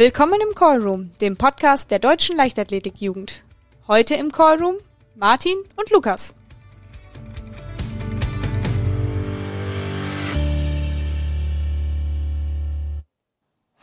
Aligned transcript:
Willkommen 0.00 0.40
im 0.40 0.54
Callroom, 0.54 1.10
dem 1.20 1.36
Podcast 1.36 1.90
der 1.90 1.98
deutschen 1.98 2.34
Leichtathletikjugend. 2.34 3.42
Heute 3.86 4.14
im 4.14 4.32
Callroom 4.32 4.76
Martin 5.14 5.58
und 5.76 5.90
Lukas. 5.90 6.34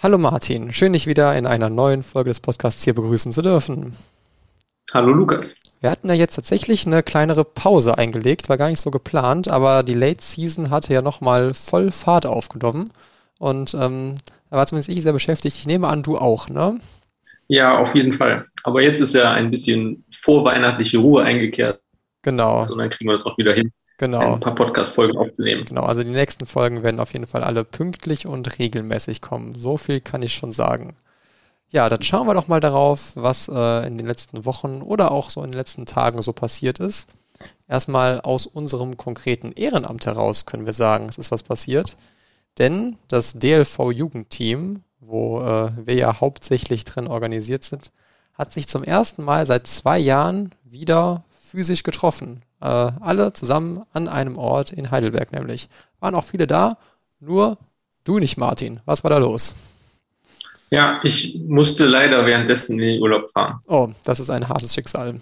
Hallo 0.02 0.18
Martin, 0.18 0.74
schön 0.74 0.94
dich 0.94 1.06
wieder 1.06 1.38
in 1.38 1.46
einer 1.46 1.70
neuen 1.70 2.02
Folge 2.02 2.32
des 2.32 2.40
Podcasts 2.40 2.84
hier 2.84 2.96
begrüßen 2.96 3.32
zu 3.32 3.44
dürfen. 3.44 3.96
Hallo 4.92 5.14
Lukas. 5.14 5.60
Wir 5.82 5.92
hatten 5.92 6.08
ja 6.08 6.16
jetzt 6.16 6.34
tatsächlich 6.34 6.88
eine 6.88 7.04
kleinere 7.04 7.44
Pause 7.44 7.96
eingelegt, 7.96 8.50
war 8.50 8.58
gar 8.58 8.70
nicht 8.70 8.82
so 8.82 8.90
geplant, 8.90 9.50
aber 9.50 9.84
die 9.84 9.94
Late 9.94 10.24
Season 10.24 10.72
hatte 10.72 10.96
ja 10.96 11.04
nochmal 11.04 11.54
voll 11.54 11.92
Fahrt 11.92 12.26
aufgenommen 12.26 12.90
und 13.38 13.76
ähm, 13.76 14.16
da 14.50 14.58
war 14.58 14.68
zumindest 14.68 14.90
ich 14.90 15.02
sehr 15.02 15.14
beschäftigt. 15.14 15.58
Ich 15.58 15.66
nehme 15.66 15.88
an, 15.88 16.04
du 16.04 16.18
auch, 16.18 16.50
ne? 16.50 16.80
Ja, 17.48 17.78
auf 17.78 17.96
jeden 17.96 18.14
Fall. 18.14 18.46
Aber 18.64 18.82
jetzt 18.82 19.00
ist 19.00 19.14
ja 19.14 19.32
ein 19.32 19.52
bisschen 19.52 20.06
vorweihnachtliche 20.12 20.98
Ruhe 20.98 21.24
eingekehrt. 21.24 21.80
Genau. 22.22 22.64
Und 22.70 22.78
dann 22.78 22.90
kriegen 22.90 23.10
wir 23.10 23.14
das 23.14 23.26
auch 23.26 23.38
wieder 23.38 23.54
hin, 23.54 23.72
genau. 23.98 24.34
ein 24.34 24.40
paar 24.40 24.56
Podcast-Folgen 24.56 25.18
aufzunehmen. 25.18 25.64
Genau, 25.66 25.84
also 25.84 26.04
die 26.04 26.10
nächsten 26.10 26.46
Folgen 26.46 26.84
werden 26.84 27.00
auf 27.00 27.14
jeden 27.14 27.28
Fall 27.28 27.44
alle 27.44 27.64
pünktlich 27.64 28.26
und 28.26 28.60
regelmäßig 28.60 29.22
kommen. 29.22 29.54
So 29.54 29.78
viel 29.78 30.02
kann 30.02 30.24
ich 30.24 30.34
schon 30.34 30.52
sagen. 30.52 30.96
Ja, 31.70 31.88
dann 31.90 32.02
schauen 32.02 32.28
wir 32.28 32.34
doch 32.34 32.48
mal 32.48 32.60
darauf, 32.60 33.14
was 33.16 33.50
äh, 33.50 33.88
in 33.88 33.98
den 33.98 34.08
letzten 34.08 34.46
Wochen 34.46 34.82
oder 34.82 35.12
auch 35.12 35.30
so 35.30 35.42
in 35.44 35.52
den 35.52 35.58
letzten 35.58 35.86
Tagen 35.86 36.22
so 36.22 36.34
passiert 36.34 36.80
ist. 36.80 37.10
Erstmal 37.68 38.22
aus 38.22 38.46
unserem 38.48 38.98
konkreten 38.98 39.52
Ehrenamt 39.52 40.06
heraus 40.06 40.46
können 40.46 40.66
wir 40.66 40.74
sagen, 40.74 41.08
es 41.10 41.18
ist 41.18 41.32
was 41.32 41.44
passiert. 41.44 41.98
Denn 42.58 42.98
das 43.08 43.40
DLV-Jugendteam, 43.40 44.82
wo 45.00 45.42
äh, 45.42 45.72
wir 45.78 45.96
ja 45.96 46.20
hauptsächlich 46.20 46.86
drin 46.86 47.08
organisiert 47.08 47.64
sind, 47.64 47.92
hat 48.34 48.54
sich 48.54 48.68
zum 48.68 48.84
ersten 48.84 49.24
Mal 49.24 49.46
seit 49.46 49.68
zwei 49.68 49.98
Jahren 50.00 50.54
wieder 50.64 51.24
physisch 51.30 51.84
getroffen. 51.84 52.42
Äh, 52.62 52.66
alle 52.66 53.34
zusammen 53.34 53.84
an 53.94 54.08
einem 54.08 54.38
Ort 54.38 54.72
in 54.72 54.92
Heidelberg 54.92 55.32
nämlich. 55.32 55.70
Waren 56.00 56.16
auch 56.16 56.24
viele 56.24 56.48
da, 56.48 56.78
nur 57.20 57.58
du 58.04 58.20
nicht, 58.20 58.38
Martin. 58.38 58.80
Was 58.86 59.04
war 59.04 59.12
da 59.12 59.18
los? 59.18 59.56
Ja, 60.70 61.00
ich 61.04 61.40
musste 61.48 61.86
leider 61.86 62.26
währenddessen 62.26 62.80
in 62.80 62.86
den 62.86 63.02
Urlaub 63.02 63.30
fahren. 63.30 63.60
Oh, 63.68 63.90
das 64.04 64.20
ist 64.20 64.30
ein 64.30 64.50
hartes 64.50 64.74
Schicksal. 64.74 65.16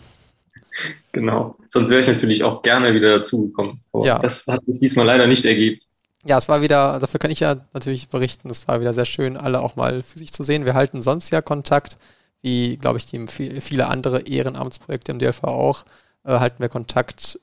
Genau. 1.11 1.55
Sonst 1.69 1.89
wäre 1.89 2.01
ich 2.01 2.07
natürlich 2.07 2.43
auch 2.43 2.61
gerne 2.63 2.93
wieder 2.93 3.17
dazugekommen. 3.17 3.79
Ja. 4.03 4.19
Das 4.19 4.47
hat 4.47 4.65
sich 4.65 4.79
diesmal 4.79 5.05
leider 5.05 5.27
nicht 5.27 5.45
ergeben. 5.45 5.79
Ja, 6.27 6.39
es 6.39 6.49
war 6.49 6.63
wieder, 6.63 6.99
dafür 6.99 7.19
kann 7.19 7.29
ich 7.29 7.39
ja 7.39 7.57
natürlich 7.73 8.09
berichten, 8.09 8.49
es 8.49 8.67
war 8.67 8.81
wieder 8.81 8.95
sehr 8.95 9.05
schön, 9.05 9.37
alle 9.37 9.61
auch 9.61 9.75
mal 9.75 10.01
physisch 10.01 10.31
zu 10.31 10.41
sehen. 10.41 10.65
Wir 10.65 10.73
halten 10.73 11.03
sonst 11.03 11.29
ja 11.29 11.41
Kontakt, 11.41 11.99
wie, 12.41 12.77
glaube 12.77 12.97
ich, 12.97 13.05
die 13.05 13.27
viele 13.27 13.87
andere 13.87 14.21
Ehrenamtsprojekte 14.21 15.11
im 15.11 15.19
DLV 15.19 15.43
auch, 15.43 15.85
äh, 16.23 16.39
halten 16.39 16.59
wir 16.59 16.69
Kontakt 16.69 17.39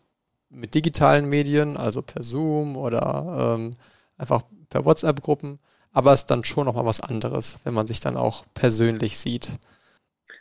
mit 0.51 0.75
digitalen 0.75 1.29
Medien, 1.29 1.77
also 1.77 2.03
per 2.03 2.25
Zoom 2.25 2.77
oder 2.77 3.57
ähm, 3.57 3.71
einfach 4.19 4.43
per 4.69 4.85
WhatsApp-Gruppen. 4.85 5.61
Aber 5.93 6.13
es 6.13 6.23
ist 6.23 6.31
dann 6.33 6.43
schon 6.43 6.65
nochmal 6.67 6.87
was 6.87 7.01
anderes, 7.01 7.61
wenn 7.63 7.75
man 7.75 7.87
sich 7.87 8.01
dann 8.01 8.17
auch 8.17 8.45
persönlich 8.53 9.17
sieht. 9.17 9.53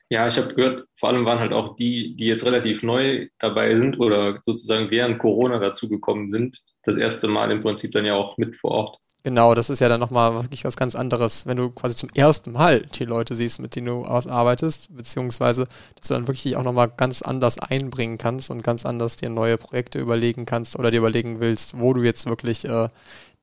Ja, 0.09 0.27
ich 0.27 0.37
habe 0.37 0.53
gehört, 0.55 0.87
vor 0.93 1.09
allem 1.09 1.25
waren 1.25 1.39
halt 1.39 1.53
auch 1.53 1.75
die, 1.75 2.15
die 2.15 2.25
jetzt 2.25 2.45
relativ 2.45 2.81
neu 2.81 3.27
dabei 3.37 3.75
sind 3.75 3.99
oder 3.99 4.39
sozusagen 4.41 4.89
während 4.89 5.19
Corona 5.19 5.59
dazugekommen 5.59 6.31
sind, 6.31 6.57
das 6.83 6.97
erste 6.97 7.27
Mal 7.27 7.51
im 7.51 7.61
Prinzip 7.61 7.91
dann 7.91 8.05
ja 8.05 8.15
auch 8.15 8.37
mit 8.37 8.55
vor 8.55 8.71
Ort. 8.71 9.01
Genau, 9.23 9.53
das 9.53 9.69
ist 9.69 9.79
ja 9.79 9.87
dann 9.87 9.99
nochmal 9.99 10.33
wirklich 10.33 10.63
was 10.63 10.75
ganz 10.75 10.95
anderes, 10.95 11.45
wenn 11.45 11.57
du 11.57 11.69
quasi 11.69 11.95
zum 11.95 12.09
ersten 12.09 12.53
Mal 12.53 12.87
die 12.95 13.05
Leute 13.05 13.35
siehst, 13.35 13.59
mit 13.59 13.75
denen 13.75 13.85
du 13.85 14.05
arbeitest, 14.05 14.95
beziehungsweise, 14.95 15.65
dass 15.95 16.07
du 16.07 16.15
dann 16.15 16.27
wirklich 16.27 16.55
auch 16.55 16.63
nochmal 16.63 16.89
ganz 16.89 17.21
anders 17.21 17.59
einbringen 17.59 18.17
kannst 18.17 18.49
und 18.49 18.63
ganz 18.63 18.83
anders 18.83 19.17
dir 19.17 19.29
neue 19.29 19.57
Projekte 19.57 19.99
überlegen 19.99 20.47
kannst 20.47 20.77
oder 20.77 20.89
dir 20.89 20.97
überlegen 20.97 21.39
willst, 21.39 21.79
wo 21.79 21.93
du 21.93 22.01
jetzt 22.01 22.25
wirklich 22.25 22.65
äh, 22.65 22.87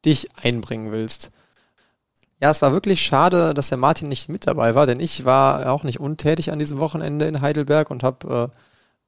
dich 0.04 0.28
einbringen 0.36 0.90
willst. 0.90 1.30
Ja, 2.40 2.50
es 2.50 2.62
war 2.62 2.72
wirklich 2.72 3.00
schade, 3.00 3.54
dass 3.54 3.68
der 3.68 3.78
Martin 3.78 4.08
nicht 4.08 4.28
mit 4.28 4.48
dabei 4.48 4.74
war, 4.74 4.86
denn 4.86 4.98
ich 4.98 5.24
war 5.24 5.70
auch 5.72 5.84
nicht 5.84 6.00
untätig 6.00 6.50
an 6.50 6.58
diesem 6.58 6.80
Wochenende 6.80 7.26
in 7.26 7.40
Heidelberg 7.40 7.90
und 7.90 8.02
habe 8.02 8.50
äh, 8.52 8.58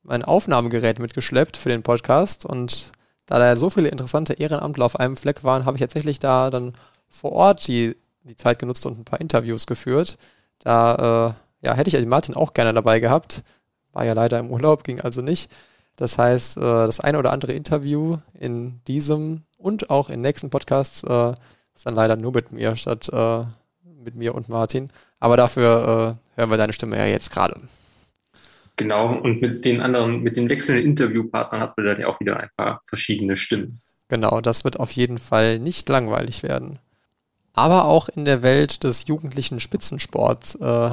mein 0.05 0.25
Aufnahmegerät 0.25 1.01
mitgeschleppt 1.01 1.57
für 1.57 1.69
den 1.69 1.83
Podcast 1.83 2.47
und 2.47 2.93
da 3.31 3.39
da 3.39 3.55
so 3.55 3.71
viele 3.71 3.89
interessante 3.89 4.35
Ehrenamtler 4.35 4.85
auf 4.85 4.99
einem 4.99 5.17
Fleck 5.17 5.45
waren, 5.45 5.65
habe 5.65 5.77
ich 5.77 5.81
tatsächlich 5.81 6.19
da 6.19 6.51
dann 6.51 6.73
vor 7.09 7.31
Ort 7.31 7.67
die, 7.69 7.97
die 8.25 8.37
Zeit 8.37 8.59
genutzt 8.59 8.85
und 8.87 8.99
ein 8.99 9.05
paar 9.05 9.21
Interviews 9.21 9.67
geführt. 9.67 10.19
Da 10.59 11.35
äh, 11.63 11.67
ja, 11.67 11.75
hätte 11.75 11.97
ich 11.97 12.07
Martin 12.07 12.35
auch 12.35 12.55
gerne 12.55 12.75
dabei 12.75 12.99
gehabt. 12.99 13.45
War 13.93 14.05
ja 14.05 14.15
leider 14.15 14.41
im 14.41 14.51
Urlaub, 14.51 14.83
ging 14.83 15.01
also 15.01 15.23
nicht. 15.23 15.49
Das 15.97 16.19
heißt, 16.19 16.57
äh, 16.57 16.61
das 16.61 16.99
eine 16.99 17.19
oder 17.19 17.31
andere 17.31 17.53
Interview 17.53 18.17
in 18.35 18.81
diesem 18.89 19.45
und 19.57 19.91
auch 19.91 20.11
in 20.11 20.23
nächsten 20.23 20.51
Podcasts 20.51 21.05
äh, 21.05 21.35
ist 21.73 21.87
dann 21.87 21.95
leider 21.95 22.17
nur 22.17 22.33
mit 22.33 22.51
mir 22.51 22.75
statt 22.75 23.11
äh, 23.13 23.45
mit 23.85 24.17
mir 24.17 24.35
und 24.35 24.49
Martin. 24.49 24.91
Aber 25.21 25.37
dafür 25.37 26.19
äh, 26.37 26.41
hören 26.41 26.51
wir 26.51 26.57
deine 26.57 26.73
Stimme 26.73 26.97
ja 26.97 27.07
jetzt 27.07 27.31
gerade. 27.31 27.61
Genau, 28.77 29.19
und 29.19 29.41
mit 29.41 29.65
den 29.65 29.81
anderen, 29.81 30.23
mit 30.23 30.37
den 30.37 30.49
wechselnden 30.49 30.85
Interviewpartnern 30.85 31.61
hat 31.61 31.77
man 31.77 31.87
dann 31.87 32.01
ja 32.01 32.09
auch 32.09 32.19
wieder 32.21 32.39
ein 32.39 32.51
paar 32.57 32.83
verschiedene 32.87 33.37
Stimmen. 33.37 33.81
Genau, 34.09 34.41
das 34.41 34.65
wird 34.65 34.81
auf 34.81 34.91
jeden 34.91 35.19
Fall 35.19 35.59
nicht 35.59 35.89
langweilig 35.89 36.43
werden. 36.43 36.79
Aber 37.53 37.85
auch 37.85 38.09
in 38.09 38.25
der 38.25 38.43
Welt 38.43 38.85
des 38.85 39.07
jugendlichen 39.07 39.61
Spitzensports 39.61 40.55
äh, 40.57 40.91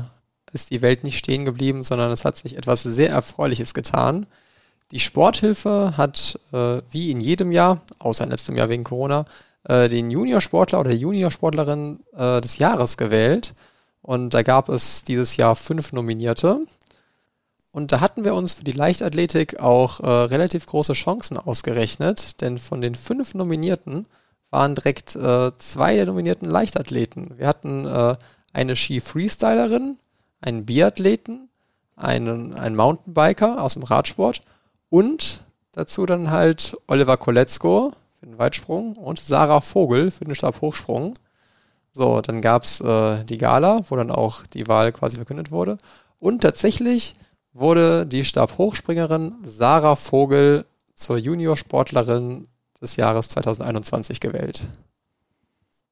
ist 0.54 0.72
die 0.72 0.82
Welt 0.82 1.04
nicht 1.04 1.18
stehen 1.18 1.46
geblieben, 1.46 1.84
sondern 1.84 2.12
es 2.12 2.26
hat 2.26 2.38
sich 2.38 2.58
etwas 2.58 2.84
sehr 2.84 3.10
Erfreuliches 3.10 3.74
getan. 3.74 4.26
Die 4.92 5.00
Sporthilfe 5.00 5.98
hat, 5.98 6.40
äh, 6.54 6.82
wie 6.90 7.12
in 7.12 7.20
jedem 7.20 7.52
Jahr, 7.52 7.82
außer 8.00 8.24
in 8.24 8.32
letztem 8.32 8.56
Jahr 8.56 8.70
wegen 8.70 8.84
Corona, 8.84 9.26
äh, 9.66 9.90
den 9.90 10.10
Juniorsportler 10.10 10.80
oder 10.80 10.94
Juniorsportlerin 10.94 12.00
äh, 12.16 12.42
des 12.42 12.58
Jahres 12.58 12.98
gewählt. 12.98 13.54
Und 14.02 14.34
da 14.34 14.44
gab 14.44 14.70
es 14.70 15.04
dieses 15.04 15.36
Jahr 15.38 15.56
fünf 15.56 15.92
Nominierte. 15.92 16.62
Und 17.78 17.92
da 17.92 18.02
hatten 18.02 18.26
wir 18.26 18.34
uns 18.34 18.56
für 18.56 18.64
die 18.64 18.72
Leichtathletik 18.72 19.60
auch 19.60 20.00
äh, 20.00 20.10
relativ 20.10 20.66
große 20.66 20.94
Chancen 20.94 21.38
ausgerechnet, 21.38 22.42
denn 22.42 22.58
von 22.58 22.82
den 22.82 22.96
fünf 22.96 23.36
Nominierten 23.36 24.08
waren 24.50 24.74
direkt 24.74 25.16
äh, 25.16 25.52
zwei 25.60 25.96
der 25.96 26.08
nominierten 26.08 26.50
Leichtathleten. 26.50 27.38
Wir 27.38 27.46
hatten 27.46 27.86
äh, 27.86 28.16
eine 28.52 28.76
Ski-Freestylerin, 28.76 29.96
einen 30.42 30.66
Biathleten, 30.66 31.50
einen, 31.96 32.56
einen 32.56 32.76
Mountainbiker 32.76 33.62
aus 33.62 33.76
dem 33.76 33.84
Radsport 33.84 34.42
und 34.90 35.44
dazu 35.74 36.08
dann 36.08 36.32
halt 36.32 36.76
Oliver 36.88 37.18
Koletzko 37.18 37.94
für 38.20 38.26
den 38.26 38.40
Weitsprung 38.40 38.96
und 38.96 39.20
Sarah 39.20 39.62
Vogel 39.62 40.10
für 40.10 40.26
den 40.26 40.34
Stabhochsprung. 40.34 41.14
So, 41.94 42.22
dann 42.22 42.42
gab's 42.42 42.82
äh, 42.82 43.24
die 43.26 43.38
Gala, 43.38 43.82
wo 43.88 43.96
dann 43.96 44.10
auch 44.10 44.48
die 44.48 44.68
Wahl 44.68 44.92
quasi 44.92 45.18
verkündet 45.18 45.52
wurde. 45.52 45.78
Und 46.20 46.42
tatsächlich 46.42 47.14
wurde 47.60 48.06
die 48.06 48.24
Stabhochspringerin 48.24 49.36
Sarah 49.44 49.96
Vogel 49.96 50.66
zur 50.94 51.18
Juniorsportlerin 51.18 52.48
des 52.82 52.96
Jahres 52.96 53.30
2021 53.30 54.20
gewählt. 54.20 54.62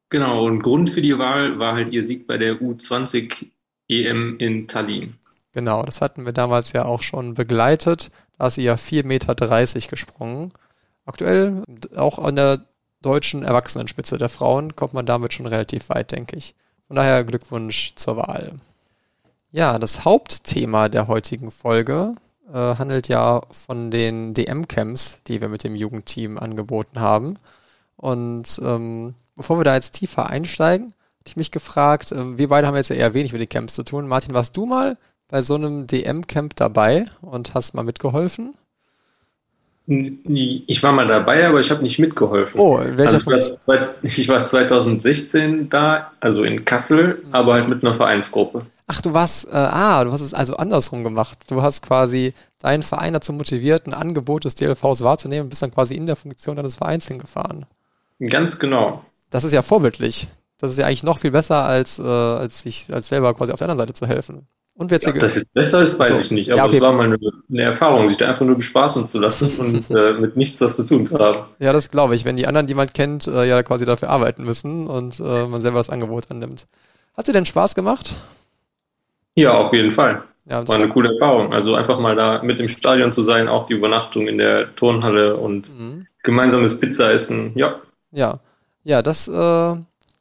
Genau, 0.09 0.45
und 0.45 0.61
Grund 0.61 0.89
für 0.89 1.01
die 1.01 1.17
Wahl 1.17 1.59
war 1.59 1.73
halt 1.73 1.91
ihr 1.91 2.03
Sieg 2.03 2.27
bei 2.27 2.37
der 2.37 2.61
U20 2.61 3.47
EM 3.87 4.37
in 4.37 4.67
Tallinn. 4.67 5.15
Genau, 5.53 5.83
das 5.83 6.01
hatten 6.01 6.25
wir 6.25 6.33
damals 6.33 6.73
ja 6.73 6.85
auch 6.85 7.01
schon 7.01 7.33
begleitet. 7.33 8.11
Da 8.37 8.47
ist 8.47 8.55
sie 8.55 8.63
ja 8.63 8.75
4,30 8.75 9.05
Meter 9.05 9.89
gesprungen. 9.89 10.51
Aktuell 11.05 11.63
auch 11.95 12.19
an 12.19 12.35
der 12.35 12.65
deutschen 13.01 13.43
Erwachsenenspitze 13.43 14.17
der 14.17 14.29
Frauen 14.29 14.75
kommt 14.75 14.93
man 14.93 15.05
damit 15.05 15.33
schon 15.33 15.45
relativ 15.45 15.89
weit, 15.89 16.11
denke 16.11 16.35
ich. 16.35 16.55
Von 16.87 16.95
daher 16.97 17.23
Glückwunsch 17.23 17.93
zur 17.95 18.17
Wahl. 18.17 18.53
Ja, 19.55 19.79
das 19.79 20.03
Hauptthema 20.03 20.89
der 20.89 21.07
heutigen 21.07 21.49
Folge 21.49 22.15
äh, 22.53 22.75
handelt 22.75 23.07
ja 23.07 23.41
von 23.51 23.89
den 23.89 24.33
DM-Camps, 24.33 25.23
die 25.27 25.39
wir 25.39 25.47
mit 25.47 25.63
dem 25.63 25.77
Jugendteam 25.77 26.37
angeboten 26.37 26.99
haben. 26.99 27.37
Und 27.95 28.59
ähm, 28.61 29.13
bevor 29.37 29.57
wir 29.57 29.63
da 29.63 29.75
jetzt 29.75 29.91
tiefer 29.91 30.29
einsteigen, 30.29 30.87
hatte 30.87 31.27
ich 31.27 31.37
mich 31.37 31.51
gefragt, 31.51 32.11
äh, 32.11 32.37
wir 32.37 32.49
beide 32.49 32.67
haben 32.67 32.75
jetzt 32.75 32.89
ja 32.89 32.97
eher 32.97 33.13
wenig 33.13 33.31
mit 33.31 33.39
den 33.39 33.47
Camps 33.47 33.75
zu 33.75 33.83
tun. 33.83 34.09
Martin, 34.09 34.33
warst 34.33 34.57
du 34.57 34.65
mal 34.65 34.97
bei 35.29 35.41
so 35.41 35.55
einem 35.55 35.87
DM-Camp 35.87 36.57
dabei 36.57 37.05
und 37.21 37.53
hast 37.53 37.75
mal 37.75 37.83
mitgeholfen? 37.83 38.55
Ich 39.87 40.83
war 40.83 40.91
mal 40.91 41.07
dabei, 41.07 41.47
aber 41.47 41.61
ich 41.61 41.71
habe 41.71 41.81
nicht 41.81 41.97
mitgeholfen. 41.97 42.59
Oh, 42.59 42.77
welcher 42.77 43.25
also 43.25 43.31
ich, 43.31 43.67
war, 43.67 43.95
ich 44.01 44.27
war 44.27 44.43
2016 44.43 45.69
da, 45.69 46.11
also 46.19 46.43
in 46.43 46.65
Kassel, 46.65 47.23
aber 47.31 47.53
halt 47.53 47.69
mit 47.69 47.85
einer 47.85 47.93
Vereinsgruppe. 47.93 48.65
Ach, 48.87 49.01
du 49.01 49.13
warst, 49.13 49.47
äh, 49.47 49.51
ah, 49.51 50.03
du 50.03 50.11
hast 50.11 50.21
es 50.21 50.33
also 50.33 50.57
andersrum 50.57 51.03
gemacht. 51.03 51.39
Du 51.49 51.61
hast 51.61 51.81
quasi 51.81 52.33
deinen 52.59 52.83
Verein 52.83 53.13
dazu 53.13 53.33
motiviert, 53.33 53.87
ein 53.87 53.93
Angebot 53.93 54.45
des 54.45 54.55
DLVs 54.55 55.01
wahrzunehmen 55.01 55.43
und 55.45 55.49
bist 55.49 55.61
dann 55.61 55.71
quasi 55.71 55.95
in 55.95 56.05
der 56.05 56.15
Funktion 56.15 56.55
deines 56.55 56.75
Vereins 56.75 57.07
hingefahren. 57.07 57.65
Ganz 58.19 58.59
genau. 58.59 59.03
Das 59.29 59.43
ist 59.43 59.53
ja 59.53 59.61
vorbildlich. 59.61 60.27
Das 60.59 60.71
ist 60.71 60.77
ja 60.77 60.85
eigentlich 60.85 61.03
noch 61.03 61.17
viel 61.19 61.31
besser, 61.31 61.65
als, 61.65 61.99
äh, 61.99 62.03
als 62.03 62.61
sich 62.61 62.87
als 62.91 63.09
selber 63.09 63.33
quasi 63.33 63.51
auf 63.51 63.59
der 63.59 63.69
anderen 63.69 63.87
Seite 63.87 63.93
zu 63.93 64.07
helfen. 64.07 64.47
Und 64.77 64.91
wer 64.91 64.99
Ja, 64.99 65.09
ob 65.09 65.19
das 65.19 65.35
jetzt 65.35 65.53
besser 65.53 65.81
ist, 65.81 65.99
weiß 65.99 66.09
So. 66.09 66.19
ich 66.19 66.31
nicht. 66.31 66.51
Aber 66.51 66.57
Ja, 66.57 66.65
okay. 66.65 66.75
es 66.75 66.81
war 66.81 66.93
mal 66.93 67.05
eine, 67.05 67.17
eine 67.49 67.61
Erfahrung, 67.61 68.07
sich 68.07 68.17
da 68.17 68.27
einfach 68.27 68.45
nur 68.45 68.55
bespaßen 68.55 69.07
zu 69.07 69.19
lassen 69.19 69.49
und 69.57 69.89
äh, 69.95 70.13
mit 70.13 70.35
nichts 70.37 70.59
was 70.61 70.75
zu 70.75 70.85
tun 70.85 71.05
zu 71.05 71.17
haben. 71.17 71.49
Ja, 71.59 71.73
das 71.73 71.91
glaube 71.91 72.15
ich, 72.15 72.25
wenn 72.25 72.35
die 72.35 72.45
anderen, 72.45 72.67
die 72.67 72.73
man 72.73 72.91
kennt, 72.91 73.25
äh, 73.27 73.45
ja 73.45 73.63
quasi 73.63 73.85
dafür 73.85 74.09
arbeiten 74.09 74.43
müssen 74.43 74.87
und 74.87 75.19
äh, 75.19 75.47
man 75.47 75.61
selber 75.61 75.77
das 75.79 75.89
Angebot 75.89 76.29
annimmt. 76.29 76.67
Hat 77.15 77.27
dir 77.27 77.33
denn 77.33 77.45
Spaß 77.45 77.75
gemacht? 77.75 78.11
Ja, 79.35 79.53
auf 79.53 79.73
jeden 79.73 79.91
Fall. 79.91 80.23
Ja, 80.47 80.67
War 80.67 80.75
eine 80.75 80.89
coole 80.89 81.11
Erfahrung. 81.13 81.53
Also 81.53 81.75
einfach 81.75 81.99
mal 81.99 82.15
da 82.15 82.41
mit 82.43 82.59
im 82.59 82.67
Stadion 82.67 83.11
zu 83.11 83.21
sein, 83.23 83.47
auch 83.47 83.65
die 83.65 83.73
Übernachtung 83.73 84.27
in 84.27 84.37
der 84.37 84.75
Turnhalle 84.75 85.37
und 85.37 85.69
Mhm. 85.77 86.07
gemeinsames 86.23 86.79
Pizza 86.79 87.11
essen. 87.11 87.51
Ja, 87.55 87.81
Ja, 88.11 88.39
ja, 88.83 89.01
das, 89.01 89.27
äh, 89.27 89.31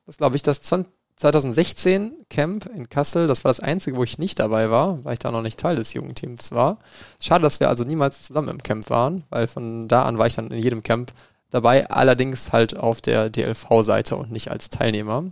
das 0.07 0.17
glaube 0.17 0.37
ich, 0.37 0.43
das 0.43 0.63
zon- 0.63 0.87
2016 1.17 2.13
Camp 2.29 2.67
in 2.75 2.89
Kassel, 2.89 3.29
das 3.29 3.45
war 3.45 3.51
das 3.51 3.61
einzige, 3.61 3.97
wo 3.97 4.03
ich 4.03 4.19
nicht 4.19 4.41
dabei 4.41 4.69
war, 4.71 5.05
weil 5.05 5.13
ich 5.13 5.19
da 5.21 5.31
noch 5.31 5.43
nicht 5.43 5.61
Teil 5.61 5.77
des 5.77 5.93
Jugendteams 5.95 6.51
war. 6.53 6.79
Schade, 7.21 7.43
dass 7.43 7.61
wir 7.61 7.69
also 7.69 7.85
niemals 7.85 8.25
zusammen 8.25 8.49
im 8.49 8.63
Camp 8.63 8.91
waren, 8.91 9.23
weil 9.31 9.47
von 9.47 9.87
da 9.89 10.03
an 10.05 10.19
war 10.19 10.27
ich 10.27 10.35
dann 10.35 10.49
in 10.51 10.61
jedem 10.63 10.83
Camp 10.83 11.13
dabei, 11.51 11.89
allerdings 11.89 12.53
halt 12.53 12.77
auf 12.77 13.01
der 13.01 13.31
DLV-Seite 13.31 14.17
und 14.17 14.33
nicht 14.33 14.51
als 14.51 14.71
Teilnehmer. 14.71 15.25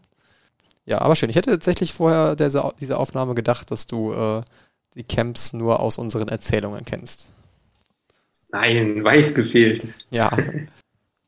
Ja, 0.84 1.00
aber 1.00 1.16
schön. 1.16 1.30
Ich 1.30 1.36
hätte 1.36 1.50
tatsächlich 1.50 1.92
vorher 1.92 2.36
diese, 2.36 2.72
diese 2.80 2.98
Aufnahme 2.98 3.34
gedacht, 3.34 3.70
dass 3.70 3.86
du 3.86 4.12
äh, 4.12 4.42
die 4.94 5.04
Camps 5.04 5.52
nur 5.52 5.80
aus 5.80 5.98
unseren 5.98 6.28
Erzählungen 6.28 6.84
kennst. 6.84 7.32
nein, 8.50 9.04
weit 9.04 9.34
gefehlt. 9.34 9.86
Ja. 10.10 10.30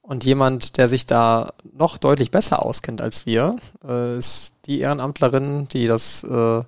Und 0.03 0.25
jemand, 0.25 0.77
der 0.77 0.89
sich 0.89 1.06
da 1.06 1.55
noch 1.73 1.97
deutlich 1.97 2.31
besser 2.31 2.62
auskennt 2.62 3.01
als 3.01 3.25
wir, 3.25 3.56
äh, 3.83 4.19
ist 4.19 4.53
die 4.67 4.81
Ehrenamtlerin, 4.81 5.67
die 5.73 5.87
das 5.87 6.23
äh, 6.25 6.62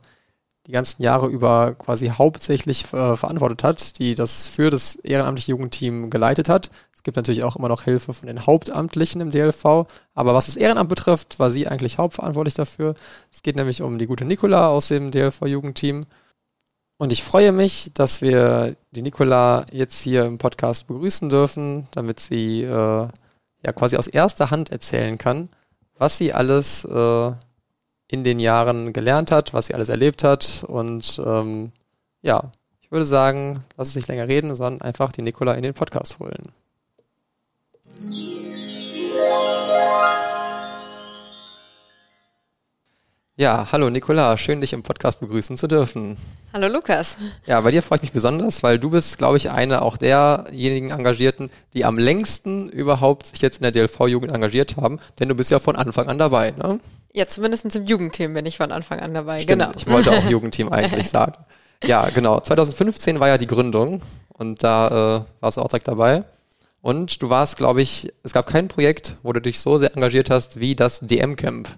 die 0.67 0.73
ganzen 0.73 1.03
Jahre 1.03 1.29
über 1.29 1.75
quasi 1.75 2.09
hauptsächlich 2.09 2.85
äh, 2.93 3.17
verantwortet 3.17 3.63
hat, 3.63 3.99
die 3.99 4.15
das 4.15 4.49
für 4.49 4.71
das 4.71 4.97
ehrenamtliche 4.97 5.53
Jugendteam 5.53 6.11
geleitet 6.11 6.49
hat. 6.49 6.71
Es 7.07 7.09
gibt 7.09 7.19
natürlich 7.19 7.45
auch 7.45 7.55
immer 7.55 7.69
noch 7.69 7.83
Hilfe 7.83 8.13
von 8.13 8.27
den 8.27 8.47
Hauptamtlichen 8.47 9.21
im 9.21 9.31
DLV, 9.31 9.87
aber 10.15 10.35
was 10.35 10.47
das 10.47 10.57
Ehrenamt 10.57 10.89
betrifft, 10.89 11.39
war 11.39 11.53
sie 11.53 11.69
eigentlich 11.69 11.99
hauptverantwortlich 11.99 12.55
dafür. 12.55 12.97
Es 13.31 13.45
geht 13.45 13.55
nämlich 13.55 13.81
um 13.81 13.97
die 13.99 14.09
gute 14.09 14.25
Nicola 14.25 14.67
aus 14.67 14.89
dem 14.89 15.13
DLV-Jugendteam. 15.13 16.05
Und 16.99 17.13
ich 17.13 17.23
freue 17.23 17.53
mich, 17.53 17.93
dass 17.95 18.23
wir 18.23 18.75
die 18.91 19.03
Nicola 19.03 19.67
jetzt 19.71 20.03
hier 20.03 20.25
im 20.25 20.39
Podcast 20.39 20.89
begrüßen 20.89 21.29
dürfen, 21.29 21.87
damit 21.93 22.19
sie 22.19 22.63
äh, 22.63 22.67
ja 22.73 23.73
quasi 23.73 23.97
aus 23.97 24.09
erster 24.09 24.51
Hand 24.51 24.73
erzählen 24.73 25.17
kann, 25.17 25.49
was 25.97 26.19
sie 26.19 26.33
alles 26.33 26.85
äh, 26.87 27.33
in 28.09 28.25
den 28.25 28.41
Jahren 28.41 28.93
gelernt 28.93 29.31
hat, 29.31 29.55
was 29.55 29.69
sie 29.69 29.75
alles 29.75 29.91
erlebt 29.91 30.25
hat. 30.25 30.65
Und 30.67 31.23
ähm, 31.25 31.71
ja, 32.23 32.51
ich 32.81 32.91
würde 32.91 33.07
sagen, 33.07 33.61
lass 33.77 33.91
es 33.91 33.95
nicht 33.95 34.09
länger 34.09 34.27
reden, 34.27 34.57
sondern 34.57 34.81
einfach 34.81 35.13
die 35.13 35.23
Nicola 35.23 35.55
in 35.55 35.63
den 35.63 35.75
Podcast 35.75 36.19
holen. 36.19 36.43
Ja, 43.39 43.69
hallo 43.71 43.91
Nicola, 43.91 44.37
schön 44.39 44.63
dich 44.63 44.73
im 44.73 44.83
Podcast 44.83 45.21
begrüßen 45.21 45.59
zu 45.59 45.69
dürfen. 45.69 46.17
Hallo 46.55 46.69
Lukas. 46.69 47.19
Ja, 47.45 47.61
bei 47.61 47.71
dir 47.71 47.83
freue 47.83 47.97
ich 47.97 48.03
mich 48.03 48.13
besonders, 48.13 48.63
weil 48.63 48.79
du 48.79 48.89
bist, 48.89 49.19
glaube 49.19 49.37
ich, 49.37 49.51
eine 49.51 49.83
auch 49.83 49.99
derjenigen 49.99 50.91
Engagierten, 50.91 51.51
die 51.75 51.85
am 51.85 51.99
längsten 51.99 52.71
überhaupt 52.71 53.27
sich 53.27 53.43
jetzt 53.43 53.59
in 53.59 53.65
der 53.65 53.73
DLV-Jugend 53.73 54.33
engagiert 54.33 54.79
haben, 54.79 54.99
denn 55.21 55.29
du 55.29 55.35
bist 55.35 55.51
ja 55.51 55.59
von 55.59 55.77
Anfang 55.77 56.09
an 56.09 56.19
dabei, 56.19 56.53
ne? 56.53 56.81
Ja, 57.13 57.27
zumindest 57.27 57.77
im 57.77 57.85
Jugendteam 57.85 58.33
bin 58.33 58.47
ich 58.47 58.57
von 58.57 58.73
Anfang 58.73 59.01
an 59.01 59.13
dabei. 59.13 59.41
Stimmt, 59.41 59.63
genau. 59.63 59.73
ich 59.77 59.87
wollte 59.87 60.13
auch 60.13 60.25
Jugendteam 60.31 60.71
eigentlich 60.71 61.11
sagen. 61.11 61.45
Ja, 61.85 62.09
genau. 62.09 62.41
2015 62.41 63.21
war 63.21 63.29
ja 63.29 63.37
die 63.37 63.47
Gründung 63.47 64.01
und 64.29 64.63
da 64.63 65.19
äh, 65.19 65.25
warst 65.41 65.59
du 65.59 65.61
auch 65.61 65.69
direkt 65.69 65.89
dabei. 65.89 66.25
Und 66.83 67.21
du 67.23 67.31
warst, 67.31 67.57
glaube 67.57 67.83
ich, 67.83 68.13
es 68.23 68.33
gab 68.33 68.47
kein 68.47 68.69
Projekt, 68.69 69.17
wo 69.23 69.33
du 69.33 69.41
dich 69.41 69.59
so 69.59 69.79
sehr 69.79 69.95
engagiert 69.97 70.31
hast 70.31 70.61
wie 70.61 70.77
das 70.77 71.01
DM-Camp. 71.01 71.69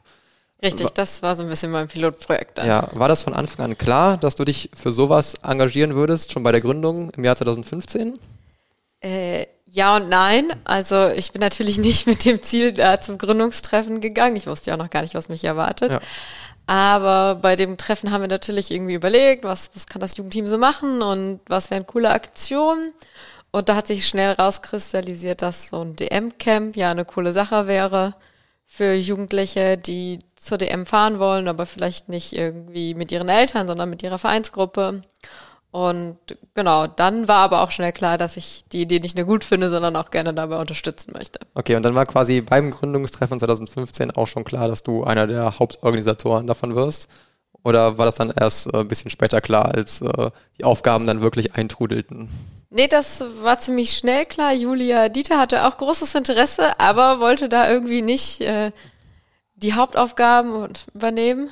Richtig, 0.63 0.91
das 0.91 1.23
war 1.23 1.37
so 1.37 1.45
ein 1.45 1.49
bisschen 1.49 1.71
mein 1.71 1.87
Pilotprojekt 1.87 2.59
dann. 2.59 2.67
Ja, 2.67 2.89
war 2.93 3.09
das 3.09 3.23
von 3.23 3.33
Anfang 3.33 3.65
an 3.65 3.79
klar, 3.79 4.17
dass 4.17 4.35
du 4.35 4.45
dich 4.45 4.71
für 4.75 4.91
sowas 4.91 5.35
engagieren 5.43 5.95
würdest, 5.95 6.33
schon 6.33 6.43
bei 6.43 6.51
der 6.51 6.61
Gründung 6.61 7.11
im 7.11 7.25
Jahr 7.25 7.37
2015? 7.37 8.19
Äh, 9.01 9.47
ja 9.71 9.97
und 9.97 10.09
nein. 10.09 10.53
Also 10.65 11.09
ich 11.09 11.31
bin 11.31 11.41
natürlich 11.41 11.79
nicht 11.79 12.07
mit 12.07 12.25
dem 12.25 12.43
Ziel 12.43 12.73
da 12.73 13.01
zum 13.01 13.19
Gründungstreffen 13.19 14.01
gegangen. 14.01 14.35
Ich 14.35 14.49
wusste 14.49 14.71
ja 14.71 14.75
auch 14.75 14.83
noch 14.83 14.91
gar 14.91 15.03
nicht, 15.03 15.15
was 15.15 15.29
mich 15.29 15.45
erwartet. 15.45 15.93
Ja. 15.93 16.01
Aber 16.67 17.37
bei 17.37 17.57
dem 17.57 17.79
Treffen 17.79 18.11
haben 18.11 18.21
wir 18.21 18.29
natürlich 18.29 18.71
irgendwie 18.71 18.95
überlegt, 18.95 19.45
was, 19.45 19.71
was 19.75 19.87
kann 19.87 20.01
das 20.01 20.17
Jugendteam 20.17 20.47
so 20.47 20.59
machen 20.59 21.03
und 21.03 21.41
was 21.47 21.71
wären 21.71 21.87
coole 21.87 22.11
Aktionen. 22.11 22.93
Und 23.51 23.69
da 23.69 23.77
hat 23.77 23.87
sich 23.87 24.07
schnell 24.07 24.33
rauskristallisiert, 24.33 25.43
dass 25.43 25.69
so 25.71 25.81
ein 25.81 25.97
DM-Camp 25.97 26.77
ja 26.77 26.91
eine 26.91 27.05
coole 27.05 27.33
Sache 27.33 27.67
wäre 27.67 28.15
für 28.67 28.93
Jugendliche, 28.93 29.79
die 29.79 30.19
zur 30.37 30.59
DM 30.59 30.85
fahren 30.85 31.19
wollen, 31.19 31.49
aber 31.49 31.65
vielleicht 31.65 32.09
nicht 32.09 32.35
irgendwie 32.35 32.95
mit 32.95 33.11
ihren 33.11 33.29
Eltern, 33.29 33.67
sondern 33.67 33.89
mit 33.89 34.03
ihrer 34.03 34.19
Vereinsgruppe. 34.19 35.03
Und 35.71 36.17
genau, 36.55 36.87
dann 36.87 37.29
war 37.29 37.39
aber 37.39 37.63
auch 37.63 37.71
schnell 37.71 37.93
klar, 37.93 38.17
dass 38.17 38.37
ich 38.37 38.65
die 38.73 38.83
Idee 38.83 39.01
nicht 39.01 39.17
nur 39.17 39.27
gut 39.27 39.45
finde, 39.45 39.69
sondern 39.69 39.97
auch 39.97 40.11
gerne 40.11 40.33
dabei 40.33 40.59
unterstützen 40.59 41.13
möchte. 41.15 41.41
Okay, 41.55 41.77
und 41.77 41.83
dann 41.83 41.95
war 41.95 42.07
quasi 42.07 42.41
beim 42.41 42.71
Gründungstreffen 42.71 43.39
2015 43.39 44.11
auch 44.13 44.27
schon 44.27 44.45
klar, 44.45 44.69
dass 44.69 44.83
du 44.83 45.05
einer 45.05 45.27
der 45.27 45.59
Hauptorganisatoren 45.59 46.47
davon 46.47 46.75
wirst? 46.75 47.11
Oder 47.69 47.99
war 47.99 48.07
das 48.07 48.15
dann 48.15 48.33
erst 48.35 48.73
äh, 48.73 48.79
ein 48.79 48.89
bisschen 48.89 49.11
später 49.11 49.43
klar, 49.43 49.67
als 49.67 50.01
äh, 50.01 50.31
die 50.57 50.65
Aufgaben 50.65 51.07
dann 51.07 51.21
wirklich 51.21 51.55
eintrudelten? 51.55 52.31
Nee, 52.71 52.89
das 52.89 53.23
war 53.43 53.59
ziemlich 53.59 53.93
schnell 53.93 54.25
klar. 54.25 54.55
Julia 54.55 55.11
Dieter 55.11 55.39
hatte 55.39 55.67
auch 55.67 55.77
großes 55.77 56.15
Interesse, 56.15 56.81
aber 56.81 57.21
wollte 57.21 57.51
da 57.51 57.71
irgendwie 57.71 58.01
nicht 58.01 58.41
äh, 58.41 58.73
die 59.55 59.75
Hauptaufgaben 59.75 60.69
übernehmen. 60.95 61.51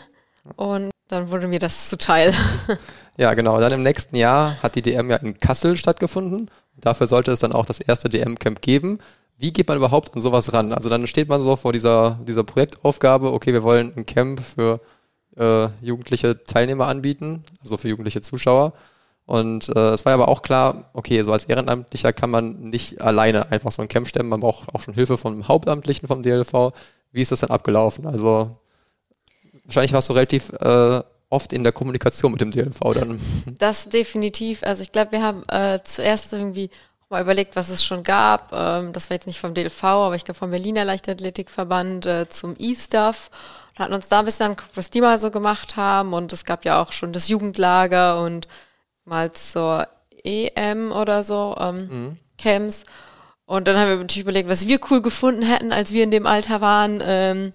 Und 0.56 0.90
dann 1.08 1.30
wurde 1.30 1.48
mir 1.48 1.58
das 1.60 1.90
zuteil. 1.90 2.32
Ja, 3.18 3.32
genau. 3.32 3.58
Dann 3.60 3.72
im 3.72 3.82
nächsten 3.82 4.14
Jahr 4.14 4.62
hat 4.62 4.74
die 4.74 4.82
DM 4.82 5.08
ja 5.08 5.16
in 5.16 5.40
Kassel 5.40 5.78
stattgefunden. 5.78 6.50
Dafür 6.76 7.06
sollte 7.06 7.32
es 7.32 7.40
dann 7.40 7.52
auch 7.54 7.64
das 7.64 7.80
erste 7.80 8.10
DM-Camp 8.10 8.60
geben. 8.60 8.98
Wie 9.38 9.54
geht 9.54 9.68
man 9.68 9.78
überhaupt 9.78 10.14
an 10.14 10.20
sowas 10.20 10.52
ran? 10.52 10.74
Also 10.74 10.90
dann 10.90 11.06
steht 11.06 11.30
man 11.30 11.40
so 11.40 11.56
vor 11.56 11.72
dieser, 11.72 12.20
dieser 12.28 12.44
Projektaufgabe, 12.44 13.32
okay, 13.32 13.54
wir 13.54 13.62
wollen 13.62 13.90
ein 13.96 14.04
Camp 14.04 14.40
für 14.40 14.82
äh, 15.37 15.69
jugendliche 15.81 16.43
Teilnehmer 16.45 16.87
anbieten, 16.87 17.43
also 17.62 17.76
für 17.76 17.88
jugendliche 17.88 18.21
Zuschauer. 18.23 18.73
Und 19.26 19.69
äh, 19.75 19.90
es 19.90 20.05
war 20.07 20.14
aber 20.14 20.28
auch 20.28 20.43
klar, 20.43 20.88
okay, 20.93 21.21
so 21.23 21.33
als 21.33 21.47
Ehrenamtlicher 21.47 22.12
kann 22.12 22.31
man 22.31 22.71
nicht 22.71 23.00
alleine 23.00 23.50
einfach 23.50 23.73
so 23.73 23.83
ein 23.83 23.88
Camp 23.88 24.07
stemmen, 24.07 24.28
man 24.28 24.40
braucht 24.40 24.73
auch 24.73 24.81
schon 24.81 24.95
Hilfe 24.95 25.16
vom 25.16 25.49
Hauptamtlichen 25.49 26.07
vom 26.07 26.23
DLV. 26.23 26.73
Wie 27.12 27.23
ist 27.23 27.33
das 27.33 27.40
dann 27.40 27.50
abgelaufen? 27.50 28.07
Also 28.07 28.57
wahrscheinlich 29.64 29.93
warst 29.93 30.09
du 30.09 30.12
relativ 30.12 30.52
äh, 30.61 31.02
oft 31.28 31.52
in 31.52 31.64
der 31.64 31.73
Kommunikation 31.73 32.33
mit 32.33 32.40
dem 32.40 32.52
DLV 32.52 32.78
dann. 32.95 33.21
Das 33.59 33.88
definitiv. 33.88 34.62
Also 34.62 34.83
ich 34.83 34.93
glaube, 34.93 35.12
wir 35.12 35.23
haben 35.23 35.43
äh, 35.49 35.81
zuerst 35.83 36.33
irgendwie 36.33 36.71
mal 37.09 37.23
überlegt, 37.23 37.57
was 37.57 37.69
es 37.69 37.85
schon 37.85 38.02
gab. 38.02 38.52
Ähm, 38.52 38.93
das 38.93 39.11
war 39.11 39.16
jetzt 39.16 39.26
nicht 39.26 39.40
vom 39.40 39.55
DLV, 39.55 39.85
aber 39.85 40.14
ich 40.14 40.25
glaube 40.25 40.38
vom 40.38 40.50
Berliner 40.50 40.85
Leichtathletikverband 40.85 42.07
äh, 42.07 42.28
zum 42.28 42.55
E-Stuff. 42.59 43.31
Hatten 43.78 43.92
uns 43.92 44.09
da 44.09 44.21
ein 44.21 44.25
bisschen 44.25 44.47
angeguckt, 44.47 44.76
was 44.76 44.90
die 44.90 45.00
mal 45.00 45.18
so 45.18 45.30
gemacht 45.30 45.76
haben. 45.76 46.12
Und 46.12 46.33
es 46.33 46.45
gab 46.45 46.64
ja 46.64 46.80
auch 46.80 46.92
schon 46.92 47.12
das 47.12 47.28
Jugendlager 47.28 48.23
und 48.23 48.49
mal 49.04 49.33
zur 49.33 49.87
EM 50.25 50.92
oder 50.92 51.23
so 51.23 51.56
ähm, 51.59 52.16
Camps. 52.38 52.85
Und 53.45 53.68
dann 53.68 53.76
haben 53.76 53.88
wir 53.88 53.97
natürlich 53.97 54.23
überlegt, 54.23 54.49
was 54.49 54.66
wir 54.66 54.80
cool 54.90 55.02
gefunden 55.02 55.42
hätten, 55.42 55.73
als 55.73 55.92
wir 55.92 56.02
in 56.02 56.11
dem 56.11 56.26
Alter 56.26 56.61
waren. 56.61 57.02
Ähm, 57.04 57.52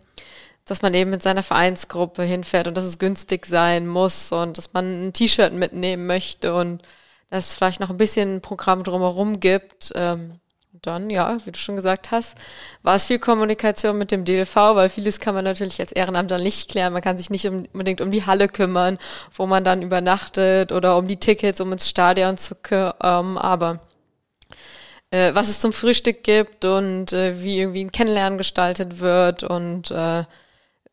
dass 0.65 0.81
man 0.81 0.93
eben 0.93 1.09
mit 1.09 1.23
seiner 1.23 1.43
Vereinsgruppe 1.43 2.23
hinfährt 2.23 2.67
und 2.67 2.77
dass 2.77 2.85
es 2.85 2.99
günstig 2.99 3.45
sein 3.45 3.87
muss 3.87 4.31
und 4.31 4.57
dass 4.57 4.73
man 4.73 5.07
ein 5.07 5.13
T-Shirt 5.13 5.53
mitnehmen 5.53 6.05
möchte 6.07 6.53
und 6.53 6.81
dass 7.29 7.49
es 7.49 7.55
vielleicht 7.55 7.79
noch 7.79 7.89
ein 7.89 7.97
bisschen 7.97 8.35
ein 8.35 8.41
Programm 8.41 8.83
drumherum 8.83 9.39
gibt. 9.39 9.91
Ähm, 9.95 10.39
dann, 10.81 11.09
ja, 11.09 11.37
wie 11.45 11.51
du 11.51 11.59
schon 11.59 11.75
gesagt 11.75 12.11
hast, 12.11 12.37
war 12.81 12.95
es 12.95 13.05
viel 13.05 13.19
Kommunikation 13.19 13.97
mit 13.97 14.11
dem 14.11 14.25
DLV, 14.25 14.55
weil 14.55 14.89
vieles 14.89 15.19
kann 15.19 15.35
man 15.35 15.43
natürlich 15.43 15.79
als 15.79 15.91
Ehrenamtler 15.91 16.39
nicht 16.39 16.69
klären. 16.69 16.93
Man 16.93 17.01
kann 17.01 17.17
sich 17.17 17.29
nicht 17.29 17.45
unbedingt 17.45 18.01
um 18.01 18.11
die 18.11 18.25
Halle 18.25 18.47
kümmern, 18.47 18.97
wo 19.33 19.45
man 19.45 19.63
dann 19.63 19.81
übernachtet 19.81 20.71
oder 20.71 20.97
um 20.97 21.07
die 21.07 21.17
Tickets, 21.17 21.61
um 21.61 21.71
ins 21.71 21.87
Stadion 21.87 22.37
zu 22.37 22.55
kommen, 22.55 23.37
aber 23.37 23.79
äh, 25.11 25.35
was 25.35 25.49
es 25.49 25.59
zum 25.59 25.73
Frühstück 25.73 26.23
gibt 26.23 26.65
und 26.65 27.13
äh, 27.13 27.43
wie 27.43 27.59
irgendwie 27.59 27.83
ein 27.83 27.91
Kennenlernen 27.91 28.37
gestaltet 28.37 28.99
wird 28.99 29.43
und 29.43 29.91
äh, 29.91 30.23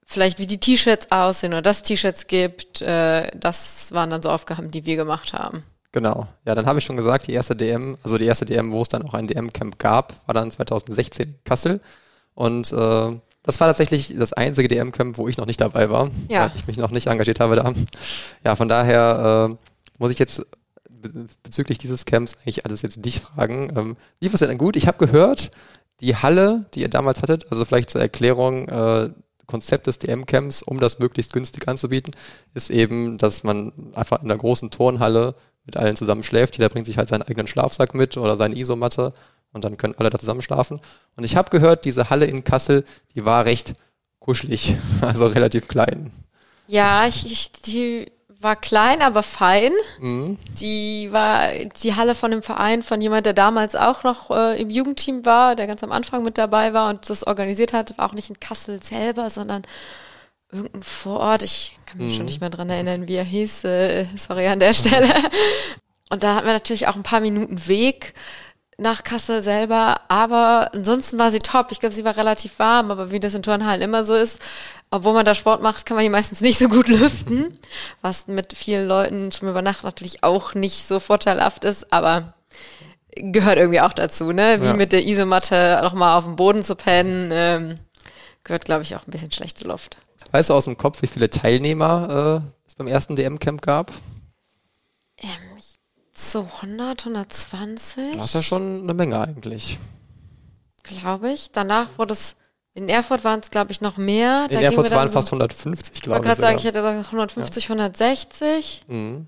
vielleicht 0.05 0.39
wie 0.39 0.47
die 0.47 0.61
T-Shirts 0.61 1.11
aussehen 1.13 1.53
oder 1.53 1.63
dass 1.63 1.83
T-Shirts 1.83 2.27
gibt. 2.27 2.83
Äh, 2.83 3.31
das 3.35 3.93
waren 3.93 4.11
dann 4.11 4.23
so 4.23 4.31
Aufgaben, 4.31 4.71
die 4.71 4.85
wir 4.85 4.97
gemacht 4.97 5.33
haben. 5.33 5.65
Genau. 5.93 6.27
Ja, 6.45 6.55
dann 6.55 6.67
habe 6.67 6.79
ich 6.79 6.85
schon 6.85 6.97
gesagt, 6.99 7.27
die 7.27 7.33
erste 7.33 7.57
DM, 7.57 7.97
also 8.03 8.19
die 8.19 8.27
erste 8.27 8.45
DM, 8.45 8.73
wo 8.73 8.83
es 8.83 8.89
dann 8.89 9.03
auch 9.03 9.15
ein 9.15 9.27
DM-Camp 9.27 9.79
gab, 9.79 10.15
war 10.27 10.35
dann 10.35 10.51
2016 10.51 11.29
in 11.31 11.35
Kassel. 11.45 11.81
Und 12.35 12.71
äh, 12.73 13.17
das 13.43 13.61
war 13.61 13.69
tatsächlich 13.69 14.15
das 14.19 14.33
einzige 14.35 14.69
DM-Camp, 14.69 15.17
wo 15.17 15.29
ich 15.29 15.39
noch 15.39 15.47
nicht 15.47 15.61
dabei 15.61 15.89
war, 15.91 16.11
Ja. 16.29 16.43
weil 16.43 16.53
ich 16.57 16.67
mich 16.67 16.77
noch 16.77 16.91
nicht 16.91 17.07
engagiert 17.07 17.41
habe 17.41 17.57
da. 17.57 17.73
Ja, 18.45 18.55
von 18.55 18.69
daher 18.69 19.49
äh, 19.51 19.57
muss 19.99 20.11
ich 20.13 20.19
jetzt 20.19 20.47
be- 20.91 21.27
bezüglich 21.43 21.79
dieses 21.79 22.05
Camps 22.05 22.37
eigentlich 22.43 22.67
alles 22.67 22.83
jetzt 22.83 23.03
dich 23.05 23.21
fragen. 23.21 23.73
Ähm, 23.77 23.97
lief 24.21 24.35
es 24.35 24.41
denn 24.41 24.59
gut? 24.59 24.77
Ich 24.77 24.87
habe 24.87 25.05
gehört, 25.05 25.51
die 26.01 26.17
Halle, 26.17 26.67
die 26.75 26.81
ihr 26.83 26.91
damals 26.91 27.23
hattet, 27.23 27.51
also 27.51 27.65
vielleicht 27.65 27.91
zur 27.91 28.03
Erklärung, 28.03 28.69
äh, 28.69 29.09
Konzept 29.47 29.87
des 29.87 29.99
DM-Camps, 29.99 30.63
um 30.63 30.79
das 30.79 30.99
möglichst 30.99 31.33
günstig 31.33 31.67
anzubieten, 31.67 32.13
ist 32.53 32.69
eben, 32.71 33.17
dass 33.17 33.43
man 33.45 33.73
einfach 33.95 34.19
in 34.23 34.27
einer 34.31 34.37
großen 34.39 34.71
Turnhalle 34.71 35.35
mit 35.69 35.77
allen 35.77 35.97
zusammen 35.97 36.23
schläft. 36.23 36.57
Jeder 36.57 36.71
bringt 36.71 36.87
sich 36.87 36.97
halt 36.97 37.11
seinen 37.11 37.23
eigenen 37.23 37.47
Schlafsack 37.47 37.95
mit 37.95 38.17
oder 38.17 38.39
seine 38.39 38.57
Isomatte 38.57 39.13
und 39.53 39.65
dann 39.65 39.77
können 39.77 39.95
alle 39.99 40.09
da 40.09 40.19
zusammen 40.19 40.41
schlafen. 40.43 40.81
Und 41.15 41.25
ich 41.25 41.37
habe 41.37 41.51
gehört, 41.51 41.85
diese 41.85 42.09
Halle 42.09 42.25
in 42.25 42.43
Kassel, 42.43 42.85
die 43.15 43.25
war 43.25 43.45
recht 43.45 43.75
kuschelig, 44.19 44.77
also 45.03 45.27
relativ 45.27 45.69
klein. 45.69 46.11
Ja, 46.67 47.07
ich, 47.07 47.31
ich, 47.31 47.53
die 47.53 48.11
war 48.41 48.57
klein, 48.57 49.03
aber 49.03 49.23
fein. 49.23 49.73
Mhm. 50.01 50.39
Die 50.59 51.09
war 51.13 51.49
die 51.83 51.97
Halle 51.97 52.15
von 52.15 52.31
dem 52.31 52.43
Verein 52.43 52.83
von 52.83 53.01
jemand, 53.03 53.27
der 53.27 53.35
damals 53.35 53.77
auch 53.77 54.05
noch 54.05 54.31
äh, 54.31 54.61
im 54.61 54.71
Jugendteam 54.71 55.27
war, 55.27 55.55
der 55.55 55.67
ganz 55.67 55.83
am 55.83 55.93
Anfang 55.93 56.23
mit 56.23 56.39
dabei 56.39 56.73
war 56.73 56.89
und 56.89 57.11
das 57.11 57.27
organisiert 57.27 57.75
hat, 57.75 57.99
war 57.99 58.09
auch 58.09 58.15
nicht 58.15 58.31
in 58.31 58.41
Kassel 58.41 58.83
selber, 58.83 59.29
sondern 59.29 59.65
irgendein 60.53 60.83
Vorort. 60.83 61.43
Ich 61.43 61.77
kann 61.87 61.99
mich 61.99 62.17
schon 62.17 62.27
nicht 62.27 62.41
mehr 62.41 62.51
dran 62.51 62.71
erinnern, 62.71 63.09
wie 63.09 63.17
er 63.17 63.25
hieß. 63.25 63.65
Äh, 63.65 64.07
sorry 64.17 64.47
an 64.49 64.61
der 64.61 64.75
Stelle. 64.75 65.09
Und 66.11 66.23
da 66.23 66.35
hatten 66.37 66.47
wir 66.47 66.55
natürlich 66.55 66.87
auch 66.89 66.97
ein 66.97 67.03
paar 67.03 67.21
Minuten 67.21 67.67
Weg 67.67 68.15
nach 68.81 69.03
Kassel 69.03 69.43
selber, 69.43 70.03
aber 70.07 70.71
ansonsten 70.73 71.19
war 71.19 71.33
sie 71.33 71.41
top. 71.41 71.73
Ich 71.73 71.81
glaube, 71.81 71.95
sie 71.95 72.05
war 72.05 72.17
relativ 72.17 72.61
warm, 72.61 72.93
aber 72.93 73.11
wie 73.11 73.19
das 73.19 73.35
in 73.35 73.43
Turnhallen 73.43 73.83
immer 73.83 74.05
so 74.05 74.15
ist, 74.15 74.41
obwohl 74.91 75.15
man 75.15 75.25
da 75.25 75.35
Sport 75.35 75.61
macht, 75.63 75.85
kann 75.85 75.97
man 75.97 76.05
die 76.05 76.09
meistens 76.11 76.41
nicht 76.41 76.59
so 76.61 76.69
gut 76.69 76.87
lüften, 76.89 77.59
was 78.03 78.29
mit 78.29 78.57
vielen 78.57 78.87
Leuten 78.87 79.33
schon 79.33 79.49
über 79.49 79.63
Nacht 79.63 79.83
natürlich 79.83 80.23
auch 80.23 80.55
nicht 80.55 80.87
so 80.87 81.01
vorteilhaft 81.01 81.65
ist, 81.65 81.93
aber 81.93 82.35
gehört 83.17 83.59
irgendwie 83.59 83.81
auch 83.81 83.93
dazu, 83.93 84.33
ne? 84.33 84.63
Wie 84.63 84.67
Ja. 84.67 84.75
mit 84.75 84.93
der 84.93 85.05
Isomatte 85.05 85.81
nochmal 85.83 86.17
auf 86.17 86.25
dem 86.25 86.37
Boden 86.37 86.63
zu 86.63 86.77
pennen, 86.77 87.31
ähm, 87.33 87.79
gehört, 88.45 88.65
glaube 88.65 88.83
ich, 88.85 88.95
auch 88.95 89.05
ein 89.07 89.11
bisschen 89.11 89.33
schlechte 89.33 89.65
Luft. 89.65 89.97
Weißt 90.31 90.51
du 90.51 90.55
aus 90.55 90.67
dem 90.67 90.77
Kopf, 90.77 91.03
wie 91.03 91.07
viele 91.07 91.31
Teilnehmer 91.31 92.43
äh, 92.45 92.51
es 92.67 92.75
beim 92.75 92.87
ersten 92.87 93.17
DM-Camp 93.17 93.63
gab? 93.63 93.93
So 96.15 96.47
100, 96.63 97.07
120, 97.07 98.17
Das 98.17 98.27
ist 98.27 98.35
ja 98.35 98.43
schon 98.43 98.83
eine 98.83 98.93
Menge 98.95 99.21
eigentlich. 99.21 99.79
glaube 100.83 101.31
ich. 101.31 101.53
Danach 101.53 101.87
wurde 101.97 102.13
es, 102.13 102.37
in 102.75 102.89
Erfurt 102.89 103.23
waren 103.25 103.39
es, 103.41 103.51
glaube 103.51 103.71
ich, 103.73 103.81
noch 103.81 103.97
mehr. 103.99 104.47
In 104.51 104.55
Da 104.55 104.61
Erfurt 104.61 104.91
waren 104.91 105.09
so- 105.09 105.15
fast 105.15 105.29
150, 105.33 105.95
Ich 105.95 106.03
glaube 106.03 106.17
wollte 106.17 106.23
ich. 106.23 106.29
gerade 106.29 106.41
sagen, 106.41 106.57
ich 106.59 106.65
hätte 106.65 106.81
gesagt 106.83 107.07
150, 107.13 107.69
160. 107.69 108.83
Mhm. 108.89 109.27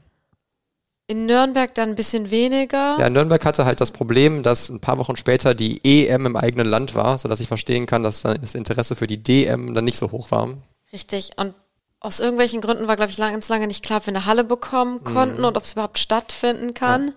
In 1.06 1.26
Nürnberg 1.26 1.74
dann 1.74 1.90
ein 1.90 1.94
bisschen 1.96 2.30
weniger. 2.30 2.96
Ja, 3.00 3.08
Nürnberg 3.10 3.44
hatte 3.44 3.64
halt 3.64 3.80
das 3.80 3.90
Problem, 3.92 4.42
dass 4.42 4.68
ein 4.68 4.80
paar 4.80 4.98
Wochen 4.98 5.16
später 5.16 5.54
die 5.54 5.80
EM 5.84 6.26
im 6.26 6.36
eigenen 6.36 6.66
Land 6.66 6.94
war, 6.94 7.18
sodass 7.18 7.40
ich 7.40 7.48
verstehen 7.48 7.86
kann, 7.86 8.02
dass 8.02 8.22
dann 8.22 8.40
das 8.40 8.54
Interesse 8.54 8.94
für 8.96 9.06
die 9.08 9.20
DM 9.22 9.74
dann 9.74 9.84
nicht 9.84 9.98
so 9.98 10.10
hoch 10.12 10.30
war. 10.30 10.54
Richtig. 10.92 11.30
Und 11.36 11.54
aus 12.00 12.20
irgendwelchen 12.20 12.60
Gründen 12.60 12.88
war, 12.88 12.96
glaube 12.96 13.10
ich, 13.10 13.18
lang, 13.18 13.32
ganz 13.32 13.48
lange 13.48 13.66
nicht 13.66 13.84
klar, 13.84 13.98
ob 13.98 14.06
wir 14.06 14.14
eine 14.14 14.24
Halle 14.24 14.44
bekommen 14.44 15.04
konnten 15.04 15.44
und 15.44 15.56
ob 15.56 15.64
es 15.64 15.72
überhaupt 15.72 15.98
stattfinden 15.98 16.74
kann. 16.74 17.12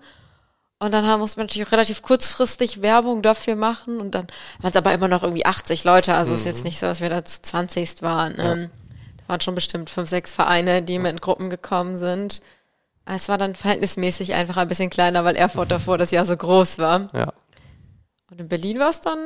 Und 0.78 0.92
dann 0.92 1.06
haben, 1.06 1.20
mussten 1.20 1.38
wir 1.38 1.44
natürlich 1.44 1.66
auch 1.66 1.72
relativ 1.72 2.02
kurzfristig 2.02 2.82
Werbung 2.82 3.22
dafür 3.22 3.56
machen. 3.56 4.00
Und 4.00 4.14
dann 4.14 4.26
waren 4.60 4.70
es 4.70 4.76
aber 4.76 4.92
immer 4.92 5.08
noch 5.08 5.22
irgendwie 5.22 5.46
80 5.46 5.84
Leute. 5.84 6.14
Also 6.14 6.34
ist 6.34 6.44
jetzt 6.44 6.64
nicht 6.64 6.78
so, 6.78 6.86
dass 6.86 7.00
wir 7.00 7.08
da 7.08 7.24
zu 7.24 7.40
20 7.40 8.02
waren. 8.02 8.34
Ähm, 8.38 8.70
da 9.16 9.28
waren 9.28 9.40
schon 9.40 9.54
bestimmt 9.54 9.88
fünf, 9.88 10.10
sechs 10.10 10.34
Vereine, 10.34 10.82
die 10.82 10.98
mit 10.98 11.12
in 11.12 11.20
Gruppen 11.20 11.48
gekommen 11.48 11.96
sind. 11.96 12.42
Es 13.06 13.28
war 13.28 13.38
dann 13.38 13.54
verhältnismäßig 13.54 14.34
einfach 14.34 14.58
ein 14.58 14.68
bisschen 14.68 14.90
kleiner, 14.90 15.24
weil 15.24 15.36
Erfurt 15.36 15.70
davor 15.70 15.96
das 15.96 16.10
Jahr 16.10 16.26
so 16.26 16.36
groß 16.36 16.78
war. 16.78 17.06
Ja. 17.14 17.32
Und 18.30 18.40
in 18.40 18.48
Berlin 18.48 18.78
war 18.78 18.90
es 18.90 19.00
dann 19.00 19.18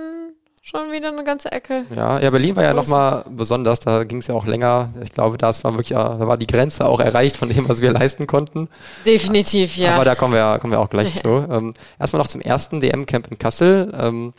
schon 0.69 0.93
wieder 0.93 1.09
eine 1.09 1.25
ganze 1.25 1.51
Ecke. 1.51 1.87
Ja, 1.95 2.21
ja 2.21 2.31
Berlin 2.31 2.55
war 2.57 2.65
ja 2.65 2.75
nochmal 2.75 3.25
besonders, 3.31 3.81
da 3.81 4.05
ging 4.05 4.19
es 4.19 4.27
ja 4.27 4.35
auch 4.35 4.47
länger. 4.47 4.93
Ich 5.03 5.13
glaube, 5.13 5.39
das 5.39 5.65
war 5.65 5.73
wirklich, 5.73 5.91
da 5.91 6.27
war 6.27 6.37
die 6.37 6.47
Grenze 6.47 6.87
auch 6.87 7.01
erreicht 7.01 7.37
von 7.37 7.49
dem, 7.49 7.69
was 7.69 7.81
wir 7.81 7.91
leisten 7.91 8.27
konnten. 8.27 8.69
Definitiv, 9.07 9.77
ja. 9.77 9.95
Aber 9.95 10.05
da 10.05 10.15
kommen 10.15 10.35
wir, 10.35 10.59
kommen 10.61 10.73
wir 10.73 10.81
auch 10.81 10.91
gleich 10.91 11.15
zu. 11.15 11.47
Ähm, 11.51 11.75
erstmal 11.99 12.21
noch 12.21 12.29
zum 12.29 12.41
ersten 12.41 12.81
DM-Camp 12.81 13.29
in 13.31 13.39
Kassel. 13.39 13.93
Ähm, 13.99 14.33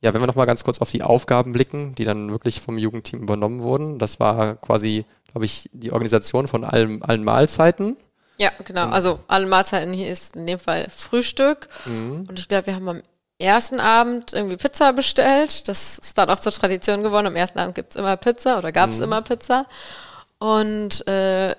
ja, 0.00 0.12
wenn 0.14 0.22
wir 0.22 0.26
nochmal 0.26 0.46
ganz 0.46 0.64
kurz 0.64 0.80
auf 0.80 0.90
die 0.90 1.02
Aufgaben 1.02 1.52
blicken, 1.52 1.94
die 1.94 2.04
dann 2.04 2.30
wirklich 2.30 2.60
vom 2.60 2.78
Jugendteam 2.78 3.22
übernommen 3.22 3.60
wurden. 3.60 3.98
Das 3.98 4.20
war 4.20 4.56
quasi, 4.56 5.04
glaube 5.32 5.44
ich, 5.44 5.68
die 5.72 5.92
Organisation 5.92 6.46
von 6.46 6.64
allen, 6.64 7.02
allen 7.02 7.24
Mahlzeiten. 7.24 7.96
Ja, 8.36 8.50
genau. 8.64 8.88
Also 8.88 9.20
alle 9.28 9.46
Mahlzeiten 9.46 9.92
hier 9.92 10.08
ist 10.08 10.34
in 10.36 10.46
dem 10.46 10.58
Fall 10.58 10.88
Frühstück. 10.90 11.68
Mhm. 11.84 12.24
Und 12.28 12.38
ich 12.38 12.48
glaube, 12.48 12.66
wir 12.66 12.74
haben 12.74 12.88
am 12.88 13.02
ersten 13.38 13.80
Abend 13.80 14.32
irgendwie 14.32 14.56
Pizza 14.56 14.92
bestellt. 14.92 15.68
Das 15.68 15.98
ist 15.98 16.16
dann 16.18 16.30
auch 16.30 16.40
zur 16.40 16.52
Tradition 16.52 17.02
geworden. 17.02 17.26
Am 17.26 17.36
ersten 17.36 17.58
Abend 17.58 17.74
gibt's 17.74 17.96
immer 17.96 18.16
Pizza 18.16 18.58
oder 18.58 18.72
gab's 18.72 19.00
immer 19.00 19.22
Pizza. 19.22 19.66
Und 20.38 21.06
äh, 21.06 21.54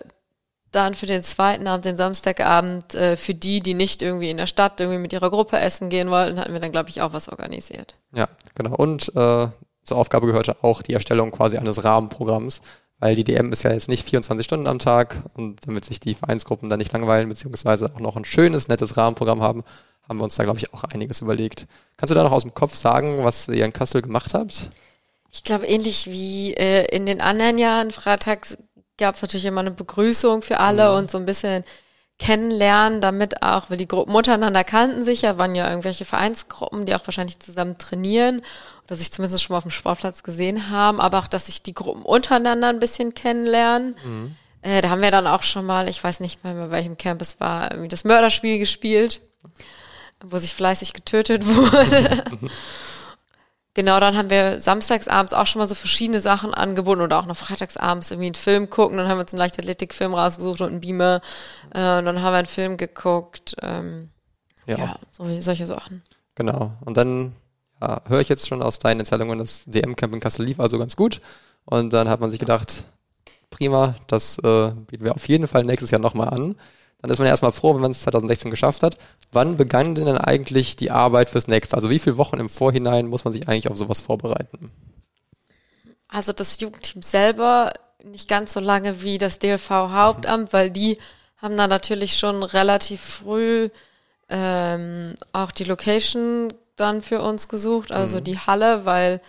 dann 0.75 0.94
für 0.94 1.05
den 1.05 1.24
zweiten 1.24 1.67
Abend, 1.67 1.86
den 1.86 1.98
Samstagabend, 1.98 2.94
äh, 2.96 3.17
für 3.17 3.34
die, 3.34 3.62
die 3.62 3.74
nicht 3.74 4.01
irgendwie 4.01 4.29
in 4.29 4.38
der 4.38 4.46
Stadt 4.46 4.79
irgendwie 4.79 5.00
mit 5.00 5.13
ihrer 5.13 5.29
Gruppe 5.29 5.58
essen 5.58 5.89
gehen 5.89 6.10
wollten, 6.10 6.39
hatten 6.39 6.53
wir 6.53 6.60
dann, 6.60 6.72
glaube 6.72 6.89
ich, 6.89 7.01
auch 7.01 7.13
was 7.13 7.29
organisiert. 7.29 7.96
Ja, 8.13 8.27
genau. 8.55 8.75
Und 8.75 9.10
äh, 9.15 9.48
zur 9.84 9.98
Aufgabe 9.98 10.27
gehörte 10.27 10.58
auch 10.63 10.82
die 10.82 10.94
Erstellung 10.94 11.32
quasi 11.32 11.58
eines 11.58 11.84
Rahmenprogramms, 11.84 12.62
weil 13.00 13.15
die 13.15 13.24
DM 13.24 13.51
ist 13.51 13.63
ja 13.63 13.72
jetzt 13.72 13.88
nicht 13.88 14.05
24 14.08 14.46
Stunden 14.46 14.67
am 14.67 14.79
Tag 14.79 15.17
und 15.34 15.65
damit 15.67 15.86
sich 15.86 16.00
die 16.00 16.15
Vereinsgruppen 16.15 16.70
dann 16.70 16.79
nicht 16.79 16.91
langweilen, 16.91 17.29
beziehungsweise 17.29 17.91
auch 17.96 18.00
noch 18.00 18.15
ein 18.15 18.25
schönes, 18.25 18.67
nettes 18.67 18.98
Rahmenprogramm 18.98 19.41
haben, 19.41 19.63
haben 20.07 20.17
wir 20.17 20.24
uns 20.24 20.35
da, 20.35 20.43
glaube 20.43 20.59
ich, 20.59 20.74
auch 20.74 20.83
einiges 20.83 21.21
überlegt. 21.21 21.67
Kannst 21.97 22.12
du 22.12 22.15
da 22.15 22.24
noch 22.24 22.31
aus 22.31 22.43
dem 22.43 22.53
Kopf 22.53 22.75
sagen, 22.75 23.24
was 23.24 23.47
ihr 23.47 23.65
in 23.65 23.74
Kassel 23.74 24.01
gemacht 24.01 24.33
habt? 24.33 24.69
Ich 25.31 25.43
glaube, 25.43 25.65
ähnlich 25.65 26.07
wie 26.07 26.53
äh, 26.53 26.85
in 26.95 27.05
den 27.05 27.21
anderen 27.21 27.57
Jahren, 27.57 27.91
freitags 27.91 28.57
gab 28.97 29.15
es 29.15 29.21
natürlich 29.21 29.45
immer 29.45 29.62
eine 29.62 29.71
Begrüßung 29.71 30.41
für 30.41 30.59
alle 30.59 30.95
und 30.95 31.12
so 31.12 31.17
ein 31.17 31.25
bisschen 31.25 31.65
kennenlernen, 32.17 33.01
damit 33.01 33.43
auch, 33.43 33.69
weil 33.69 33.77
die 33.77 33.88
Gruppen 33.88 34.15
untereinander 34.15 34.63
kannten 34.63 35.03
sich 35.03 35.24
ja, 35.24 35.38
waren 35.38 35.53
ja 35.53 35.67
irgendwelche 35.67 36.05
Vereinsgruppen, 36.05 36.85
die 36.85 36.95
auch 36.95 37.05
wahrscheinlich 37.05 37.39
zusammen 37.39 37.77
trainieren 37.77 38.41
oder 38.85 38.95
sich 38.95 39.12
zumindest 39.12 39.43
schon 39.43 39.53
mal 39.53 39.57
auf 39.57 39.65
dem 39.65 39.71
Sportplatz 39.71 40.24
gesehen 40.24 40.69
haben, 40.69 41.01
aber 41.01 41.19
auch, 41.19 41.27
dass 41.27 41.47
sich 41.47 41.62
die 41.62 41.74
Gruppen 41.74 42.03
untereinander 42.03 42.69
ein 42.69 42.79
bisschen 42.79 43.13
kennenlernen. 43.15 43.97
Äh, 44.62 44.81
da 44.81 44.89
haben 44.89 45.01
wir 45.01 45.12
dann 45.12 45.27
auch 45.27 45.43
schon 45.43 45.65
mal, 45.65 45.89
ich 45.89 46.01
weiß 46.01 46.21
nicht 46.21 46.43
mehr, 46.45 46.53
bei 46.53 46.71
welchem 46.71 46.95
Camp 46.95 47.21
es 47.21 47.41
war, 47.41 47.71
irgendwie 47.71 47.89
das 47.89 48.05
Mörderspiel 48.05 48.59
gespielt, 48.59 49.19
wo 50.24 50.38
sich 50.38 50.53
fleißig 50.53 50.93
getötet 50.93 51.45
wurde. 51.48 52.24
Genau, 53.74 54.00
dann 54.00 54.15
haben 54.15 54.29
wir 54.29 54.60
samstagsabends 54.62 55.34
auch 55.34 55.45
schon 55.48 55.60
mal 55.60 55.67
so 55.67 55.75
verschiedene 55.75 56.22
Sachen 56.22 56.53
angeboten 56.53 57.01
oder 57.01 57.19
auch 57.19 57.25
noch 57.25 57.36
freitagsabends 57.36 58.10
irgendwie 58.10 58.27
einen 58.27 58.36
Film 58.36 58.69
gucken. 58.69 58.98
Dann 58.98 59.10
haben 59.10 59.17
wir 59.17 59.22
uns 59.24 59.34
einen 59.34 59.39
Leichtathletikfilm 59.39 60.13
rausgesucht 60.13 60.62
und 60.62 60.69
einen 60.69 60.79
Beamer. 60.79 61.22
Äh, 61.74 61.98
und 61.98 62.05
dann 62.05 62.22
haben 62.22 62.34
wir 62.34 62.38
einen 62.38 62.48
Film 62.48 62.77
geguckt. 62.77 63.55
Ähm, 63.62 64.12
Ja, 64.65 64.77
ja, 64.77 65.00
so, 65.12 65.25
solche 65.41 65.67
Sachen. 65.67 66.03
genau. 66.36 66.72
Und 66.86 66.95
dann 66.95 67.34
ja, 67.81 68.01
höre 68.07 68.22
ich 68.22 68.29
jetzt 68.29 68.48
schon 68.48 68.62
aus 68.62 68.79
deinen 68.79 69.01
Erzählungen, 69.01 69.39
das 69.39 69.65
DM-Camp 69.65 70.13
in 70.13 70.22
Kassel 70.22 70.45
lief 70.45 70.62
also 70.62 70.79
ganz 70.79 70.95
gut. 70.95 71.19
Und 71.65 71.91
dann 71.91 72.07
hat 72.07 72.22
man 72.22 72.29
sich 72.31 72.39
gedacht, 72.39 72.86
prima, 73.50 73.95
das 74.07 74.38
äh, 74.39 74.72
bieten 74.88 75.03
wir 75.03 75.15
auf 75.15 75.27
jeden 75.27 75.50
Fall 75.50 75.63
nächstes 75.63 75.91
Jahr 75.91 76.00
nochmal 76.00 76.29
an. 76.29 76.55
Dann 77.05 77.12
ist 77.12 77.19
man 77.19 77.27
ja 77.27 77.33
erstmal 77.33 77.51
froh, 77.51 77.75
wenn 77.75 77.83
man 77.83 77.91
es 77.91 78.01
2016 78.01 78.50
geschafft 78.50 78.81
hat. 78.81 78.97
Wann 79.31 79.57
begann 79.57 79.93
denn 79.93 80.07
dann 80.07 80.17
eigentlich 80.17 80.75
die 80.75 80.89
Arbeit 80.89 81.29
fürs 81.29 81.47
nächste? 81.47 81.75
Also 81.75 81.91
wie 81.91 82.00
viele 82.00 82.17
Wochen 82.17 82.39
im 82.39 82.50
Vorhinein 82.50 83.05
muss 83.05 83.24
man 83.24 83.31
sich 83.31 83.47
eigentlich 83.47 83.69
auf 83.69 83.77
sowas 83.77 84.01
vorbereiten? 84.01 84.71
Also 86.07 86.33
das 86.33 86.59
Jugendteam 86.59 87.03
selber 87.03 87.74
nicht 88.03 88.27
ganz 88.27 88.53
so 88.53 88.59
lange 88.59 89.03
wie 89.03 89.19
das 89.19 89.38
DLV 89.38 89.69
Hauptamt, 89.69 90.51
weil 90.51 90.71
die 90.71 90.97
haben 91.38 91.55
da 91.55 91.67
natürlich 91.67 92.17
schon 92.17 92.41
relativ 92.41 93.01
früh 93.01 93.69
ähm, 94.27 95.13
auch 95.31 95.51
die 95.51 95.65
Location 95.65 96.55
dann 96.75 97.03
für 97.03 97.21
uns 97.21 97.50
gesucht, 97.50 97.91
also 97.91 98.19
die 98.19 98.39
Halle, 98.39 98.83
weil 98.85 99.21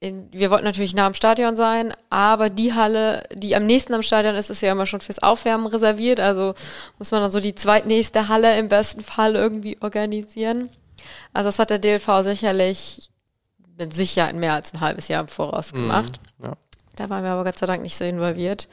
in, 0.00 0.32
wir 0.32 0.50
wollten 0.50 0.64
natürlich 0.64 0.94
nah 0.94 1.06
am 1.06 1.14
Stadion 1.14 1.56
sein, 1.56 1.92
aber 2.08 2.48
die 2.48 2.72
Halle, 2.72 3.22
die 3.34 3.54
am 3.54 3.66
nächsten 3.66 3.92
am 3.92 4.02
Stadion 4.02 4.34
ist, 4.34 4.48
ist 4.48 4.62
ja 4.62 4.72
immer 4.72 4.86
schon 4.86 5.02
fürs 5.02 5.22
Aufwärmen 5.22 5.66
reserviert, 5.66 6.20
also 6.20 6.54
muss 6.98 7.10
man 7.10 7.20
dann 7.20 7.30
so 7.30 7.38
die 7.38 7.54
zweitnächste 7.54 8.28
Halle 8.28 8.58
im 8.58 8.68
besten 8.68 9.02
Fall 9.02 9.36
irgendwie 9.36 9.76
organisieren. 9.82 10.70
Also 11.34 11.48
das 11.48 11.58
hat 11.58 11.70
der 11.70 11.78
DLV 11.78 12.22
sicherlich 12.22 13.10
mit 13.76 13.92
Sicherheit 13.92 14.34
mehr 14.34 14.54
als 14.54 14.72
ein 14.72 14.80
halbes 14.80 15.08
Jahr 15.08 15.20
im 15.20 15.28
Voraus 15.28 15.72
gemacht. 15.72 16.18
Ja. 16.42 16.54
Da 16.96 17.10
waren 17.10 17.22
wir 17.22 17.30
aber 17.30 17.44
Gott 17.44 17.58
sei 17.58 17.66
Dank 17.66 17.82
nicht 17.82 17.96
so 17.96 18.04
involviert. 18.04 18.68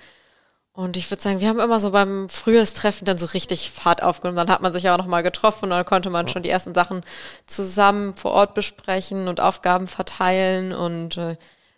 Und 0.77 0.96
ich 0.96 1.10
würde 1.10 1.24
sagen, 1.24 1.39
wir 1.39 1.48
haben 1.48 1.60
immer 1.60 1.79
so 1.79 1.89
beim 1.89 2.29
Frühjahrstreffen 2.29 3.03
dann 3.03 3.17
so 3.17 3.25
richtig 3.25 3.72
Fahrt 3.72 4.03
aufgenommen. 4.03 4.38
Dann 4.38 4.51
hat 4.51 4.62
man 4.62 4.72
sich 4.72 4.84
ja 4.84 4.93
auch 4.93 5.00
nochmal 5.00 5.24
getroffen 5.24 5.63
und 5.65 5.69
dann 5.72 5.86
konnte 5.86 6.12
man 6.12 6.27
schon 6.27 6.43
die 6.43 6.51
ersten 6.51 6.75
Sachen 6.75 7.01
zusammen 7.48 8.13
vor 8.13 8.29
Ort 8.34 8.53
besprechen 8.53 9.27
und 9.27 9.39
Aufgaben 9.39 9.88
verteilen. 9.88 10.74
Und 10.74 11.17
äh, 11.17 11.36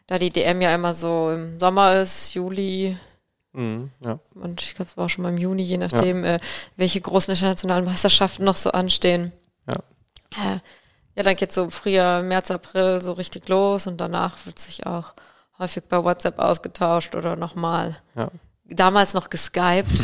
da 0.07 0.19
die 0.19 0.31
DM 0.31 0.61
ja 0.61 0.75
immer 0.75 0.93
so 0.93 1.31
im 1.31 1.61
Sommer 1.61 1.95
ist, 2.01 2.33
Juli, 2.33 2.97
Mhm, 3.53 3.89
ja. 4.03 4.19
und 4.35 4.61
ich 4.61 4.75
glaube, 4.75 4.91
es 4.91 4.97
war 4.97 5.05
auch 5.05 5.09
schon 5.09 5.23
mal 5.23 5.29
im 5.29 5.37
Juni, 5.37 5.63
je 5.63 5.77
nachdem, 5.77 6.23
äh, 6.25 6.39
welche 6.75 6.99
großen 6.99 7.33
internationalen 7.33 7.85
Meisterschaften 7.85 8.43
noch 8.43 8.57
so 8.57 8.71
anstehen. 8.71 9.31
Ja. 9.65 9.75
Äh, 10.35 10.59
ja, 11.15 11.23
dann 11.23 11.37
geht 11.37 11.53
so 11.53 11.69
Frühjahr, 11.69 12.21
März, 12.21 12.51
April 12.51 12.99
so 12.99 13.13
richtig 13.13 13.47
los 13.47 13.87
und 13.87 13.97
danach 13.97 14.45
wird 14.45 14.59
sich 14.59 14.85
auch 14.85 15.13
häufig 15.57 15.83
bei 15.85 16.03
WhatsApp 16.03 16.37
ausgetauscht 16.37 17.15
oder 17.15 17.37
nochmal. 17.37 17.97
Ja. 18.15 18.29
Damals 18.69 19.13
noch 19.13 19.29
geskypt. 19.29 20.03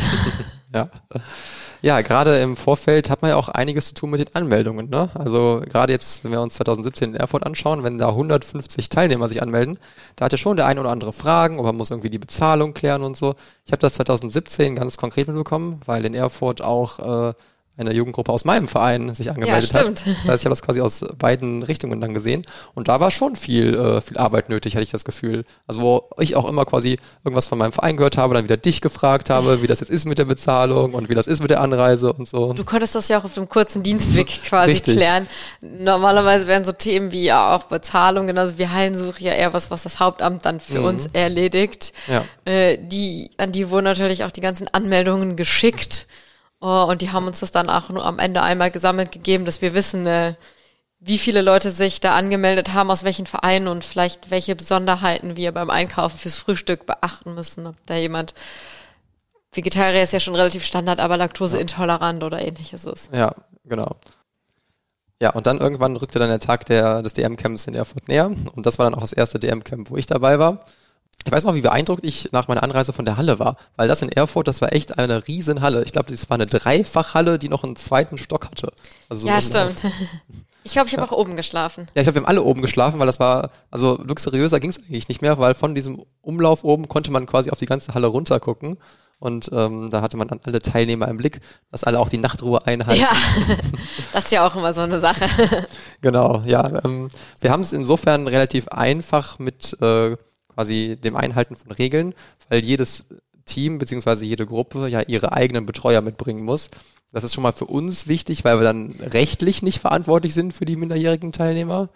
Ja. 0.74 0.88
Ja, 1.82 2.00
gerade 2.00 2.38
im 2.38 2.56
Vorfeld 2.56 3.10
hat 3.10 3.22
man 3.22 3.30
ja 3.30 3.36
auch 3.36 3.48
einiges 3.48 3.86
zu 3.88 3.94
tun 3.94 4.10
mit 4.10 4.20
den 4.20 4.34
Anmeldungen. 4.34 4.90
Ne? 4.90 5.08
Also 5.14 5.62
gerade 5.64 5.92
jetzt, 5.92 6.24
wenn 6.24 6.32
wir 6.32 6.40
uns 6.40 6.54
2017 6.54 7.10
in 7.10 7.14
Erfurt 7.14 7.46
anschauen, 7.46 7.84
wenn 7.84 7.98
da 7.98 8.08
150 8.08 8.88
Teilnehmer 8.88 9.28
sich 9.28 9.40
anmelden, 9.40 9.78
da 10.16 10.24
hat 10.24 10.32
ja 10.32 10.38
schon 10.38 10.56
der 10.56 10.66
eine 10.66 10.80
oder 10.80 10.90
andere 10.90 11.12
Fragen, 11.12 11.58
ob 11.58 11.66
man 11.66 11.76
muss 11.76 11.90
irgendwie 11.90 12.10
die 12.10 12.18
Bezahlung 12.18 12.74
klären 12.74 13.02
und 13.02 13.16
so. 13.16 13.36
Ich 13.64 13.72
habe 13.72 13.80
das 13.80 13.94
2017 13.94 14.74
ganz 14.74 14.96
konkret 14.96 15.28
mitbekommen, 15.28 15.80
weil 15.86 16.04
in 16.04 16.14
Erfurt 16.14 16.62
auch 16.62 17.28
äh, 17.30 17.34
eine 17.78 17.92
Jugendgruppe 17.92 18.32
aus 18.32 18.44
meinem 18.44 18.68
Verein 18.68 19.14
sich 19.14 19.30
angemeldet 19.30 19.70
Ja, 19.72 19.80
hat. 19.80 19.98
stimmt. 19.98 20.16
Das 20.24 20.28
heißt, 20.32 20.42
ich 20.42 20.46
habe 20.46 20.50
das 20.50 20.62
quasi 20.62 20.80
aus 20.80 21.04
beiden 21.18 21.62
Richtungen 21.62 22.00
dann 22.00 22.14
gesehen. 22.14 22.44
Und 22.74 22.88
da 22.88 23.00
war 23.00 23.10
schon 23.10 23.36
viel, 23.36 23.74
äh, 23.74 24.00
viel 24.00 24.16
Arbeit 24.18 24.48
nötig, 24.48 24.74
hatte 24.74 24.82
ich 24.84 24.90
das 24.90 25.04
Gefühl. 25.04 25.44
Also 25.66 25.80
wo 25.82 26.08
ich 26.18 26.36
auch 26.36 26.46
immer 26.48 26.64
quasi 26.64 26.98
irgendwas 27.24 27.46
von 27.46 27.58
meinem 27.58 27.72
Verein 27.72 27.96
gehört 27.96 28.16
habe, 28.16 28.34
dann 28.34 28.44
wieder 28.44 28.56
dich 28.56 28.80
gefragt 28.80 29.28
habe, 29.30 29.62
wie 29.62 29.66
das 29.66 29.80
jetzt 29.80 29.90
ist 29.90 30.06
mit 30.06 30.18
der 30.18 30.24
Bezahlung 30.24 30.94
und 30.94 31.08
wie 31.10 31.14
das 31.14 31.26
ist 31.26 31.40
mit 31.40 31.50
der 31.50 31.60
Anreise 31.60 32.12
und 32.12 32.26
so. 32.26 32.52
Du 32.54 32.64
konntest 32.64 32.94
das 32.94 33.08
ja 33.08 33.18
auch 33.18 33.24
auf 33.24 33.34
dem 33.34 33.48
kurzen 33.48 33.82
Dienstweg 33.82 34.26
quasi 34.46 34.70
Richtig. 34.72 34.96
klären. 34.96 35.26
Normalerweise 35.60 36.46
wären 36.46 36.64
so 36.64 36.72
Themen 36.72 37.12
wie 37.12 37.24
ja 37.24 37.54
auch 37.54 37.64
Bezahlung, 37.64 38.26
genauso 38.26 38.58
wie 38.58 38.68
Hallensuche 38.68 39.22
ja 39.22 39.32
eher 39.32 39.52
was, 39.52 39.70
was 39.70 39.82
das 39.82 40.00
Hauptamt 40.00 40.46
dann 40.46 40.60
für 40.60 40.80
uns 40.80 41.06
erledigt. 41.12 41.92
Ja. 42.06 42.24
Äh, 42.44 42.78
die, 42.78 43.30
an 43.36 43.52
die 43.52 43.70
wurden 43.70 43.84
natürlich 43.84 44.24
auch 44.24 44.30
die 44.30 44.40
ganzen 44.40 44.68
Anmeldungen 44.72 45.36
geschickt. 45.36 46.06
Oh, 46.68 46.82
und 46.82 47.00
die 47.00 47.12
haben 47.12 47.28
uns 47.28 47.38
das 47.38 47.52
dann 47.52 47.70
auch 47.70 47.90
nur 47.90 48.04
am 48.04 48.18
Ende 48.18 48.42
einmal 48.42 48.72
gesammelt 48.72 49.12
gegeben, 49.12 49.44
dass 49.44 49.62
wir 49.62 49.72
wissen, 49.72 50.04
äh, 50.04 50.34
wie 50.98 51.16
viele 51.16 51.40
Leute 51.40 51.70
sich 51.70 52.00
da 52.00 52.16
angemeldet 52.16 52.74
haben, 52.74 52.90
aus 52.90 53.04
welchen 53.04 53.26
Vereinen 53.26 53.68
und 53.68 53.84
vielleicht 53.84 54.32
welche 54.32 54.56
Besonderheiten 54.56 55.36
wir 55.36 55.52
beim 55.52 55.70
Einkaufen 55.70 56.18
fürs 56.18 56.38
Frühstück 56.38 56.84
beachten 56.84 57.36
müssen. 57.36 57.68
Ob 57.68 57.76
da 57.86 57.94
jemand 57.94 58.34
Vegetarier 59.52 60.02
ist 60.02 60.12
ja 60.12 60.18
schon 60.18 60.34
relativ 60.34 60.64
Standard, 60.64 60.98
aber 60.98 61.16
laktoseintolerant 61.16 62.24
oder 62.24 62.40
ähnliches 62.40 62.84
ist. 62.84 63.14
Ja, 63.14 63.32
genau. 63.64 63.94
Ja, 65.22 65.30
und 65.30 65.46
dann 65.46 65.58
irgendwann 65.58 65.94
rückte 65.94 66.18
dann 66.18 66.30
der 66.30 66.40
Tag 66.40 66.66
der, 66.66 67.00
des 67.00 67.12
DM-Camps 67.12 67.68
in 67.68 67.76
Erfurt 67.76 68.08
näher. 68.08 68.26
Und 68.26 68.66
das 68.66 68.80
war 68.80 68.86
dann 68.86 68.96
auch 68.96 69.02
das 69.02 69.12
erste 69.12 69.38
DM-Camp, 69.38 69.88
wo 69.90 69.96
ich 69.96 70.06
dabei 70.06 70.40
war. 70.40 70.58
Ich 71.24 71.32
weiß 71.32 71.44
noch, 71.44 71.54
wie 71.54 71.60
beeindruckt 71.60 72.04
ich 72.04 72.30
nach 72.32 72.46
meiner 72.46 72.62
Anreise 72.62 72.92
von 72.92 73.04
der 73.04 73.16
Halle 73.16 73.38
war, 73.38 73.56
weil 73.74 73.88
das 73.88 74.00
in 74.02 74.10
Erfurt, 74.10 74.46
das 74.46 74.60
war 74.60 74.72
echt 74.72 74.98
eine 74.98 75.26
riesen 75.26 75.60
Halle. 75.60 75.82
Ich 75.84 75.92
glaube, 75.92 76.10
das 76.10 76.30
war 76.30 76.36
eine 76.36 76.46
Dreifachhalle, 76.46 77.38
die 77.38 77.48
noch 77.48 77.64
einen 77.64 77.74
zweiten 77.74 78.16
Stock 78.16 78.48
hatte. 78.48 78.72
Also 79.08 79.26
Ja, 79.26 79.40
so 79.40 79.50
stimmt. 79.50 79.92
Ich 80.66 80.72
glaube, 80.72 80.88
ich 80.88 80.96
habe 80.96 81.06
auch 81.06 81.16
oben 81.16 81.36
geschlafen. 81.36 81.86
Ja, 81.94 82.00
ich 82.00 82.06
glaube, 82.06 82.16
wir 82.16 82.22
haben 82.22 82.28
alle 82.28 82.42
oben 82.42 82.60
geschlafen, 82.60 82.98
weil 82.98 83.06
das 83.06 83.20
war, 83.20 83.50
also 83.70 84.00
luxuriöser 84.02 84.58
ging 84.58 84.70
es 84.70 84.78
eigentlich 84.78 85.06
nicht 85.06 85.22
mehr, 85.22 85.38
weil 85.38 85.54
von 85.54 85.76
diesem 85.76 86.02
Umlauf 86.22 86.64
oben 86.64 86.88
konnte 86.88 87.12
man 87.12 87.24
quasi 87.24 87.50
auf 87.50 87.60
die 87.60 87.66
ganze 87.66 87.94
Halle 87.94 88.08
runter 88.08 88.40
gucken. 88.40 88.76
Und 89.20 89.48
ähm, 89.52 89.90
da 89.90 90.02
hatte 90.02 90.16
man 90.16 90.26
dann 90.26 90.40
alle 90.42 90.60
Teilnehmer 90.60 91.06
im 91.06 91.18
Blick, 91.18 91.40
dass 91.70 91.84
alle 91.84 92.00
auch 92.00 92.08
die 92.08 92.18
Nachtruhe 92.18 92.66
einhalten. 92.66 93.00
Ja, 93.00 93.12
das 94.12 94.24
ist 94.24 94.32
ja 94.32 94.44
auch 94.44 94.56
immer 94.56 94.72
so 94.72 94.80
eine 94.80 94.98
Sache. 94.98 95.26
Genau, 96.00 96.42
ja. 96.44 96.84
Ähm, 96.84 97.10
wir 97.40 97.52
haben 97.52 97.62
es 97.62 97.72
insofern 97.72 98.26
relativ 98.26 98.66
einfach 98.66 99.38
mit 99.38 99.80
äh, 99.80 100.16
quasi 100.56 100.96
dem 100.96 101.14
Einhalten 101.14 101.54
von 101.54 101.70
Regeln, 101.70 102.14
weil 102.48 102.64
jedes 102.64 103.04
Team 103.44 103.78
beziehungsweise 103.78 104.24
jede 104.24 104.46
Gruppe 104.46 104.88
ja 104.88 105.02
ihre 105.02 105.32
eigenen 105.32 105.66
Betreuer 105.66 106.00
mitbringen 106.00 106.44
muss. 106.44 106.70
Das 107.12 107.22
ist 107.22 107.34
schon 107.34 107.42
mal 107.42 107.52
für 107.52 107.66
uns 107.66 108.08
wichtig, 108.08 108.44
weil 108.44 108.58
wir 108.58 108.64
dann 108.64 108.90
rechtlich 109.00 109.62
nicht 109.62 109.78
verantwortlich 109.78 110.34
sind 110.34 110.52
für 110.52 110.64
die 110.64 110.76
minderjährigen 110.76 111.30
Teilnehmer. 111.30 111.88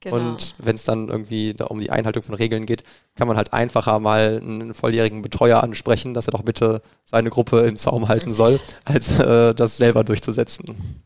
Genau. 0.00 0.16
Und 0.16 0.54
wenn 0.58 0.76
es 0.76 0.84
dann 0.84 1.08
irgendwie 1.08 1.54
da 1.54 1.66
um 1.66 1.80
die 1.80 1.90
Einhaltung 1.90 2.22
von 2.22 2.34
Regeln 2.34 2.66
geht, 2.66 2.84
kann 3.16 3.28
man 3.28 3.36
halt 3.36 3.52
einfacher 3.52 4.00
mal 4.00 4.40
einen 4.42 4.72
volljährigen 4.72 5.22
Betreuer 5.22 5.62
ansprechen, 5.62 6.14
dass 6.14 6.26
er 6.26 6.32
doch 6.32 6.42
bitte 6.42 6.82
seine 7.04 7.30
Gruppe 7.30 7.60
im 7.60 7.76
Zaum 7.76 8.08
halten 8.08 8.32
soll, 8.32 8.60
als 8.84 9.18
äh, 9.18 9.54
das 9.54 9.76
selber 9.76 10.04
durchzusetzen. 10.04 11.04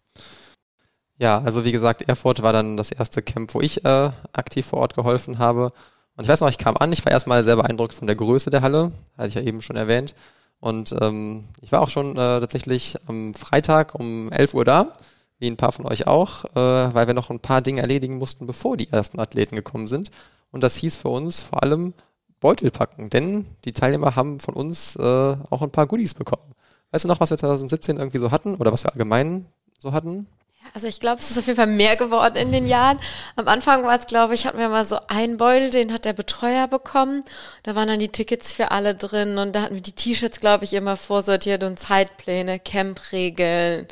Ja, 1.19 1.41
also 1.41 1.65
wie 1.65 1.73
gesagt, 1.73 2.03
Erfurt 2.03 2.43
war 2.43 2.53
dann 2.53 2.77
das 2.77 2.91
erste 2.91 3.23
Camp, 3.23 3.55
wo 3.55 3.61
ich 3.61 3.85
äh, 3.85 4.11
aktiv 4.33 4.67
vor 4.67 4.81
Ort 4.81 4.95
geholfen 4.95 5.39
habe. 5.39 5.73
Und 6.17 6.25
ich 6.25 6.29
weiß 6.29 6.41
noch, 6.41 6.49
ich 6.49 6.59
kam 6.59 6.77
an, 6.77 6.93
ich 6.93 7.05
war 7.05 7.13
erstmal 7.13 7.43
sehr 7.45 7.57
beeindruckt 7.57 7.95
von 7.95 8.07
der 8.07 8.17
Größe 8.17 8.51
der 8.51 8.63
Halle, 8.63 8.93
hatte 9.17 9.29
ich 9.29 9.35
ja 9.35 9.43
eben 9.43 9.63
schon 9.63 9.77
erwähnt. 9.77 10.15
Und 10.61 10.95
ähm, 11.01 11.45
ich 11.61 11.73
war 11.73 11.83
auch 11.83 11.89
schon 11.89 12.13
äh, 12.13 12.41
tatsächlich 12.41 12.97
am 13.07 13.35
Freitag 13.35 13.95
um 13.95 14.31
11 14.31 14.55
Uhr 14.55 14.65
da, 14.65 14.95
wie 15.39 15.49
ein 15.49 15.57
paar 15.57 15.73
von 15.73 15.87
euch 15.87 16.07
auch, 16.07 16.45
äh, 16.45 16.95
weil 16.95 17.07
wir 17.07 17.15
noch 17.15 17.31
ein 17.31 17.41
paar 17.41 17.61
Dinge 17.61 17.81
erledigen 17.81 18.19
mussten, 18.19 18.47
bevor 18.47 18.77
die 18.77 18.91
ersten 18.91 19.21
Athleten 19.21 19.57
gekommen 19.57 19.89
sind. 19.89 20.11
Und 20.51 20.63
das 20.63 20.77
hieß 20.77 20.97
für 20.97 21.09
uns 21.09 21.43
vor 21.43 21.63
allem 21.63 21.95
Beutel 22.41 22.71
packen, 22.71 23.11
denn 23.11 23.47
die 23.65 23.73
Teilnehmer 23.73 24.17
haben 24.17 24.39
von 24.39 24.55
uns 24.55 24.97
äh, 24.97 25.03
auch 25.03 25.63
ein 25.63 25.71
paar 25.71 25.87
Goodies 25.87 26.15
bekommen. 26.15 26.55
Weißt 26.93 27.05
du 27.05 27.09
noch, 27.09 27.19
was 27.19 27.31
wir 27.31 27.39
2017 27.39 27.97
irgendwie 27.97 28.19
so 28.19 28.31
hatten 28.31 28.55
oder 28.55 28.73
was 28.73 28.85
wir 28.85 28.93
allgemein 28.93 29.47
so 29.79 29.93
hatten? 29.93 30.29
Also 30.75 30.89
ich 30.89 30.99
glaube, 30.99 31.21
es 31.21 31.31
ist 31.31 31.39
auf 31.39 31.47
jeden 31.47 31.57
Fall 31.57 31.69
mehr 31.69 31.95
geworden 31.95 32.35
in 32.35 32.51
den 32.51 32.67
Jahren. 32.67 32.99
Am 33.37 33.47
Anfang 33.47 33.85
war 33.85 33.97
es, 33.97 34.07
glaube 34.07 34.35
ich, 34.35 34.45
hatten 34.45 34.59
wir 34.59 34.69
mal 34.69 34.85
so 34.85 34.99
einen 35.07 35.37
Beutel, 35.37 35.71
den 35.71 35.93
hat 35.93 36.05
der 36.05 36.15
Betreuer 36.15 36.67
bekommen. 36.67 37.23
Da 37.63 37.77
waren 37.77 37.87
dann 37.87 38.01
die 38.01 38.09
Tickets 38.09 38.53
für 38.53 38.73
alle 38.73 38.97
drin 38.97 39.39
und 39.39 39.55
da 39.55 39.63
hatten 39.63 39.77
wir 39.77 39.83
die 39.83 39.93
T-Shirts, 39.93 40.41
glaube 40.41 40.65
ich, 40.65 40.75
immer 40.75 40.97
vorsortiert 40.97 41.63
und 41.63 41.79
Zeitpläne, 41.79 42.59
Campregeln, 42.59 43.87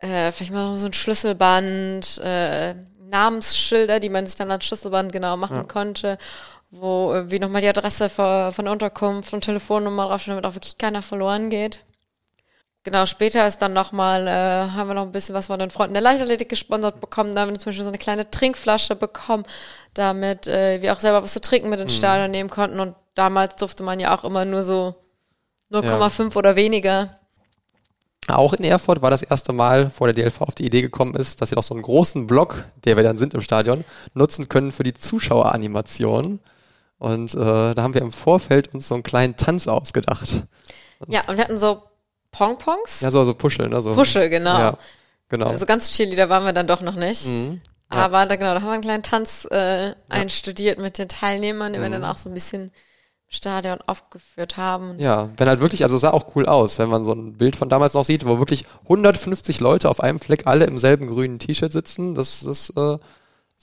äh, 0.00 0.32
vielleicht 0.32 0.52
mal 0.52 0.72
noch 0.72 0.78
so 0.78 0.84
ein 0.84 0.92
Schlüsselband, 0.92 2.18
äh, 2.18 2.74
Namensschilder, 3.08 3.98
die 3.98 4.10
man 4.10 4.26
sich 4.26 4.36
dann 4.36 4.50
als 4.50 4.66
Schlüsselband 4.66 5.12
genau 5.12 5.38
machen 5.38 5.66
konnte, 5.66 6.18
wo 6.70 7.14
äh, 7.14 7.30
wie 7.30 7.38
nochmal 7.38 7.62
die 7.62 7.68
Adresse 7.68 8.10
von, 8.10 8.52
von 8.52 8.66
der 8.66 8.72
Unterkunft 8.72 9.32
und 9.32 9.44
Telefonnummer 9.44 10.08
drauf, 10.08 10.24
damit 10.26 10.44
auch 10.44 10.54
wirklich 10.54 10.76
keiner 10.76 11.00
verloren 11.00 11.48
geht. 11.48 11.80
Genau, 12.84 13.06
später 13.06 13.46
ist 13.46 13.58
dann 13.58 13.72
nochmal, 13.72 14.26
äh, 14.26 14.70
haben 14.72 14.88
wir 14.88 14.94
noch 14.94 15.02
ein 15.02 15.12
bisschen 15.12 15.36
was 15.36 15.46
von 15.46 15.58
den 15.58 15.70
Freunden 15.70 15.94
der 15.94 16.02
Leichtathletik 16.02 16.48
gesponsert 16.48 17.00
bekommen. 17.00 17.32
Da 17.34 17.42
haben 17.42 17.50
wir 17.50 17.58
zum 17.58 17.66
Beispiel 17.66 17.84
so 17.84 17.90
eine 17.90 17.98
kleine 17.98 18.28
Trinkflasche 18.30 18.96
bekommen, 18.96 19.44
damit 19.94 20.48
äh, 20.48 20.82
wir 20.82 20.92
auch 20.92 20.98
selber 20.98 21.22
was 21.22 21.32
zu 21.32 21.40
trinken 21.40 21.70
mit 21.70 21.78
ins 21.78 21.94
Stadion 21.94 22.32
nehmen 22.32 22.50
konnten. 22.50 22.80
Und 22.80 22.96
damals 23.14 23.54
durfte 23.54 23.84
man 23.84 24.00
ja 24.00 24.16
auch 24.16 24.24
immer 24.24 24.44
nur 24.44 24.64
so 24.64 24.96
0,5 25.70 26.36
oder 26.36 26.56
weniger. 26.56 27.18
Auch 28.26 28.52
in 28.52 28.64
Erfurt 28.64 29.00
war 29.00 29.10
das 29.10 29.22
erste 29.22 29.52
Mal, 29.52 29.90
vor 29.90 30.08
der 30.08 30.14
DLV 30.14 30.40
auf 30.42 30.54
die 30.54 30.66
Idee 30.66 30.82
gekommen 30.82 31.14
ist, 31.14 31.40
dass 31.40 31.50
wir 31.50 31.56
noch 31.56 31.62
so 31.62 31.74
einen 31.74 31.82
großen 31.82 32.26
Block, 32.26 32.64
der 32.84 32.96
wir 32.96 33.04
dann 33.04 33.18
sind 33.18 33.34
im 33.34 33.40
Stadion, 33.40 33.84
nutzen 34.14 34.48
können 34.48 34.72
für 34.72 34.84
die 34.84 34.94
Zuschaueranimation. 34.94 36.40
Und 36.98 37.34
äh, 37.34 37.74
da 37.74 37.76
haben 37.76 37.94
wir 37.94 38.02
im 38.02 38.12
Vorfeld 38.12 38.74
uns 38.74 38.88
so 38.88 38.94
einen 38.94 39.02
kleinen 39.02 39.36
Tanz 39.36 39.68
ausgedacht. 39.68 40.44
Ja, 41.08 41.22
und 41.28 41.36
wir 41.36 41.44
hatten 41.44 41.58
so 41.58 41.82
Pongpongs. 42.32 43.00
Ja, 43.00 43.10
so, 43.10 43.24
so 43.24 43.34
Puschel, 43.34 43.68
ne? 43.68 43.80
So, 43.82 43.94
Puschel, 43.94 44.28
genau. 44.28 44.58
Ja, 44.58 44.78
genau. 45.28 45.46
Also 45.48 45.64
ganz 45.66 45.90
Cheerleader 45.92 46.28
waren 46.28 46.44
wir 46.44 46.52
dann 46.52 46.66
doch 46.66 46.80
noch 46.80 46.94
nicht. 46.96 47.26
Mhm. 47.28 47.60
Aber 47.88 48.24
da 48.26 48.36
genau, 48.36 48.54
da 48.54 48.60
haben 48.62 48.68
wir 48.68 48.72
einen 48.72 48.82
kleinen 48.82 49.02
Tanz 49.02 49.44
äh, 49.50 49.94
einstudiert 50.08 50.78
mit 50.80 50.96
den 50.98 51.08
Teilnehmern, 51.08 51.72
den 51.74 51.82
wir 51.82 51.88
Mhm. 51.88 51.92
dann 51.92 52.04
auch 52.06 52.16
so 52.16 52.30
ein 52.30 52.34
bisschen 52.34 52.72
Stadion 53.28 53.78
aufgeführt 53.86 54.56
haben. 54.56 54.98
Ja, 54.98 55.28
wenn 55.36 55.48
halt 55.48 55.60
wirklich, 55.60 55.82
also 55.84 55.96
sah 55.98 56.10
auch 56.10 56.34
cool 56.36 56.46
aus, 56.46 56.78
wenn 56.78 56.88
man 56.88 57.04
so 57.04 57.12
ein 57.12 57.34
Bild 57.38 57.54
von 57.56 57.68
damals 57.68 57.94
noch 57.94 58.04
sieht, 58.04 58.26
wo 58.26 58.38
wirklich 58.38 58.64
150 58.84 59.60
Leute 59.60 59.88
auf 59.88 60.00
einem 60.00 60.18
Fleck 60.20 60.46
alle 60.46 60.64
im 60.66 60.78
selben 60.78 61.06
grünen 61.06 61.38
T-Shirt 61.38 61.72
sitzen. 61.72 62.14
Das, 62.14 62.40
das 62.44 62.70
äh, 62.70 62.74
sah 62.74 62.98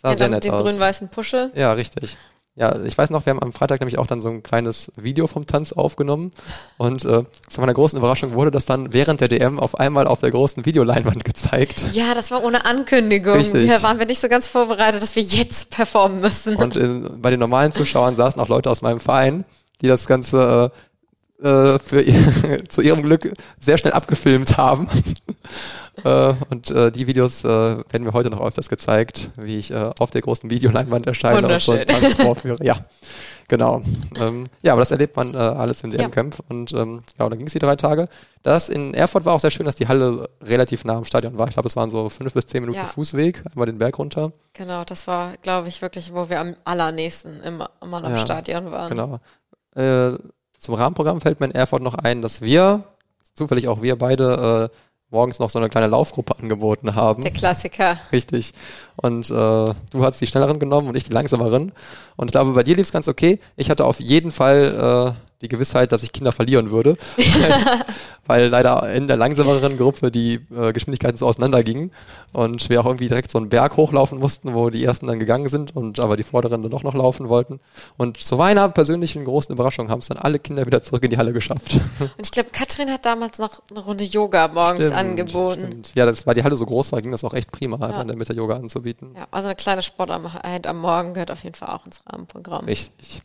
Ja, 0.06 0.16
sehr 0.16 0.30
nett 0.30 0.44
mit 0.44 0.46
dem 0.46 0.54
aus. 0.54 0.64
grün-weißen 0.64 1.10
Puschel. 1.10 1.52
Ja, 1.56 1.74
richtig. 1.74 2.18
Ja, 2.60 2.76
ich 2.84 2.98
weiß 2.98 3.10
noch, 3.10 3.26
wir 3.26 3.32
haben 3.32 3.42
am 3.42 3.54
Freitag 3.54 3.80
nämlich 3.80 3.98
auch 3.98 4.06
dann 4.06 4.20
so 4.20 4.28
ein 4.28 4.44
kleines 4.44 4.92
Video 4.98 5.28
vom 5.28 5.48
Tanz 5.48 5.72
aufgenommen 5.72 6.32
und 6.78 7.06
äh, 7.06 7.24
zu 7.48 7.62
meiner 7.62 7.74
großen 7.74 7.98
Überraschung 7.98 8.34
wurde 8.34 8.52
das 8.52 8.66
dann 8.66 8.92
während 8.92 9.22
der 9.22 9.30
DM 9.30 9.58
auf 9.58 9.80
einmal 9.80 10.08
auf 10.08 10.20
der 10.20 10.32
großen 10.32 10.66
Videoleinwand 10.66 11.24
gezeigt. 11.24 11.86
Ja, 11.94 12.14
das 12.14 12.32
war 12.32 12.44
ohne 12.44 12.66
Ankündigung. 12.66 13.36
Richtig. 13.36 13.70
Wir 13.70 13.82
waren 13.82 13.98
wir 13.98 14.06
nicht 14.06 14.20
so 14.20 14.28
ganz 14.28 14.50
vorbereitet, 14.50 15.02
dass 15.02 15.16
wir 15.16 15.24
jetzt 15.24 15.72
performen 15.72 16.20
müssen. 16.20 16.58
Und 16.58 16.76
äh, 16.76 17.00
bei 17.22 17.30
den 17.30 17.40
normalen 17.40 17.72
Zuschauern 17.72 18.18
saßen 18.18 18.42
auch 18.42 18.50
Leute 18.50 18.70
aus 18.70 18.82
meinem 18.82 19.00
Verein, 19.00 19.46
die 19.82 19.88
das 19.88 20.06
Ganze 20.06 20.74
äh, 20.74 20.90
äh, 21.42 21.80
für 21.80 22.02
ihr, 22.02 22.68
zu 22.68 22.82
ihrem 22.82 23.04
Glück 23.04 23.32
sehr 23.62 23.78
schnell 23.78 23.94
abgefilmt 23.94 24.58
haben. 24.58 24.90
Äh, 26.04 26.34
und 26.50 26.72
äh, 26.72 26.92
die 26.92 27.08
Videos 27.08 27.44
äh, 27.44 27.48
werden 27.48 28.04
mir 28.04 28.14
heute 28.14 28.30
noch 28.30 28.42
öfters 28.42 28.70
gezeigt, 28.70 29.32
wie 29.38 29.58
ich 29.58 29.72
äh, 29.72 29.92
auf 30.00 30.12
der 30.12 30.22
großen 30.22 30.50
Videoleinwand 30.50 31.08
erscheine 31.08 31.48
und 31.48 31.62
so 31.62 31.74
einen 31.74 32.12
vorführe. 32.12 32.64
Ja, 32.64 32.78
Genau. 33.50 33.82
Ähm, 34.16 34.46
ja, 34.62 34.74
aber 34.74 34.82
das 34.82 34.92
erlebt 34.92 35.18
man 35.18 35.34
äh, 35.34 35.38
alles 35.38 35.84
im 35.84 35.90
DM-Camp. 35.90 36.36
Ja. 36.36 36.46
Und 36.50 36.72
ähm, 36.72 37.02
ja, 37.18 37.28
dann 37.28 37.38
ging 37.38 37.48
es 37.48 37.54
die 37.54 37.60
drei 37.60 37.76
Tage. 37.76 38.08
Das 38.44 38.70
in 38.70 38.94
Erfurt 38.94 39.26
war 39.26 39.34
auch 39.34 39.40
sehr 39.40 39.50
schön, 39.50 39.66
dass 39.66 39.76
die 39.76 39.88
Halle 39.88 40.30
relativ 40.42 40.86
nah 40.86 40.96
am 40.96 41.04
Stadion 41.04 41.38
war. 41.38 41.48
Ich 41.48 41.56
glaube, 41.56 41.68
es 41.68 41.76
waren 41.76 41.90
so 41.90 42.10
fünf 42.10 42.34
bis 42.34 42.46
zehn 42.46 42.62
Minuten 42.62 42.78
ja. 42.78 42.86
Fußweg, 42.86 43.44
einmal 43.52 43.66
den 43.66 43.80
Berg 43.80 43.98
runter. 43.98 44.32
Genau, 44.54 44.84
das 44.86 45.08
war, 45.08 45.36
glaube 45.38 45.68
ich, 45.68 45.82
wirklich, 45.82 46.14
wo 46.14 46.30
wir 46.30 46.40
am 46.40 46.56
allernächsten 46.64 47.42
immer, 47.42 47.72
immer 47.82 48.04
am 48.04 48.12
ja, 48.12 48.18
Stadion 48.20 48.72
waren. 48.72 48.90
Genau. 48.90 49.20
Äh, 49.76 50.18
zum 50.60 50.76
Rahmenprogramm 50.76 51.20
fällt 51.20 51.40
mir 51.40 51.48
in 51.48 51.56
Erfurt 51.56 51.82
noch 51.82 51.96
ein, 51.96 52.22
dass 52.22 52.42
wir, 52.42 52.84
zufällig 53.34 53.68
auch 53.68 53.82
wir 53.82 53.98
beide, 53.98 54.70
äh, 54.72 54.78
morgens 55.10 55.40
noch 55.40 55.50
so 55.50 55.60
eine 55.60 55.70
kleine 55.70 55.88
Laufgruppe 55.88 56.38
angeboten 56.40 56.96
haben. 56.96 57.24
Der 57.24 57.32
Klassiker. 57.32 57.98
Richtig. 58.12 58.54
Und 58.96 59.30
äh, 59.30 59.34
du 59.34 59.76
hast 60.04 60.20
die 60.22 60.28
schnelleren 60.28 60.60
genommen 60.60 60.88
und 60.88 60.96
ich 60.96 61.06
die 61.06 61.14
langsameren. 61.14 61.72
Und 62.16 62.28
ich 62.28 62.32
glaube, 62.32 62.54
bei 62.54 62.64
dir 62.64 62.76
lief 62.76 62.88
es 62.88 62.92
ganz 62.92 63.08
okay. 63.08 63.40
Ich 63.56 63.70
hatte 63.70 63.86
auf 63.86 64.00
jeden 64.00 64.32
Fall 64.32 65.16
äh, 65.16 65.29
die 65.42 65.48
Gewissheit, 65.48 65.92
dass 65.92 66.04
ich 66.04 66.12
Kinder 66.12 66.32
verlieren 66.32 66.70
würde, 66.70 66.98
weil, 67.16 67.86
weil 68.28 68.48
leider 68.48 68.92
in 68.94 69.08
der 69.08 69.16
langsameren 69.16 69.78
Gruppe 69.78 70.12
die 70.12 70.42
äh, 70.56 70.74
Geschwindigkeiten 70.74 71.18
so 71.18 71.28
auseinandergingen 71.28 71.92
und 72.34 72.70
wir 72.70 72.82
auch 72.82 72.86
irgendwie 72.86 73.08
direkt 73.08 73.32
so 73.32 73.38
einen 73.38 73.50
Berg 73.50 73.78
hochlaufen 73.78 74.20
mussten, 74.20 74.54
wo 74.54 74.70
die 74.70 74.84
ersten 74.84 75.08
dann 75.08 75.18
gegangen 75.18 75.48
sind 75.48 75.76
und 75.76 76.00
aber 76.00 76.18
die 76.18 76.24
vorderen 76.24 76.62
dann 76.62 76.72
doch 76.72 76.84
noch 76.84 76.94
laufen 76.94 77.30
wollten. 77.30 77.62
Und 77.98 78.18
zu 78.22 78.36
meiner 78.36 78.68
persönlichen 78.70 79.24
großen 79.24 79.54
Überraschung 79.54 79.90
haben 79.90 80.00
es 80.00 80.10
dann 80.10 80.18
alle 80.18 80.40
Kinder 80.40 80.66
wieder 80.66 80.84
zurück 80.84 81.04
in 81.04 81.10
die 81.10 81.18
Halle 81.18 81.32
geschafft. 81.32 81.80
Und 82.00 82.12
ich 82.22 82.32
glaube, 82.32 82.50
Katrin 82.52 82.90
hat 82.92 83.06
damals 83.06 83.40
noch 83.40 83.62
eine 83.70 83.80
Runde 83.80 84.04
Yoga 84.04 84.48
morgens 84.50 84.86
stimmt, 84.86 84.96
angeboten. 84.96 85.62
Stimmt. 85.62 85.92
Ja, 85.96 86.06
das, 86.06 86.28
weil 86.28 86.36
die 86.36 86.44
Halle 86.44 86.58
so 86.58 86.66
groß 86.66 86.92
war, 86.92 87.02
ging 87.02 87.12
das 87.12 87.24
auch 87.24 87.34
echt 87.34 87.52
prima, 87.52 87.76
einfach 87.76 87.96
ja. 87.96 88.02
in 88.02 88.08
der 88.10 88.18
Mitte 88.18 88.34
Yoga 88.34 88.56
anzubieten. 88.56 89.14
Ja, 89.16 89.28
also 89.32 89.48
eine 89.48 89.56
kleine 89.56 89.82
Sporteinheit 89.82 90.68
am 90.68 90.80
Morgen 90.80 91.14
gehört 91.14 91.32
auf 91.32 91.44
jeden 91.44 91.56
Fall 91.56 91.70
auch 91.70 91.86
ins 91.86 92.02
Rahmenprogramm. 92.06 92.66
Richtig. 92.66 93.22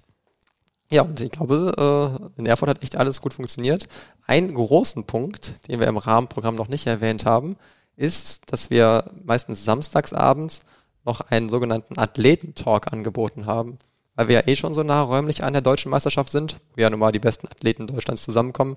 Ja, 0.94 1.02
und 1.02 1.20
ich 1.20 1.32
glaube, 1.32 2.20
äh, 2.36 2.38
in 2.38 2.46
Erfurt 2.46 2.68
hat 2.68 2.84
echt 2.84 2.94
alles 2.94 3.20
gut 3.20 3.34
funktioniert. 3.34 3.88
Einen 4.28 4.54
großen 4.54 5.02
Punkt, 5.02 5.54
den 5.66 5.80
wir 5.80 5.88
im 5.88 5.96
Rahmenprogramm 5.96 6.54
noch 6.54 6.68
nicht 6.68 6.86
erwähnt 6.86 7.24
haben, 7.24 7.56
ist, 7.96 8.52
dass 8.52 8.70
wir 8.70 9.10
meistens 9.24 9.64
samstagsabends 9.64 10.60
noch 11.04 11.20
einen 11.20 11.48
sogenannten 11.48 11.98
Athletentalk 11.98 12.92
angeboten 12.92 13.46
haben. 13.46 13.76
Weil 14.14 14.28
wir 14.28 14.36
ja 14.36 14.46
eh 14.46 14.54
schon 14.54 14.72
so 14.72 14.84
nah 14.84 15.02
räumlich 15.02 15.42
an 15.42 15.52
der 15.52 15.62
deutschen 15.62 15.90
Meisterschaft 15.90 16.30
sind, 16.30 16.58
wo 16.76 16.82
ja 16.82 16.90
nun 16.90 17.00
mal 17.00 17.10
die 17.10 17.18
besten 17.18 17.48
Athleten 17.48 17.88
Deutschlands 17.88 18.22
zusammenkommen, 18.22 18.76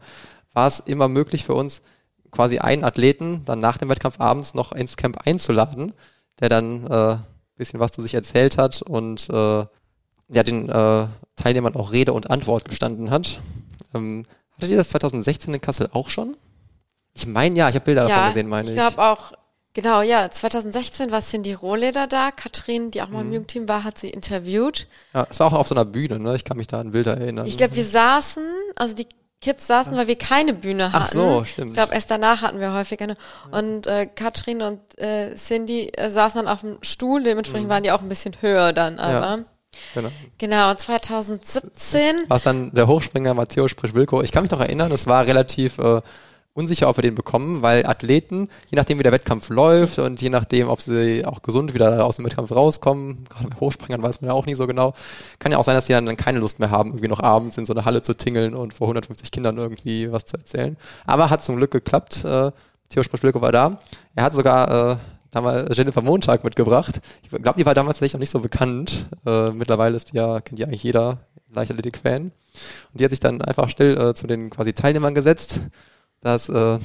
war 0.54 0.66
es 0.66 0.80
immer 0.80 1.08
möglich 1.08 1.44
für 1.44 1.54
uns, 1.54 1.84
quasi 2.32 2.58
einen 2.58 2.84
Athleten 2.84 3.46
dann 3.46 3.60
nach 3.60 3.78
dem 3.78 3.90
Wettkampf 3.90 4.20
abends 4.20 4.56
noch 4.56 4.72
ins 4.72 4.98
Camp 4.98 5.20
einzuladen, 5.28 5.94
der 6.40 6.50
dann 6.50 6.88
äh, 6.88 7.18
bisschen 7.58 7.80
was 7.80 7.92
zu 7.92 8.02
sich 8.02 8.16
erzählt 8.16 8.58
hat 8.58 8.82
und 8.82 9.30
äh, 9.30 9.66
ja, 10.30 10.44
den 10.44 10.70
äh, 10.70 11.08
Teilnehmern 11.36 11.76
auch 11.76 11.92
Rede 11.92 12.14
und 12.14 12.30
Antwort 12.30 12.66
gestanden 12.66 13.12
hat. 13.12 13.40
Ähm, 13.94 14.26
hattet 14.56 14.72
ihr 14.72 14.78
das 14.78 14.90
2016 14.90 15.54
in 15.54 15.62
Kassel 15.62 15.90
auch 15.94 16.10
schon? 16.10 16.36
Ich 17.14 17.26
meine 17.26 17.58
ja, 17.58 17.70
ich 17.70 17.76
habe 17.76 17.86
Bilder 17.86 18.04
ja, 18.04 18.10
davon 18.10 18.28
gesehen, 18.28 18.48
meine 18.48 18.64
ich. 18.70 18.76
Ich 18.76 18.80
glaube 18.80 19.02
auch, 19.02 19.34
genau, 19.74 20.02
ja, 20.02 20.30
2016 20.30 21.12
war 21.12 21.22
Cindy 21.22 21.54
Rohleder 21.54 22.08
da. 22.08 22.32
Katrin, 22.32 22.92
die 22.92 23.02
auch 23.02 23.10
mal 23.10 23.22
im 23.22 23.28
mhm. 23.28 23.34
Jugendteam 23.34 23.68
war, 23.68 23.84
hat 23.84 23.98
sie 23.98 24.10
interviewt. 24.10 24.88
Ja, 25.14 25.28
es 25.30 25.40
war 25.40 25.48
auch 25.48 25.54
auf 25.54 25.68
so 25.68 25.76
einer 25.76 25.86
Bühne, 25.86 26.20
ne? 26.20 26.36
Ich 26.36 26.44
kann 26.44 26.58
mich 26.58 26.68
da 26.68 26.80
an 26.80 26.92
Bilder 26.92 27.18
erinnern. 27.18 27.48
Ich 27.48 27.58
glaube, 27.58 27.76
wir 27.76 27.86
saßen, 27.86 28.44
also 28.76 28.96
die 28.96 29.08
Kids 29.40 29.68
saßen, 29.68 29.94
ja. 29.94 30.00
weil 30.00 30.08
wir 30.08 30.18
keine 30.18 30.54
Bühne 30.54 30.92
hatten. 30.92 31.04
Ach 31.04 31.12
so, 31.12 31.44
stimmt. 31.44 31.70
Ich 31.70 31.76
glaube, 31.76 31.94
erst 31.94 32.12
danach 32.12 32.42
hatten 32.42 32.60
wir 32.60 32.74
häufig 32.74 33.00
eine. 33.02 33.16
Und 33.52 33.88
äh, 33.88 34.08
Katrin 34.08 34.62
und 34.62 34.80
äh, 35.00 35.36
Cindy 35.36 35.90
äh, 35.90 36.10
saßen 36.10 36.44
dann 36.44 36.52
auf 36.52 36.62
dem 36.62 36.78
Stuhl, 36.82 37.24
dementsprechend 37.24 37.68
mhm. 37.68 37.72
waren 37.72 37.84
die 37.84 37.92
auch 37.92 38.02
ein 38.02 38.10
bisschen 38.10 38.36
höher 38.42 38.74
dann, 38.74 39.00
aber. 39.00 39.38
Ja. 39.38 39.40
Genau. 39.94 40.10
Genau, 40.38 40.74
2017. 40.74 42.30
War 42.30 42.38
es 42.38 42.44
dann 42.44 42.72
der 42.74 42.88
Hochspringer 42.88 43.34
Matteo 43.34 43.68
Sprichwilko. 43.68 44.22
Ich 44.22 44.32
kann 44.32 44.44
mich 44.44 44.52
noch 44.52 44.60
erinnern, 44.60 44.92
es 44.92 45.08
war 45.08 45.26
relativ 45.26 45.78
äh, 45.80 46.02
unsicher, 46.58 46.90
ob 46.90 46.98
wir 46.98 47.04
den 47.04 47.14
bekommen, 47.14 47.62
weil 47.62 47.86
Athleten, 47.86 48.50
je 48.72 48.76
nachdem 48.78 48.98
wie 48.98 49.04
der 49.04 49.12
Wettkampf 49.12 49.50
läuft 49.50 50.00
und 50.00 50.22
je 50.22 50.30
nachdem, 50.30 50.70
ob 50.70 50.82
sie 50.82 51.24
auch 51.24 51.44
gesund 51.44 51.76
wieder 51.76 52.04
aus 52.04 52.16
dem 52.16 52.26
Wettkampf 52.26 52.52
rauskommen, 52.52 53.26
gerade 53.30 53.50
bei 53.50 53.60
Hochspringern 53.60 54.02
weiß 54.02 54.22
man 54.22 54.30
ja 54.30 54.34
auch 54.34 54.48
nicht 54.48 54.58
so 54.58 54.66
genau, 54.66 54.96
kann 55.38 55.52
ja 55.52 55.60
auch 55.60 55.64
sein, 55.64 55.76
dass 55.76 55.86
die 55.86 55.94
dann, 55.94 56.08
dann 56.08 56.18
keine 56.18 56.40
Lust 56.40 56.60
mehr 56.60 56.72
haben, 56.72 56.90
irgendwie 56.90 57.10
noch 57.10 57.20
abends 57.20 57.60
in 57.60 57.68
so 57.68 57.74
eine 57.74 57.86
Halle 57.86 58.02
zu 58.02 58.18
tingeln 58.18 58.56
und 58.56 58.74
vor 58.74 58.88
150 58.88 59.30
Kindern 59.30 59.58
irgendwie 59.58 60.12
was 60.12 60.26
zu 60.26 60.38
erzählen. 60.38 60.78
Aber 61.06 61.30
hat 61.30 61.44
zum 61.44 61.58
Glück 61.58 61.72
geklappt. 61.72 62.26
Äh, 62.26 62.52
Theo 62.90 63.04
Sprichwilko 63.04 63.42
war 63.42 63.52
da. 63.52 63.80
Er 64.16 64.24
hat 64.24 64.34
sogar 64.34 64.92
äh, 64.92 64.96
haben 65.38 65.46
wir 65.46 65.72
Jennifer 65.74 66.02
Montag 66.02 66.44
mitgebracht. 66.44 67.00
Ich 67.24 67.30
glaube, 67.30 67.58
die 67.58 67.66
war 67.66 67.74
damals 67.74 67.98
vielleicht 68.00 68.14
noch 68.14 68.20
nicht 68.20 68.30
so 68.30 68.40
bekannt. 68.40 69.08
Äh, 69.26 69.52
mittlerweile 69.52 69.96
ist 69.96 70.12
die 70.12 70.18
ja, 70.18 70.42
kennt 70.42 70.60
die 70.60 70.66
eigentlich 70.66 70.84
jeder 70.84 71.20
Leichtathletik-Fan. 71.54 72.24
Und 72.24 72.32
die 72.94 73.04
hat 73.04 73.12
sich 73.12 73.20
dann 73.20 73.42
einfach 73.42 73.70
still 73.70 73.98
äh, 73.98 74.14
zu 74.14 74.28
den 74.28 74.50
quasi 74.50 74.74
Teilnehmern 74.74 75.14
gesetzt. 75.14 75.62
Das 76.22 76.50
äh, 76.50 76.80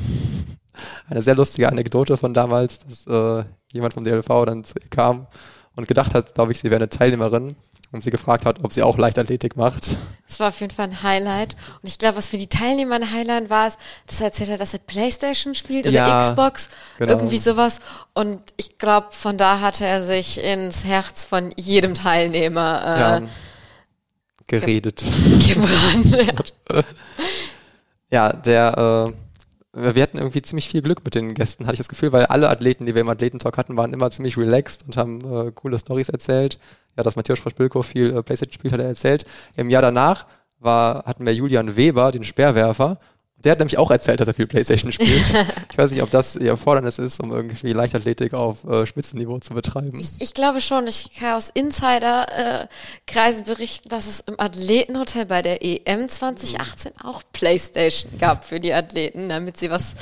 eine 1.08 1.22
sehr 1.22 1.34
lustige 1.34 1.68
Anekdote 1.68 2.16
von 2.16 2.34
damals, 2.34 2.78
dass 2.80 3.06
äh, 3.06 3.44
jemand 3.72 3.94
vom 3.94 4.04
DLV 4.04 4.28
dann 4.46 4.64
kam 4.90 5.26
und 5.74 5.88
gedacht 5.88 6.14
hat, 6.14 6.34
glaube 6.34 6.52
ich, 6.52 6.58
sie 6.58 6.70
wäre 6.70 6.76
eine 6.76 6.88
Teilnehmerin 6.88 7.56
und 7.92 8.02
sie 8.02 8.10
gefragt 8.10 8.46
hat, 8.46 8.64
ob 8.64 8.72
sie 8.72 8.82
auch 8.82 8.96
Leichtathletik 8.96 9.56
macht. 9.56 9.96
Das 10.26 10.40
war 10.40 10.48
auf 10.48 10.60
jeden 10.60 10.72
Fall 10.72 10.86
ein 10.86 11.02
Highlight. 11.02 11.54
Und 11.82 11.88
ich 11.88 11.98
glaube, 11.98 12.16
was 12.16 12.30
für 12.30 12.38
die 12.38 12.48
Teilnehmer 12.48 12.94
ein 12.94 13.12
Highlight 13.12 13.50
war, 13.50 13.68
ist, 13.68 13.78
dass 14.06 14.20
er 14.20 14.26
erzählt 14.28 14.50
hat, 14.50 14.60
dass 14.62 14.72
er 14.72 14.80
Playstation 14.80 15.54
spielt 15.54 15.86
oder 15.86 15.94
ja, 15.94 16.30
Xbox, 16.30 16.70
genau. 16.98 17.12
irgendwie 17.12 17.36
sowas. 17.36 17.80
Und 18.14 18.40
ich 18.56 18.78
glaube, 18.78 19.08
von 19.10 19.36
da 19.36 19.60
hatte 19.60 19.84
er 19.84 20.00
sich 20.00 20.42
ins 20.42 20.84
Herz 20.84 21.26
von 21.26 21.52
jedem 21.56 21.92
Teilnehmer 21.92 22.82
äh, 22.84 23.00
ja, 23.00 23.22
geredet. 24.46 25.04
Ge 25.40 25.54
gebrannt. 25.54 26.44
ja. 26.70 26.82
ja, 28.10 28.32
der 28.32 29.08
äh, 29.08 29.12
wir 29.72 30.02
hatten 30.02 30.18
irgendwie 30.18 30.42
ziemlich 30.42 30.68
viel 30.68 30.82
Glück 30.82 31.04
mit 31.04 31.14
den 31.14 31.34
Gästen, 31.34 31.64
hatte 31.64 31.74
ich 31.74 31.78
das 31.78 31.88
Gefühl, 31.88 32.12
weil 32.12 32.26
alle 32.26 32.50
Athleten, 32.50 32.84
die 32.84 32.94
wir 32.94 33.00
im 33.00 33.08
Athletentalk 33.08 33.56
hatten, 33.56 33.76
waren 33.76 33.94
immer 33.94 34.10
ziemlich 34.10 34.36
relaxed 34.36 34.84
und 34.86 34.96
haben 34.96 35.20
äh, 35.20 35.50
coole 35.52 35.78
Stories 35.78 36.10
erzählt. 36.10 36.58
Ja, 36.96 37.02
dass 37.02 37.16
Matthias 37.16 37.38
Sprosch-Bilko 37.38 37.82
viel 37.82 38.14
äh, 38.14 38.22
Playstation 38.22 38.52
spielt, 38.52 38.72
hat 38.74 38.80
er 38.80 38.88
erzählt. 38.88 39.24
Im 39.56 39.70
Jahr 39.70 39.82
danach 39.82 40.26
war, 40.58 41.04
hatten 41.04 41.24
wir 41.24 41.34
Julian 41.34 41.74
Weber, 41.74 42.12
den 42.12 42.24
Speerwerfer, 42.24 42.98
der 43.44 43.52
hat 43.52 43.58
nämlich 43.58 43.78
auch 43.78 43.90
erzählt, 43.90 44.20
dass 44.20 44.28
er 44.28 44.34
viel 44.34 44.46
Playstation 44.46 44.92
spielt. 44.92 45.22
ich 45.70 45.78
weiß 45.78 45.90
nicht, 45.90 46.02
ob 46.02 46.10
das 46.10 46.36
ihr 46.36 46.48
Erfordernis 46.48 46.98
ist, 46.98 47.20
um 47.20 47.32
irgendwie 47.32 47.72
Leichtathletik 47.72 48.34
auf 48.34 48.64
äh, 48.64 48.86
Spitzenniveau 48.86 49.38
zu 49.38 49.54
betreiben. 49.54 49.98
Ich, 49.98 50.20
ich 50.20 50.34
glaube 50.34 50.60
schon. 50.60 50.86
Ich 50.86 51.14
kann 51.18 51.34
aus 51.34 51.50
Insider-Kreisen 51.50 53.42
äh, 53.42 53.44
berichten, 53.44 53.88
dass 53.88 54.06
es 54.06 54.20
im 54.20 54.38
Athletenhotel 54.38 55.26
bei 55.26 55.42
der 55.42 55.62
EM 55.62 56.08
2018 56.08 56.92
auch 57.02 57.22
Playstation 57.32 58.12
gab 58.18 58.44
für 58.44 58.60
die 58.60 58.72
Athleten, 58.72 59.28
damit 59.28 59.56
sie 59.56 59.70
was 59.70 59.94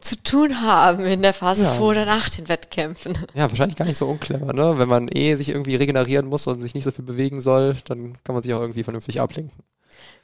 zu 0.00 0.16
tun 0.22 0.62
haben 0.62 1.04
in 1.04 1.22
der 1.22 1.34
Phase 1.34 1.64
ja. 1.64 1.70
vor 1.70 1.90
oder 1.90 2.06
nach 2.06 2.28
den 2.30 2.48
Wettkämpfen. 2.48 3.18
Ja, 3.34 3.48
wahrscheinlich 3.48 3.76
gar 3.76 3.84
nicht 3.84 3.98
so 3.98 4.06
unclever, 4.06 4.52
ne? 4.52 4.78
Wenn 4.78 4.88
man 4.88 5.08
eh 5.08 5.36
sich 5.36 5.50
irgendwie 5.50 5.76
regenerieren 5.76 6.26
muss 6.26 6.46
und 6.46 6.60
sich 6.60 6.74
nicht 6.74 6.84
so 6.84 6.90
viel 6.90 7.04
bewegen 7.04 7.40
soll, 7.40 7.76
dann 7.86 8.14
kann 8.24 8.34
man 8.34 8.42
sich 8.42 8.52
auch 8.54 8.60
irgendwie 8.60 8.82
vernünftig 8.82 9.20
ablenken. 9.20 9.62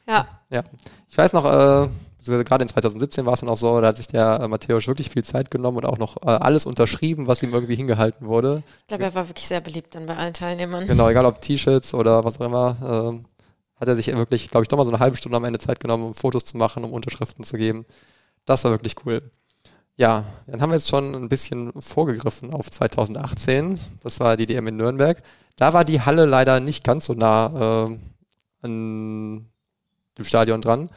Ja. 0.09 0.27
Ja. 0.51 0.65
Ich 1.09 1.17
weiß 1.17 1.33
noch, 1.33 1.45
äh, 1.45 1.89
gerade 2.27 2.63
in 2.63 2.69
2017 2.69 3.27
war 3.27 3.35
es 3.35 3.41
dann 3.41 3.49
auch 3.49 3.57
so, 3.57 3.81
da 3.81 3.89
hat 3.89 3.97
sich 3.97 4.07
der 4.07 4.41
äh, 4.41 4.49
Matthäus 4.49 4.87
wirklich 4.87 5.11
viel 5.11 5.25
Zeit 5.25 5.51
genommen 5.51 5.79
und 5.79 5.87
auch 5.87 5.99
noch 5.99 6.17
äh, 6.23 6.27
alles 6.27 6.67
unterschrieben, 6.67 7.27
was 7.27 7.43
ihm 7.43 7.53
irgendwie 7.53 7.77
hingehalten 7.77 8.27
wurde. 8.27 8.63
Ich 8.81 8.87
glaube, 8.89 9.05
er 9.05 9.15
war 9.15 9.29
wirklich 9.29 9.47
sehr 9.47 9.61
beliebt 9.61 9.95
dann 9.95 10.07
bei 10.07 10.17
allen 10.17 10.35
Teilnehmern. 10.35 10.87
Genau, 10.87 11.09
egal 11.09 11.27
ob 11.27 11.41
T-Shirts 11.41 11.95
oder 11.95 12.25
was 12.25 12.41
auch 12.41 12.47
immer, 12.47 13.13
äh, 13.15 13.81
hat 13.81 13.89
er 13.89 13.97
sich 13.97 14.15
wirklich, 14.15 14.51
glaube 14.51 14.65
ich, 14.65 14.69
doch 14.69 14.79
mal 14.79 14.85
so 14.85 14.91
eine 14.91 15.01
halbe 15.01 15.17
Stunde 15.17 15.37
am 15.37 15.45
Ende 15.45 15.59
Zeit 15.59 15.81
genommen, 15.81 16.05
um 16.05 16.15
Fotos 16.15 16.45
zu 16.45 16.57
machen, 16.57 16.85
um 16.85 16.93
Unterschriften 16.93 17.45
zu 17.45 17.57
geben. 17.57 17.85
Das 18.45 18.65
war 18.65 18.71
wirklich 18.71 18.95
cool. 19.05 19.23
Ja, 19.97 20.25
dann 20.47 20.61
haben 20.61 20.71
wir 20.71 20.77
jetzt 20.77 20.89
schon 20.89 21.15
ein 21.15 21.29
bisschen 21.29 21.73
vorgegriffen 21.81 22.53
auf 22.53 22.71
2018. 22.71 23.81
Das 24.03 24.21
war 24.21 24.37
die 24.37 24.47
DM 24.47 24.69
in 24.69 24.77
Nürnberg. 24.77 25.23
Da 25.57 25.73
war 25.73 25.85
die 25.85 26.03
Halle 26.03 26.27
leider 26.27 26.61
nicht 26.61 26.85
ganz 26.85 27.07
so 27.07 27.15
nah 27.15 27.87
äh, 27.87 27.99
an 28.63 29.47
dem 30.19 30.25
Stadion 30.25 30.61
dran. 30.61 30.91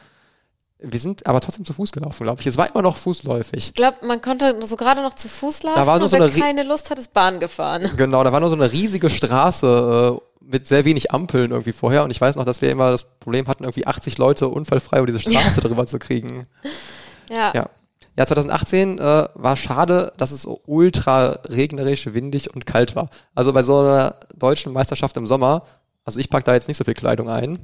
Wir 0.82 1.00
sind 1.00 1.26
aber 1.26 1.40
trotzdem 1.40 1.64
zu 1.64 1.72
Fuß 1.72 1.92
gelaufen, 1.92 2.24
glaube 2.24 2.40
ich. 2.40 2.46
Es 2.46 2.56
war 2.56 2.68
immer 2.70 2.82
noch 2.82 2.96
fußläufig. 2.96 3.68
Ich 3.68 3.74
glaube, 3.74 3.98
man 4.06 4.22
konnte 4.22 4.58
so 4.66 4.76
gerade 4.76 5.02
noch 5.02 5.14
zu 5.14 5.28
Fuß 5.28 5.62
laufen, 5.62 5.78
da 5.78 5.86
war 5.86 5.98
nur 5.98 6.08
so 6.08 6.18
wer 6.18 6.30
keine 6.30 6.62
Lust 6.62 6.90
hat, 6.90 6.98
ist 6.98 7.12
Bahn 7.12 7.40
gefahren. 7.40 7.88
Genau, 7.96 8.24
da 8.24 8.32
war 8.32 8.40
nur 8.40 8.48
so 8.48 8.56
eine 8.56 8.72
riesige 8.72 9.10
Straße 9.10 10.20
äh, 10.20 10.44
mit 10.44 10.66
sehr 10.66 10.84
wenig 10.84 11.10
Ampeln 11.12 11.50
irgendwie 11.50 11.72
vorher. 11.72 12.02
Und 12.04 12.10
ich 12.10 12.20
weiß 12.20 12.36
noch, 12.36 12.44
dass 12.44 12.62
wir 12.62 12.70
immer 12.70 12.90
das 12.90 13.04
Problem 13.18 13.46
hatten, 13.46 13.64
irgendwie 13.64 13.86
80 13.86 14.16
Leute 14.16 14.48
unfallfrei 14.48 14.98
über 14.98 15.06
diese 15.06 15.20
Straße 15.30 15.60
drüber 15.60 15.86
zu 15.86 15.98
kriegen. 15.98 16.46
Ja. 17.28 17.52
ja. 17.54 17.68
Ja, 18.16 18.26
2018 18.26 18.98
äh, 18.98 19.28
war 19.34 19.56
schade, 19.56 20.12
dass 20.18 20.30
es 20.30 20.42
so 20.42 20.60
ultra 20.66 21.38
regnerisch, 21.48 22.12
windig 22.12 22.52
und 22.52 22.66
kalt 22.66 22.96
war. 22.96 23.08
Also 23.34 23.52
bei 23.52 23.62
so 23.62 23.78
einer 23.78 24.16
deutschen 24.34 24.72
Meisterschaft 24.72 25.16
im 25.16 25.26
Sommer 25.26 25.62
also 26.04 26.18
ich 26.18 26.30
pack 26.30 26.44
da 26.44 26.54
jetzt 26.54 26.68
nicht 26.68 26.76
so 26.76 26.84
viel 26.84 26.94
Kleidung 26.94 27.28
ein. 27.28 27.58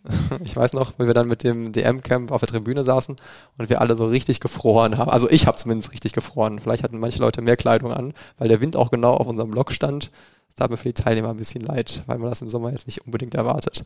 ich 0.44 0.56
weiß 0.56 0.72
noch, 0.72 0.92
wenn 0.98 1.06
wir 1.06 1.14
dann 1.14 1.28
mit 1.28 1.44
dem 1.44 1.72
DM-Camp 1.72 2.32
auf 2.32 2.40
der 2.40 2.48
Tribüne 2.48 2.84
saßen 2.84 3.16
und 3.58 3.70
wir 3.70 3.80
alle 3.80 3.96
so 3.96 4.06
richtig 4.06 4.40
gefroren 4.40 4.96
haben. 4.96 5.10
Also 5.10 5.28
ich 5.30 5.46
habe 5.46 5.58
zumindest 5.58 5.92
richtig 5.92 6.12
gefroren. 6.12 6.58
Vielleicht 6.58 6.82
hatten 6.82 6.98
manche 6.98 7.20
Leute 7.20 7.42
mehr 7.42 7.56
Kleidung 7.56 7.92
an, 7.92 8.14
weil 8.38 8.48
der 8.48 8.60
Wind 8.60 8.76
auch 8.76 8.90
genau 8.90 9.14
auf 9.14 9.26
unserem 9.26 9.50
Block 9.50 9.72
stand. 9.72 10.10
Das 10.48 10.56
tat 10.56 10.70
mir 10.70 10.76
für 10.76 10.88
die 10.88 11.02
Teilnehmer 11.02 11.30
ein 11.30 11.36
bisschen 11.36 11.62
leid, 11.62 12.02
weil 12.06 12.18
man 12.18 12.30
das 12.30 12.42
im 12.42 12.48
Sommer 12.48 12.70
jetzt 12.70 12.86
nicht 12.86 13.04
unbedingt 13.06 13.34
erwartet. 13.34 13.84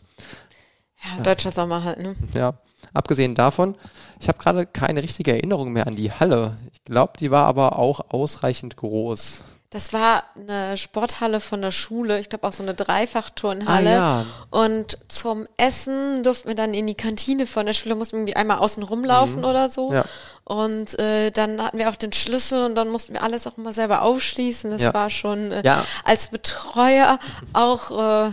Ja, 1.02 1.22
deutscher 1.22 1.50
Sommer 1.50 1.84
halt, 1.84 1.98
ne? 1.98 2.16
Ja. 2.34 2.54
Abgesehen 2.92 3.34
davon, 3.34 3.76
ich 4.20 4.28
habe 4.28 4.38
gerade 4.38 4.66
keine 4.66 5.02
richtige 5.02 5.32
Erinnerung 5.32 5.72
mehr 5.72 5.86
an 5.86 5.96
die 5.96 6.12
Halle. 6.12 6.56
Ich 6.72 6.84
glaube, 6.84 7.14
die 7.18 7.30
war 7.30 7.44
aber 7.46 7.78
auch 7.78 8.00
ausreichend 8.10 8.76
groß. 8.76 9.44
Das 9.70 9.92
war 9.92 10.22
eine 10.36 10.76
Sporthalle 10.76 11.40
von 11.40 11.60
der 11.60 11.72
Schule, 11.72 12.20
ich 12.20 12.28
glaube 12.28 12.46
auch 12.46 12.52
so 12.52 12.62
eine 12.62 12.74
Dreifachturnhalle. 12.74 13.90
Ah, 13.90 13.92
ja. 14.20 14.26
Und 14.50 14.96
zum 15.12 15.44
Essen 15.56 16.22
durften 16.22 16.48
wir 16.48 16.54
dann 16.54 16.72
in 16.72 16.86
die 16.86 16.94
Kantine 16.94 17.46
von 17.46 17.66
der 17.66 17.72
Schule, 17.72 17.96
mussten 17.96 18.12
wir 18.16 18.20
irgendwie 18.20 18.36
einmal 18.36 18.58
außen 18.58 18.82
rumlaufen 18.84 19.44
oder 19.44 19.68
so. 19.68 19.88
Mhm. 19.88 19.94
Ja. 19.96 20.04
Und 20.44 20.96
äh, 21.00 21.32
dann 21.32 21.60
hatten 21.60 21.78
wir 21.78 21.90
auch 21.90 21.96
den 21.96 22.12
Schlüssel 22.12 22.64
und 22.64 22.76
dann 22.76 22.88
mussten 22.88 23.14
wir 23.14 23.22
alles 23.24 23.46
auch 23.48 23.58
immer 23.58 23.72
selber 23.72 24.02
aufschließen. 24.02 24.70
Das 24.70 24.82
Ja. 24.82 24.94
war 24.94 25.10
schon 25.10 25.50
äh, 25.50 25.62
Ja. 25.64 25.84
als 26.04 26.28
Betreuer 26.28 27.18
auch 27.52 27.90
äh, 28.28 28.32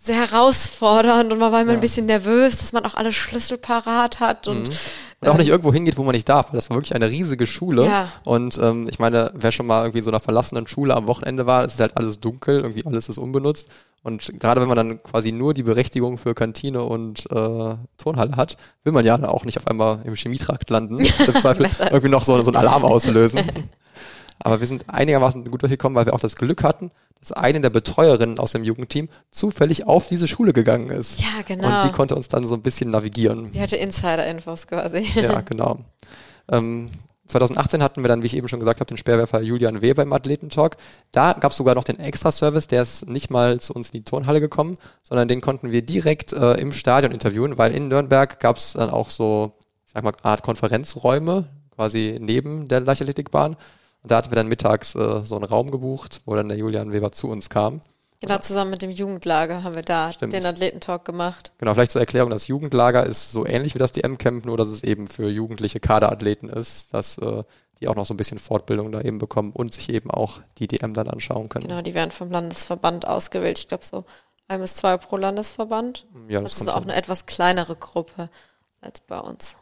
sehr 0.00 0.14
herausfordernd 0.14 1.32
und 1.32 1.38
man 1.40 1.50
war 1.52 1.60
immer 1.60 1.72
Ja. 1.72 1.78
ein 1.78 1.80
bisschen 1.80 2.06
nervös, 2.06 2.58
dass 2.58 2.72
man 2.72 2.84
auch 2.86 2.94
alle 2.94 3.12
Schlüssel 3.12 3.58
parat 3.58 4.20
hat 4.20 4.46
und 4.46 4.70
Und 5.20 5.28
auch 5.28 5.36
nicht 5.36 5.48
irgendwo 5.48 5.72
hingeht, 5.72 5.96
wo 5.98 6.04
man 6.04 6.14
nicht 6.14 6.28
darf, 6.28 6.52
weil 6.52 6.56
das 6.58 6.70
war 6.70 6.76
wirklich 6.76 6.94
eine 6.94 7.10
riesige 7.10 7.48
Schule. 7.48 7.84
Ja. 7.84 8.08
Und 8.24 8.56
ähm, 8.58 8.86
ich 8.88 9.00
meine, 9.00 9.32
wer 9.34 9.50
schon 9.50 9.66
mal 9.66 9.80
irgendwie 9.82 9.98
in 9.98 10.04
so 10.04 10.10
einer 10.10 10.20
verlassenen 10.20 10.68
Schule 10.68 10.94
am 10.94 11.08
Wochenende 11.08 11.44
war, 11.46 11.64
es 11.64 11.74
ist 11.74 11.80
halt 11.80 11.96
alles 11.96 12.20
dunkel, 12.20 12.60
irgendwie 12.60 12.86
alles 12.86 13.08
ist 13.08 13.18
unbenutzt. 13.18 13.68
Und 14.04 14.38
gerade 14.38 14.60
wenn 14.60 14.68
man 14.68 14.76
dann 14.76 15.02
quasi 15.02 15.32
nur 15.32 15.52
die 15.54 15.64
Berechtigung 15.64 16.18
für 16.18 16.32
Kantine 16.34 16.84
und 16.84 17.26
äh, 17.32 17.74
Turnhalle 17.98 18.36
hat, 18.36 18.56
will 18.84 18.92
man 18.92 19.04
ja 19.04 19.20
auch 19.28 19.44
nicht 19.44 19.58
auf 19.58 19.66
einmal 19.66 19.98
im 20.04 20.14
Chemietrakt 20.14 20.70
landen. 20.70 21.00
Im 21.26 21.34
Zweifel 21.34 21.68
irgendwie 21.80 22.08
noch 22.08 22.22
so, 22.22 22.40
so 22.40 22.52
einen 22.52 22.56
Alarm 22.56 22.84
auslösen. 22.84 23.40
Aber 24.40 24.60
wir 24.60 24.66
sind 24.66 24.84
einigermaßen 24.88 25.44
gut 25.44 25.62
durchgekommen, 25.62 25.96
weil 25.96 26.06
wir 26.06 26.14
auch 26.14 26.20
das 26.20 26.36
Glück 26.36 26.62
hatten, 26.62 26.90
dass 27.20 27.32
eine 27.32 27.60
der 27.60 27.70
Betreuerinnen 27.70 28.38
aus 28.38 28.52
dem 28.52 28.64
Jugendteam 28.64 29.08
zufällig 29.30 29.86
auf 29.86 30.06
diese 30.08 30.28
Schule 30.28 30.52
gegangen 30.52 30.90
ist. 30.90 31.20
Ja, 31.20 31.42
genau. 31.46 31.66
Und 31.66 31.84
die 31.84 31.92
konnte 31.92 32.14
uns 32.14 32.28
dann 32.28 32.46
so 32.46 32.54
ein 32.54 32.62
bisschen 32.62 32.90
navigieren. 32.90 33.52
die 33.52 33.60
hatte 33.60 33.76
Insider-Infos 33.76 34.66
quasi. 34.66 35.06
Ja, 35.20 35.40
genau. 35.44 35.80
Ähm, 36.50 36.90
2018 37.28 37.82
hatten 37.82 38.02
wir 38.02 38.08
dann, 38.08 38.22
wie 38.22 38.26
ich 38.26 38.36
eben 38.36 38.48
schon 38.48 38.58
gesagt 38.58 38.80
habe, 38.80 38.88
den 38.88 38.96
Speerwerfer 38.96 39.42
Julian 39.42 39.82
Weber 39.82 40.02
im 40.02 40.12
Athletentalk. 40.12 40.76
Da 41.12 41.34
gab 41.34 41.52
es 41.52 41.58
sogar 41.58 41.74
noch 41.74 41.84
den 41.84 41.98
Extra-Service, 41.98 42.68
der 42.68 42.82
ist 42.82 43.06
nicht 43.08 43.30
mal 43.30 43.60
zu 43.60 43.74
uns 43.74 43.90
in 43.90 43.98
die 43.98 44.04
Turnhalle 44.04 44.40
gekommen, 44.40 44.76
sondern 45.02 45.28
den 45.28 45.42
konnten 45.42 45.70
wir 45.70 45.82
direkt 45.82 46.32
äh, 46.32 46.54
im 46.54 46.72
Stadion 46.72 47.12
interviewen, 47.12 47.58
weil 47.58 47.72
in 47.72 47.88
Nürnberg 47.88 48.40
gab 48.40 48.56
es 48.56 48.72
dann 48.72 48.88
auch 48.88 49.10
so, 49.10 49.52
ich 49.84 49.92
sag 49.92 50.04
mal, 50.04 50.14
Art 50.22 50.42
Konferenzräume, 50.42 51.48
quasi 51.74 52.18
neben 52.18 52.66
der 52.66 52.80
Leichtathletikbahn. 52.80 53.56
Und 54.08 54.12
da 54.12 54.16
hatten 54.16 54.30
wir 54.30 54.36
dann 54.36 54.48
mittags 54.48 54.94
äh, 54.94 55.22
so 55.22 55.34
einen 55.36 55.44
Raum 55.44 55.70
gebucht, 55.70 56.22
wo 56.24 56.34
dann 56.34 56.48
der 56.48 56.56
Julian 56.56 56.92
Weber 56.92 57.12
zu 57.12 57.28
uns 57.28 57.50
kam. 57.50 57.82
Genau, 58.22 58.38
zusammen 58.38 58.70
mit 58.70 58.80
dem 58.80 58.90
Jugendlager 58.90 59.62
haben 59.64 59.74
wir 59.74 59.82
da 59.82 60.10
Stimmt. 60.12 60.32
den 60.32 60.46
Athletentalk 60.46 61.04
gemacht. 61.04 61.52
Genau, 61.58 61.74
vielleicht 61.74 61.92
zur 61.92 62.00
Erklärung, 62.00 62.30
das 62.30 62.46
Jugendlager 62.48 63.04
ist 63.04 63.32
so 63.32 63.44
ähnlich 63.44 63.74
wie 63.74 63.78
das 63.78 63.92
DM-Camp, 63.92 64.46
nur 64.46 64.56
dass 64.56 64.68
es 64.68 64.82
eben 64.82 65.08
für 65.08 65.28
jugendliche 65.28 65.78
Kaderathleten 65.78 66.48
ist, 66.48 66.94
dass 66.94 67.18
äh, 67.18 67.44
die 67.80 67.86
auch 67.88 67.96
noch 67.96 68.06
so 68.06 68.14
ein 68.14 68.16
bisschen 68.16 68.38
Fortbildung 68.38 68.90
da 68.92 69.02
eben 69.02 69.18
bekommen 69.18 69.52
und 69.52 69.74
sich 69.74 69.90
eben 69.90 70.10
auch 70.10 70.40
die 70.56 70.68
DM 70.68 70.94
dann 70.94 71.10
anschauen 71.10 71.50
können. 71.50 71.66
Genau, 71.68 71.82
die 71.82 71.92
werden 71.92 72.10
vom 72.10 72.30
Landesverband 72.30 73.06
ausgewählt. 73.06 73.58
Ich 73.58 73.68
glaube 73.68 73.84
so 73.84 74.06
ein 74.48 74.58
bis 74.58 74.74
zwei 74.76 74.96
pro 74.96 75.18
Landesverband. 75.18 76.06
Ja, 76.28 76.40
Das, 76.40 76.52
das 76.54 76.62
ist 76.62 76.68
auch 76.70 76.78
hin. 76.80 76.84
eine 76.84 76.96
etwas 76.98 77.26
kleinere 77.26 77.76
Gruppe 77.76 78.30
als 78.80 79.00
bei 79.00 79.18
uns. 79.18 79.56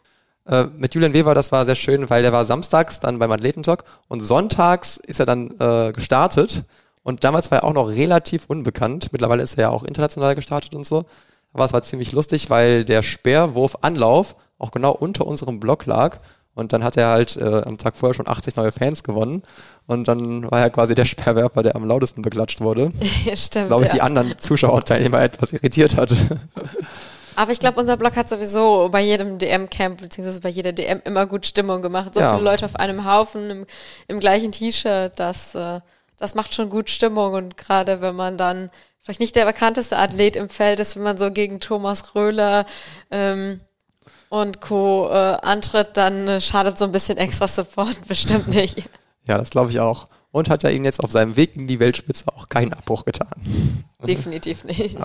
Äh, 0.46 0.64
mit 0.76 0.94
Julian 0.94 1.12
Weber, 1.12 1.34
das 1.34 1.52
war 1.52 1.64
sehr 1.64 1.74
schön, 1.74 2.08
weil 2.08 2.22
der 2.22 2.32
war 2.32 2.44
samstags 2.44 3.00
dann 3.00 3.18
beim 3.18 3.32
Athletentalk 3.32 3.84
und 4.08 4.20
sonntags 4.20 4.96
ist 4.96 5.20
er 5.20 5.26
dann 5.26 5.50
äh, 5.58 5.92
gestartet 5.92 6.64
und 7.06 7.22
damals 7.22 7.52
war 7.52 7.58
er 7.58 7.64
auch 7.64 7.72
noch 7.72 7.88
relativ 7.88 8.46
unbekannt. 8.46 9.12
Mittlerweile 9.12 9.44
ist 9.44 9.56
er 9.56 9.62
ja 9.62 9.70
auch 9.70 9.84
international 9.84 10.34
gestartet 10.34 10.74
und 10.74 10.84
so. 10.84 11.04
Aber 11.52 11.64
es 11.64 11.72
war 11.72 11.82
ziemlich 11.84 12.10
lustig, 12.10 12.50
weil 12.50 12.84
der 12.84 13.02
Speerwurf-Anlauf 13.02 14.34
auch 14.58 14.72
genau 14.72 14.90
unter 14.90 15.24
unserem 15.24 15.60
Block 15.60 15.86
lag. 15.86 16.18
Und 16.56 16.72
dann 16.72 16.82
hat 16.82 16.96
er 16.96 17.10
halt 17.10 17.36
äh, 17.36 17.62
am 17.64 17.78
Tag 17.78 17.96
vorher 17.96 18.14
schon 18.14 18.26
80 18.26 18.56
neue 18.56 18.72
Fans 18.72 19.04
gewonnen. 19.04 19.42
Und 19.86 20.08
dann 20.08 20.50
war 20.50 20.60
er 20.60 20.70
quasi 20.70 20.96
der 20.96 21.04
Speerwerfer, 21.04 21.62
der 21.62 21.76
am 21.76 21.84
lautesten 21.84 22.22
beklatscht 22.22 22.60
wurde. 22.60 22.90
ja, 23.24 23.36
stimmt. 23.36 23.68
Glaube 23.68 23.84
ich, 23.84 23.90
die 23.92 23.98
ja. 23.98 24.02
anderen 24.02 24.36
Zuschauer 24.36 24.74
und 24.74 24.88
Teilnehmer 24.88 25.22
etwas 25.22 25.52
irritiert 25.52 25.96
hat. 25.96 26.12
Aber 27.36 27.52
ich 27.52 27.60
glaube, 27.60 27.78
unser 27.78 27.96
Blog 27.96 28.16
hat 28.16 28.28
sowieso 28.28 28.88
bei 28.90 29.00
jedem 29.02 29.38
DM-Camp 29.38 30.00
beziehungsweise 30.00 30.40
bei 30.40 30.48
jeder 30.48 30.72
DM 30.72 31.00
immer 31.04 31.26
gut 31.26 31.46
Stimmung 31.46 31.82
gemacht. 31.82 32.14
So 32.14 32.20
Ja. 32.20 32.32
viele 32.32 32.44
Leute 32.44 32.64
auf 32.64 32.76
einem 32.76 33.04
Haufen 33.04 33.50
im, 33.50 33.66
im 34.08 34.20
gleichen 34.20 34.52
T-Shirt, 34.52 35.12
das, 35.16 35.54
äh, 35.54 35.80
das 36.18 36.34
macht 36.34 36.54
schon 36.54 36.70
gut 36.70 36.88
Stimmung. 36.90 37.34
Und 37.34 37.56
gerade 37.56 38.00
wenn 38.00 38.16
man 38.16 38.38
dann 38.38 38.70
vielleicht 39.00 39.20
nicht 39.20 39.36
der 39.36 39.44
bekannteste 39.44 39.96
Athlet 39.98 40.34
im 40.36 40.48
Feld 40.48 40.80
ist, 40.80 40.96
wenn 40.96 41.02
man 41.04 41.18
so 41.18 41.30
gegen 41.30 41.60
Thomas 41.60 42.14
Röhler 42.14 42.66
ähm, 43.10 43.60
und 44.30 44.60
Co. 44.60 45.08
Äh, 45.10 45.36
antritt, 45.42 45.90
dann 45.96 46.26
äh, 46.26 46.40
schadet 46.40 46.78
so 46.78 46.84
ein 46.86 46.92
bisschen 46.92 47.16
extra 47.18 47.46
Support 47.46 47.96
bestimmt 48.08 48.48
nicht. 48.48 48.78
ja, 49.26 49.38
das 49.38 49.50
glaube 49.50 49.70
ich 49.70 49.78
auch. 49.78 50.08
Und 50.36 50.50
hat 50.50 50.64
ja 50.64 50.68
ihm 50.68 50.84
jetzt 50.84 51.02
auf 51.02 51.10
seinem 51.10 51.34
Weg 51.36 51.56
in 51.56 51.66
die 51.66 51.80
Weltspitze 51.80 52.26
auch 52.28 52.50
keinen 52.50 52.74
Abbruch 52.74 53.06
getan. 53.06 53.30
Definitiv 54.06 54.64
nicht. 54.64 54.98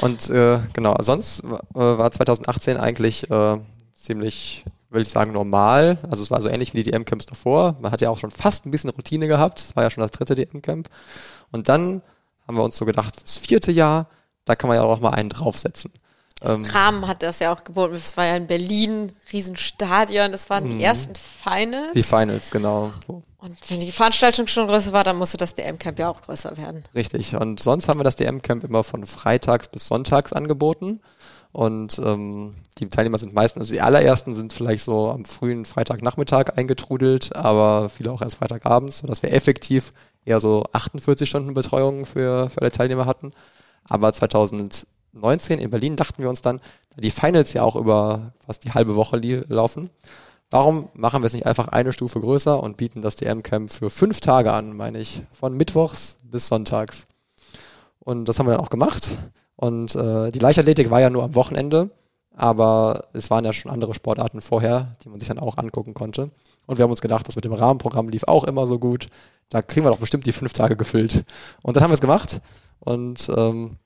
Und 0.00 0.30
äh, 0.30 0.60
genau, 0.72 0.96
sonst 1.02 1.44
äh, 1.44 1.50
war 1.74 2.10
2018 2.10 2.78
eigentlich 2.78 3.30
äh, 3.30 3.60
ziemlich, 3.92 4.64
will 4.88 5.02
ich 5.02 5.10
sagen, 5.10 5.32
normal. 5.32 5.98
Also 6.08 6.22
es 6.22 6.30
war 6.30 6.40
so 6.40 6.48
ähnlich 6.48 6.72
wie 6.72 6.82
die 6.82 6.90
DM-Camps 6.90 7.26
davor. 7.26 7.76
Man 7.78 7.92
hat 7.92 8.00
ja 8.00 8.08
auch 8.08 8.16
schon 8.16 8.30
fast 8.30 8.64
ein 8.64 8.70
bisschen 8.70 8.88
Routine 8.88 9.28
gehabt. 9.28 9.60
Es 9.60 9.76
war 9.76 9.82
ja 9.82 9.90
schon 9.90 10.00
das 10.00 10.12
dritte 10.12 10.34
DM-Camp. 10.34 10.88
Und 11.52 11.68
dann 11.68 12.00
haben 12.46 12.56
wir 12.56 12.64
uns 12.64 12.78
so 12.78 12.86
gedacht, 12.86 13.22
das 13.22 13.36
vierte 13.36 13.70
Jahr, 13.70 14.08
da 14.46 14.56
kann 14.56 14.68
man 14.68 14.78
ja 14.78 14.82
auch 14.82 14.94
noch 14.94 15.02
mal 15.02 15.10
einen 15.10 15.28
draufsetzen. 15.28 15.92
Ähm, 16.42 16.64
Rahmen 16.64 17.08
hat 17.08 17.22
das 17.22 17.40
ja 17.40 17.52
auch 17.52 17.64
geboten. 17.64 17.94
Es 17.94 18.16
war 18.16 18.26
ja 18.26 18.36
in 18.36 18.46
Berlin, 18.46 19.12
Riesenstadion. 19.32 20.30
Das 20.30 20.50
waren 20.50 20.68
die 20.68 20.82
ersten 20.82 21.14
Finals. 21.16 21.88
Mhm. 21.88 21.94
die 21.94 22.02
Finals, 22.02 22.50
genau. 22.50 22.92
Und 23.38 23.56
wenn 23.68 23.80
die 23.80 23.90
Veranstaltung 23.90 24.46
schon 24.46 24.66
größer 24.66 24.92
war, 24.92 25.04
dann 25.04 25.16
musste 25.16 25.36
das 25.36 25.54
DM-Camp 25.54 25.98
ja 25.98 26.08
auch 26.08 26.22
größer 26.22 26.56
werden. 26.56 26.84
Richtig. 26.94 27.34
Und 27.34 27.60
sonst 27.60 27.88
haben 27.88 27.98
wir 27.98 28.04
das 28.04 28.16
DM-Camp 28.16 28.64
immer 28.64 28.84
von 28.84 29.04
freitags 29.04 29.68
bis 29.68 29.88
sonntags 29.88 30.32
angeboten. 30.32 31.00
Und 31.52 31.98
ähm, 31.98 32.54
die 32.78 32.88
Teilnehmer 32.88 33.18
sind 33.18 33.34
meistens, 33.34 33.62
also 33.62 33.72
die 33.72 33.80
allerersten 33.80 34.34
sind 34.34 34.52
vielleicht 34.52 34.84
so 34.84 35.10
am 35.10 35.24
frühen 35.24 35.64
Freitagnachmittag 35.64 36.56
eingetrudelt, 36.56 37.34
aber 37.34 37.88
viele 37.88 38.12
auch 38.12 38.20
erst 38.20 38.36
Freitagabends, 38.36 38.98
sodass 38.98 39.22
wir 39.22 39.32
effektiv 39.32 39.92
eher 40.24 40.40
so 40.40 40.66
48 40.72 41.28
Stunden 41.28 41.54
Betreuung 41.54 42.04
für, 42.04 42.50
für 42.50 42.60
alle 42.60 42.70
Teilnehmer 42.70 43.06
hatten. 43.06 43.32
Aber 43.84 44.12
2019 45.12 45.58
in 45.58 45.70
Berlin 45.70 45.96
dachten 45.96 46.22
wir 46.22 46.28
uns 46.28 46.42
dann, 46.42 46.60
da 46.94 47.00
die 47.00 47.10
Finals 47.10 47.52
ja 47.52 47.62
auch 47.62 47.76
über 47.76 48.32
fast 48.44 48.64
die 48.64 48.72
halbe 48.72 48.96
Woche 48.96 49.16
laufen, 49.48 49.90
warum 50.50 50.88
machen 50.94 51.22
wir 51.22 51.26
es 51.26 51.32
nicht 51.32 51.46
einfach 51.46 51.68
eine 51.68 51.92
Stufe 51.92 52.20
größer 52.20 52.62
und 52.62 52.76
bieten 52.76 53.02
das 53.02 53.16
DM-Camp 53.16 53.70
für 53.70 53.90
fünf 53.90 54.20
Tage 54.20 54.52
an, 54.52 54.76
meine 54.76 54.98
ich, 54.98 55.22
von 55.32 55.54
Mittwochs 55.54 56.18
bis 56.22 56.48
Sonntags. 56.48 57.06
Und 58.00 58.26
das 58.26 58.38
haben 58.38 58.46
wir 58.46 58.52
dann 58.52 58.60
auch 58.60 58.70
gemacht. 58.70 59.18
Und 59.56 59.94
äh, 59.96 60.30
die 60.30 60.38
Leichtathletik 60.38 60.90
war 60.90 61.00
ja 61.00 61.10
nur 61.10 61.24
am 61.24 61.34
Wochenende, 61.34 61.90
aber 62.34 63.08
es 63.12 63.30
waren 63.30 63.44
ja 63.44 63.52
schon 63.52 63.72
andere 63.72 63.94
Sportarten 63.94 64.40
vorher, 64.40 64.92
die 65.02 65.08
man 65.08 65.18
sich 65.18 65.28
dann 65.28 65.38
auch 65.38 65.58
angucken 65.58 65.94
konnte. 65.94 66.30
Und 66.66 66.78
wir 66.78 66.84
haben 66.84 66.90
uns 66.90 67.00
gedacht, 67.00 67.26
das 67.26 67.34
mit 67.34 67.44
dem 67.44 67.52
Rahmenprogramm 67.52 68.08
lief 68.08 68.24
auch 68.24 68.44
immer 68.44 68.66
so 68.66 68.78
gut. 68.78 69.06
Da 69.48 69.62
kriegen 69.62 69.84
wir 69.84 69.90
doch 69.90 69.98
bestimmt 69.98 70.26
die 70.26 70.32
fünf 70.32 70.52
Tage 70.52 70.76
gefüllt. 70.76 71.24
Und 71.62 71.76
dann 71.76 71.82
haben 71.82 71.90
wir 71.90 71.94
es 71.94 72.00
gemacht. 72.00 72.40
Und 72.78 73.30
ähm, 73.34 73.78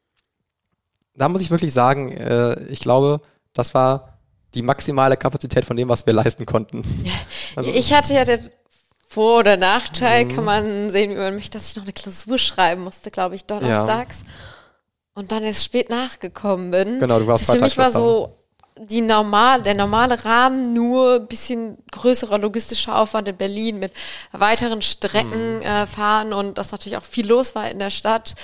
da 1.15 1.29
muss 1.29 1.41
ich 1.43 1.51
wirklich 1.51 1.73
sagen, 1.73 2.13
äh, 2.13 2.63
ich 2.65 2.81
glaube, 2.81 3.21
das 3.53 3.75
war 3.75 4.19
die 4.55 4.63
maximale 4.63 5.17
Kapazität 5.17 5.65
von 5.65 5.77
dem, 5.77 5.89
was 5.89 6.07
wir 6.07 6.13
leisten 6.13 6.47
konnten. 6.47 6.83
Also- 7.57 7.71
ich 7.71 7.93
hatte 7.93 8.15
ja 8.15 8.25
den 8.25 8.49
Vor- 9.07 9.41
oder 9.41 9.59
Nachteil, 9.59 10.25
Mhm. 10.25 10.35
kann 10.35 10.45
man 10.45 10.89
sehen, 10.91 11.11
wie 11.11 11.17
man 11.17 11.35
möchte, 11.35 11.59
dass 11.59 11.69
ich 11.69 11.77
noch 11.77 11.83
eine 11.83 11.93
Klausur 11.93 12.39
schreiben 12.39 12.83
musste, 12.85 13.11
glaube 13.11 13.35
ich, 13.35 13.45
donnerstags. 13.45 14.23
Und 15.15 15.33
dann 15.33 15.43
erst 15.43 15.65
spät 15.65 15.91
nachgekommen 15.91 16.71
bin. 16.71 16.99
Genau, 16.99 17.19
du 17.19 17.27
warst 17.27 17.47
das 17.47 17.57
Für 17.57 17.63
mich 17.63 17.77
war 17.77 17.91
so 17.91 18.39
die 18.79 19.03
normal, 19.03 19.63
der 19.63 19.75
normale 19.75 20.25
Rahmen 20.25 20.73
nur 20.73 21.17
ein 21.17 21.27
bisschen 21.27 21.77
größerer 21.91 22.39
logistischer 22.39 22.99
Aufwand 22.99 23.29
in 23.29 23.37
Berlin 23.37 23.79
mit 23.79 23.93
weiteren 24.33 24.81
Strecken 24.81 25.57
Mhm. 25.59 25.63
äh, 25.63 25.87
fahren 25.87 26.33
und 26.33 26.57
dass 26.57 26.73
natürlich 26.73 26.97
auch 26.97 27.03
viel 27.05 27.27
los 27.27 27.55
war 27.55 27.71
in 27.71 27.79
der 27.81 27.91
Stadt. 27.91 28.35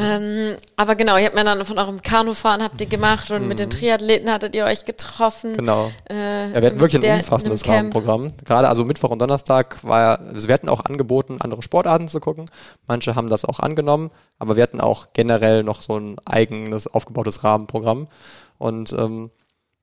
Ähm, 0.00 0.56
aber 0.76 0.94
genau, 0.94 1.16
ihr 1.16 1.26
habt 1.26 1.34
mir 1.34 1.44
dann 1.44 1.64
von 1.64 1.78
eurem 1.78 2.00
Kanufahren 2.02 2.62
habt 2.62 2.80
ihr 2.80 2.86
gemacht 2.86 3.30
und 3.30 3.48
mit 3.48 3.58
den 3.58 3.68
Triathleten 3.70 4.30
hattet 4.30 4.54
ihr 4.54 4.64
euch 4.64 4.84
getroffen. 4.84 5.52
Mhm. 5.52 5.56
Genau. 5.56 5.90
Äh, 6.08 6.50
Ja, 6.52 6.60
wir 6.62 6.66
hatten 6.68 6.80
wirklich 6.80 7.00
der- 7.00 7.14
ein 7.14 7.20
umfassendes. 7.20 7.66
Rahmenprogramm. 7.66 8.30
Gerade 8.44 8.68
also 8.68 8.84
Mittwoch 8.84 9.10
und 9.10 9.18
Donnerstag 9.20 9.82
war 9.82 10.00
ja, 10.00 10.14
also 10.32 10.46
wir 10.46 10.54
hatten 10.54 10.68
auch 10.68 10.84
angeboten, 10.84 11.38
andere 11.40 11.62
Sportarten 11.62 12.08
zu 12.08 12.20
gucken. 12.20 12.48
Manche 12.86 13.16
haben 13.16 13.28
das 13.28 13.44
auch 13.44 13.58
angenommen, 13.58 14.10
aber 14.38 14.54
wir 14.56 14.62
hatten 14.62 14.80
auch 14.80 15.08
generell 15.12 15.64
noch 15.64 15.82
so 15.82 15.98
ein 15.98 16.16
eigenes 16.24 16.86
aufgebautes 16.86 17.42
Rahmenprogramm. 17.42 18.08
Und 18.58 18.92
ähm, 18.92 19.30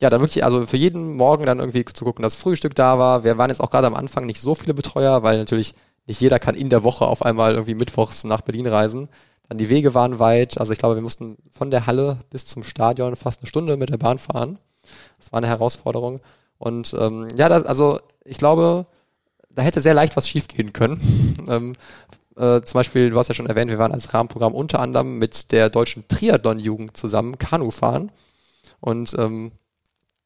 ja, 0.01 0.09
dann 0.09 0.21
wirklich, 0.21 0.43
also 0.43 0.65
für 0.65 0.77
jeden 0.77 1.15
Morgen 1.15 1.45
dann 1.45 1.59
irgendwie 1.59 1.85
zu 1.85 2.05
gucken, 2.05 2.23
dass 2.23 2.35
Frühstück 2.35 2.75
da 2.75 2.99
war. 2.99 3.23
Wir 3.23 3.37
waren 3.37 3.49
jetzt 3.49 3.61
auch 3.61 3.69
gerade 3.69 3.87
am 3.87 3.95
Anfang 3.95 4.25
nicht 4.25 4.41
so 4.41 4.55
viele 4.55 4.73
Betreuer, 4.73 5.23
weil 5.23 5.37
natürlich 5.37 5.73
nicht 6.07 6.21
jeder 6.21 6.37
kann 6.37 6.53
in 6.55 6.69
der 6.69 6.83
Woche 6.83 7.05
auf 7.07 7.23
einmal 7.23 7.53
irgendwie 7.53 7.73
mittwochs 7.75 8.25
nach 8.25 8.41
Berlin 8.41 8.67
reisen. 8.67 9.09
Dann 9.49 9.57
die 9.57 9.69
Wege 9.69 9.93
waren 9.93 10.19
weit. 10.19 10.59
Also 10.59 10.73
ich 10.73 10.79
glaube, 10.79 10.95
wir 10.95 11.01
mussten 11.01 11.37
von 11.51 11.71
der 11.71 11.85
Halle 11.85 12.19
bis 12.29 12.45
zum 12.45 12.63
Stadion 12.63 13.15
fast 13.15 13.41
eine 13.41 13.47
Stunde 13.47 13.77
mit 13.77 13.89
der 13.89 13.97
Bahn 13.97 14.19
fahren. 14.19 14.57
Das 15.17 15.31
war 15.31 15.37
eine 15.37 15.47
Herausforderung. 15.47 16.19
Und 16.57 16.95
ähm, 16.99 17.27
ja, 17.35 17.49
das, 17.49 17.65
also 17.65 17.99
ich 18.23 18.37
glaube, 18.37 18.85
da 19.49 19.61
hätte 19.61 19.81
sehr 19.81 19.93
leicht 19.93 20.15
was 20.15 20.27
schiefgehen 20.27 20.73
können. 20.73 21.35
ähm, 21.47 21.73
äh, 22.37 22.61
zum 22.61 22.79
Beispiel, 22.79 23.09
du 23.09 23.17
hast 23.17 23.27
ja 23.27 23.35
schon 23.35 23.47
erwähnt, 23.47 23.71
wir 23.71 23.77
waren 23.77 23.91
als 23.91 24.13
Rahmenprogramm 24.13 24.53
unter 24.53 24.79
anderem 24.79 25.19
mit 25.19 25.51
der 25.51 25.69
deutschen 25.69 26.07
Triathlon-Jugend 26.07 26.97
zusammen 26.97 27.37
Kanu 27.37 27.71
fahren. 27.71 28.11
Und 28.79 29.15
ähm, 29.17 29.51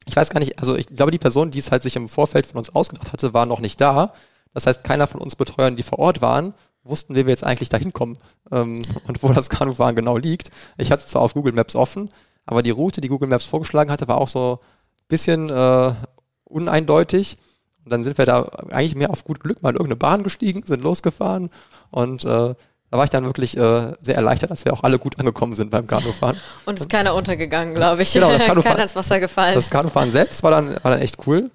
ich 0.06 0.16
weiß 0.16 0.30
gar 0.30 0.40
nicht, 0.40 0.58
also 0.58 0.76
ich 0.76 0.86
glaube, 0.86 1.12
die 1.12 1.18
Person, 1.18 1.50
die 1.50 1.58
es 1.58 1.70
halt 1.70 1.82
sich 1.82 1.96
im 1.96 2.08
Vorfeld 2.08 2.46
von 2.46 2.58
uns 2.58 2.74
ausgedacht 2.74 3.12
hatte, 3.12 3.32
war 3.34 3.46
noch 3.46 3.60
nicht 3.60 3.80
da. 3.80 4.12
Das 4.54 4.66
heißt, 4.66 4.82
keiner 4.82 5.06
von 5.06 5.20
uns 5.20 5.36
Betreuern, 5.36 5.76
die 5.76 5.84
vor 5.84 6.00
Ort 6.00 6.20
waren, 6.20 6.54
wussten, 6.84 7.14
wie 7.14 7.26
wir 7.26 7.30
jetzt 7.30 7.44
eigentlich 7.44 7.68
da 7.68 7.76
hinkommen 7.76 8.18
ähm, 8.50 8.82
und 9.06 9.22
wo 9.22 9.32
das 9.32 9.50
Kanufahren 9.50 9.96
genau 9.96 10.16
liegt. 10.16 10.50
Ich 10.78 10.90
hatte 10.90 11.02
es 11.04 11.10
zwar 11.10 11.22
auf 11.22 11.34
Google 11.34 11.52
Maps 11.52 11.76
offen, 11.76 12.08
aber 12.46 12.62
die 12.62 12.70
Route, 12.70 13.00
die 13.00 13.08
Google 13.08 13.28
Maps 13.28 13.44
vorgeschlagen 13.44 13.90
hatte, 13.90 14.08
war 14.08 14.18
auch 14.18 14.28
so 14.28 14.60
ein 14.62 15.08
bisschen 15.08 15.50
äh, 15.50 15.92
uneindeutig. 16.44 17.36
Und 17.84 17.92
dann 17.92 18.04
sind 18.04 18.18
wir 18.18 18.26
da 18.26 18.42
eigentlich 18.70 18.94
mehr 18.94 19.10
auf 19.10 19.24
gut 19.24 19.40
Glück 19.40 19.62
mal 19.62 19.70
in 19.70 19.76
irgendeine 19.76 19.96
Bahn 19.96 20.22
gestiegen, 20.22 20.62
sind 20.66 20.82
losgefahren 20.82 21.50
und 21.90 22.24
äh, 22.24 22.54
da 22.90 22.98
war 22.98 23.04
ich 23.04 23.10
dann 23.10 23.24
wirklich 23.24 23.56
äh, 23.56 23.92
sehr 24.00 24.16
erleichtert, 24.16 24.50
dass 24.50 24.64
wir 24.64 24.72
auch 24.72 24.82
alle 24.82 24.98
gut 24.98 25.18
angekommen 25.20 25.54
sind 25.54 25.70
beim 25.70 25.86
Kanufahren. 25.86 26.36
Und 26.66 26.80
ist 26.80 26.90
keiner 26.90 27.14
untergegangen, 27.14 27.74
glaube 27.74 28.02
ich. 28.02 28.12
Genau, 28.12 28.32
das 28.32 28.42
Kanufahren, 28.46 28.74
keiner 28.74 28.82
ins 28.82 28.96
Wasser 28.96 29.20
gefallen. 29.20 29.54
Das 29.54 29.70
Kanufahren 29.70 30.10
selbst 30.10 30.42
war 30.42 30.50
dann, 30.50 30.70
war 30.82 30.90
dann 30.90 31.00
echt 31.00 31.24
cool. 31.26 31.52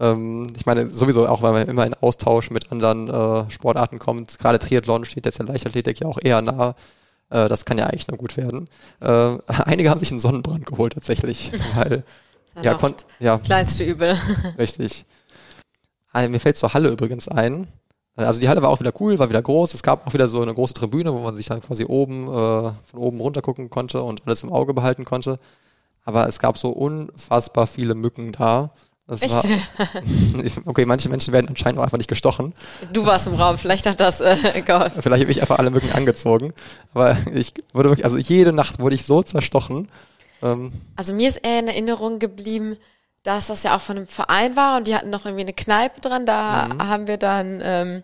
Ähm, 0.00 0.46
ich 0.56 0.66
meine, 0.66 0.90
sowieso 0.90 1.26
auch, 1.26 1.42
weil 1.42 1.52
man 1.52 1.68
immer 1.68 1.86
in 1.86 1.94
Austausch 1.94 2.50
mit 2.50 2.70
anderen 2.70 3.08
äh, 3.08 3.50
Sportarten 3.50 3.98
kommt. 3.98 4.38
Gerade 4.38 4.58
Triathlon 4.58 5.04
steht 5.04 5.26
jetzt 5.26 5.38
der 5.38 5.46
Leichtathletik 5.46 6.00
ja 6.00 6.06
auch 6.06 6.18
eher 6.22 6.42
nah. 6.42 6.74
Äh, 7.30 7.48
das 7.48 7.64
kann 7.64 7.78
ja 7.78 7.86
eigentlich 7.86 8.08
nur 8.08 8.18
gut 8.18 8.36
werden. 8.36 8.68
Äh, 9.00 9.36
einige 9.48 9.90
haben 9.90 9.98
sich 9.98 10.10
einen 10.10 10.20
Sonnenbrand 10.20 10.66
geholt 10.66 10.94
tatsächlich, 10.94 11.52
weil 11.74 12.02
ja, 12.62 12.74
kon 12.74 12.94
ja, 13.20 13.38
kleinste 13.38 13.84
Übel. 13.84 14.16
Richtig. 14.58 15.04
Also, 16.12 16.30
mir 16.30 16.40
fällt 16.40 16.56
zur 16.56 16.74
Halle 16.74 16.88
übrigens 16.88 17.28
ein. 17.28 17.68
Also 18.16 18.40
die 18.40 18.48
Halle 18.48 18.62
war 18.62 18.70
auch 18.70 18.80
wieder 18.80 18.92
cool, 18.98 19.16
war 19.20 19.28
wieder 19.28 19.42
groß. 19.42 19.74
Es 19.74 19.84
gab 19.84 20.04
auch 20.04 20.12
wieder 20.12 20.28
so 20.28 20.42
eine 20.42 20.52
große 20.52 20.74
Tribüne, 20.74 21.12
wo 21.12 21.20
man 21.20 21.36
sich 21.36 21.46
dann 21.46 21.60
quasi 21.60 21.84
oben 21.84 22.24
äh, 22.24 22.26
von 22.26 22.98
oben 22.98 23.20
runter 23.20 23.42
gucken 23.42 23.70
konnte 23.70 24.02
und 24.02 24.26
alles 24.26 24.42
im 24.42 24.50
Auge 24.50 24.74
behalten 24.74 25.04
konnte. 25.04 25.38
Aber 26.04 26.26
es 26.26 26.40
gab 26.40 26.58
so 26.58 26.70
unfassbar 26.70 27.68
viele 27.68 27.94
Mücken 27.94 28.32
da. 28.32 28.70
Das 29.08 29.22
Echt? 29.22 29.32
War, 29.34 30.02
okay, 30.66 30.84
manche 30.84 31.08
Menschen 31.08 31.32
werden 31.32 31.48
anscheinend 31.48 31.78
auch 31.80 31.82
einfach 31.82 31.96
nicht 31.96 32.10
gestochen. 32.10 32.52
Du 32.92 33.06
warst 33.06 33.26
im 33.26 33.34
Raum, 33.34 33.56
vielleicht 33.56 33.86
hat 33.86 34.00
das 34.00 34.20
äh, 34.20 34.60
geholfen. 34.66 35.00
Vielleicht 35.00 35.22
habe 35.22 35.32
ich 35.32 35.40
einfach 35.40 35.58
alle 35.58 35.70
Mücken 35.70 35.90
angezogen. 35.92 36.52
Aber 36.92 37.16
ich 37.32 37.54
wurde 37.72 37.88
wirklich, 37.88 38.04
also 38.04 38.18
jede 38.18 38.52
Nacht 38.52 38.80
wurde 38.80 38.94
ich 38.94 39.06
so 39.06 39.22
zerstochen. 39.22 39.88
Ähm, 40.42 40.72
also 40.94 41.14
mir 41.14 41.30
ist 41.30 41.38
eher 41.38 41.60
in 41.60 41.68
Erinnerung 41.68 42.18
geblieben, 42.18 42.76
dass 43.22 43.46
das 43.46 43.62
ja 43.62 43.74
auch 43.74 43.80
von 43.80 43.96
einem 43.96 44.06
Verein 44.06 44.56
war 44.56 44.76
und 44.76 44.86
die 44.86 44.94
hatten 44.94 45.08
noch 45.08 45.24
irgendwie 45.24 45.44
eine 45.44 45.54
Kneipe 45.54 46.02
dran. 46.02 46.26
Da 46.26 46.68
mhm. 46.68 46.86
haben 46.86 47.06
wir 47.06 47.16
dann 47.16 47.62
ähm, 47.64 48.02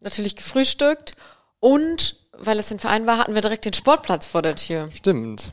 natürlich 0.00 0.36
gefrühstückt 0.36 1.14
und 1.60 2.16
weil 2.36 2.58
es 2.58 2.70
ein 2.70 2.78
Verein 2.78 3.06
war, 3.06 3.18
hatten 3.18 3.34
wir 3.34 3.42
direkt 3.42 3.64
den 3.64 3.72
Sportplatz 3.72 4.26
vor 4.26 4.42
der 4.42 4.56
Tür. 4.56 4.90
Stimmt. 4.92 5.50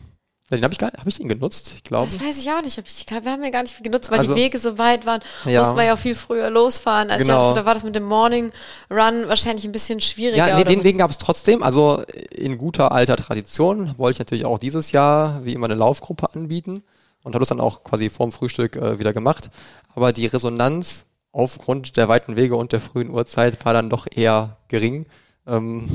Ja, 0.49 0.55
den 0.55 0.63
habe 0.63 0.73
ich 0.73 0.79
gar 0.79 0.93
habe 0.93 1.09
ich 1.09 1.17
den 1.17 1.27
genutzt, 1.27 1.73
ich 1.75 1.83
glaube. 1.83 2.05
Das 2.05 2.21
weiß 2.21 2.37
ich 2.37 2.49
auch 2.49 2.61
nicht. 2.61 2.77
Ich 2.77 3.05
glaube, 3.05 3.25
wir 3.25 3.33
haben 3.33 3.41
den 3.41 3.51
gar 3.51 3.63
nicht 3.63 3.75
viel 3.75 3.83
genutzt, 3.83 4.09
weil 4.11 4.19
also, 4.19 4.33
die 4.33 4.39
Wege 4.39 4.57
so 4.59 4.77
weit 4.77 5.05
waren. 5.05 5.19
Ja. 5.43 5.59
Mussten 5.59 5.75
wir 5.75 5.83
ja 5.83 5.93
auch 5.93 5.99
viel 5.99 6.15
früher 6.15 6.49
losfahren. 6.49 7.11
Als 7.11 7.23
genau. 7.23 7.53
da 7.53 7.65
war 7.65 7.73
das 7.73 7.83
mit 7.83 7.97
dem 7.97 8.03
Morning 8.03 8.51
Run 8.89 9.27
wahrscheinlich 9.27 9.65
ein 9.65 9.73
bisschen 9.73 9.99
schwieriger. 9.99 10.47
Ja, 10.47 10.57
nee, 10.57 10.63
den, 10.63 10.83
den 10.83 10.97
gab 10.97 11.11
es 11.11 11.17
trotzdem. 11.17 11.63
Also 11.63 12.01
in 12.31 12.57
guter 12.57 12.93
alter 12.93 13.17
Tradition 13.17 13.93
wollte 13.97 14.15
ich 14.15 14.19
natürlich 14.19 14.45
auch 14.45 14.57
dieses 14.57 14.93
Jahr 14.93 15.43
wie 15.43 15.51
immer 15.51 15.65
eine 15.65 15.75
Laufgruppe 15.75 16.33
anbieten 16.33 16.83
und 17.23 17.33
habe 17.33 17.39
das 17.39 17.49
dann 17.49 17.59
auch 17.59 17.83
quasi 17.83 18.09
vorm 18.09 18.31
Frühstück 18.31 18.77
äh, 18.77 18.99
wieder 18.99 19.11
gemacht. 19.11 19.49
Aber 19.95 20.13
die 20.13 20.27
Resonanz 20.27 21.05
aufgrund 21.33 21.97
der 21.97 22.07
weiten 22.07 22.37
Wege 22.37 22.55
und 22.55 22.71
der 22.71 22.79
frühen 22.79 23.09
Uhrzeit 23.09 23.65
war 23.65 23.73
dann 23.73 23.89
doch 23.89 24.07
eher 24.09 24.57
gering. 24.69 25.07
Ähm, 25.47 25.89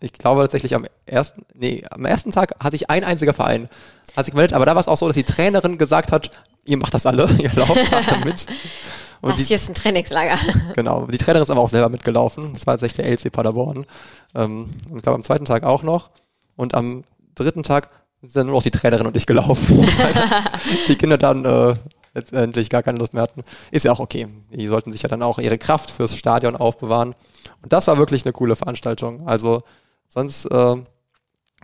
ich 0.00 0.12
glaube 0.12 0.42
tatsächlich 0.42 0.74
am 0.74 0.86
ersten, 1.06 1.44
nee, 1.54 1.82
am 1.90 2.04
ersten 2.04 2.30
Tag 2.30 2.54
hat 2.60 2.72
sich 2.72 2.90
ein 2.90 3.04
einziger 3.04 3.34
Verein 3.34 3.68
hat 4.16 4.24
sich 4.24 4.32
gemeldet, 4.32 4.54
aber 4.54 4.66
da 4.66 4.74
war 4.74 4.80
es 4.80 4.88
auch 4.88 4.96
so, 4.96 5.06
dass 5.06 5.14
die 5.14 5.24
Trainerin 5.24 5.78
gesagt 5.78 6.12
hat, 6.12 6.30
ihr 6.64 6.76
macht 6.76 6.92
das 6.94 7.06
alle, 7.06 7.28
ihr 7.38 7.52
lauft 7.54 7.92
alle 7.92 8.18
mit. 8.24 8.46
Und 9.20 9.32
das 9.32 9.38
die, 9.38 9.44
hier 9.44 9.56
ist 9.56 9.68
ein 9.68 9.74
Trainingslager. 9.74 10.38
Genau, 10.74 11.06
die 11.06 11.18
Trainerin 11.18 11.42
ist 11.42 11.50
aber 11.50 11.60
auch 11.60 11.68
selber 11.68 11.88
mitgelaufen. 11.88 12.52
Das 12.52 12.66
war 12.66 12.74
tatsächlich 12.74 13.04
der 13.04 13.10
LC 13.10 13.32
Paderborn. 13.32 13.86
Ähm, 14.34 14.70
ich 14.94 15.02
glaube 15.02 15.16
am 15.16 15.24
zweiten 15.24 15.44
Tag 15.44 15.64
auch 15.64 15.82
noch. 15.82 16.10
Und 16.56 16.74
am 16.74 17.04
dritten 17.34 17.62
Tag 17.62 17.90
sind 18.22 18.36
dann 18.36 18.46
nur 18.46 18.56
noch 18.56 18.62
die 18.62 18.70
Trainerin 18.70 19.06
und 19.06 19.16
ich 19.16 19.26
gelaufen. 19.26 19.88
die 20.86 20.96
Kinder 20.96 21.18
dann 21.18 21.44
äh, 21.44 21.74
letztendlich 22.18 22.70
gar 22.70 22.82
keine 22.82 22.98
Lust 22.98 23.14
mehr 23.14 23.22
hatten. 23.22 23.42
Ist 23.70 23.84
ja 23.84 23.92
auch 23.92 24.00
okay. 24.00 24.28
Die 24.50 24.68
sollten 24.68 24.92
sich 24.92 25.02
ja 25.02 25.08
dann 25.08 25.22
auch 25.22 25.38
ihre 25.38 25.58
Kraft 25.58 25.90
fürs 25.90 26.16
Stadion 26.16 26.56
aufbewahren. 26.56 27.14
Und 27.62 27.72
das 27.72 27.86
war 27.86 27.98
wirklich 27.98 28.24
eine 28.24 28.32
coole 28.32 28.56
Veranstaltung. 28.56 29.26
Also 29.26 29.62
sonst, 30.08 30.46
äh, 30.46 30.76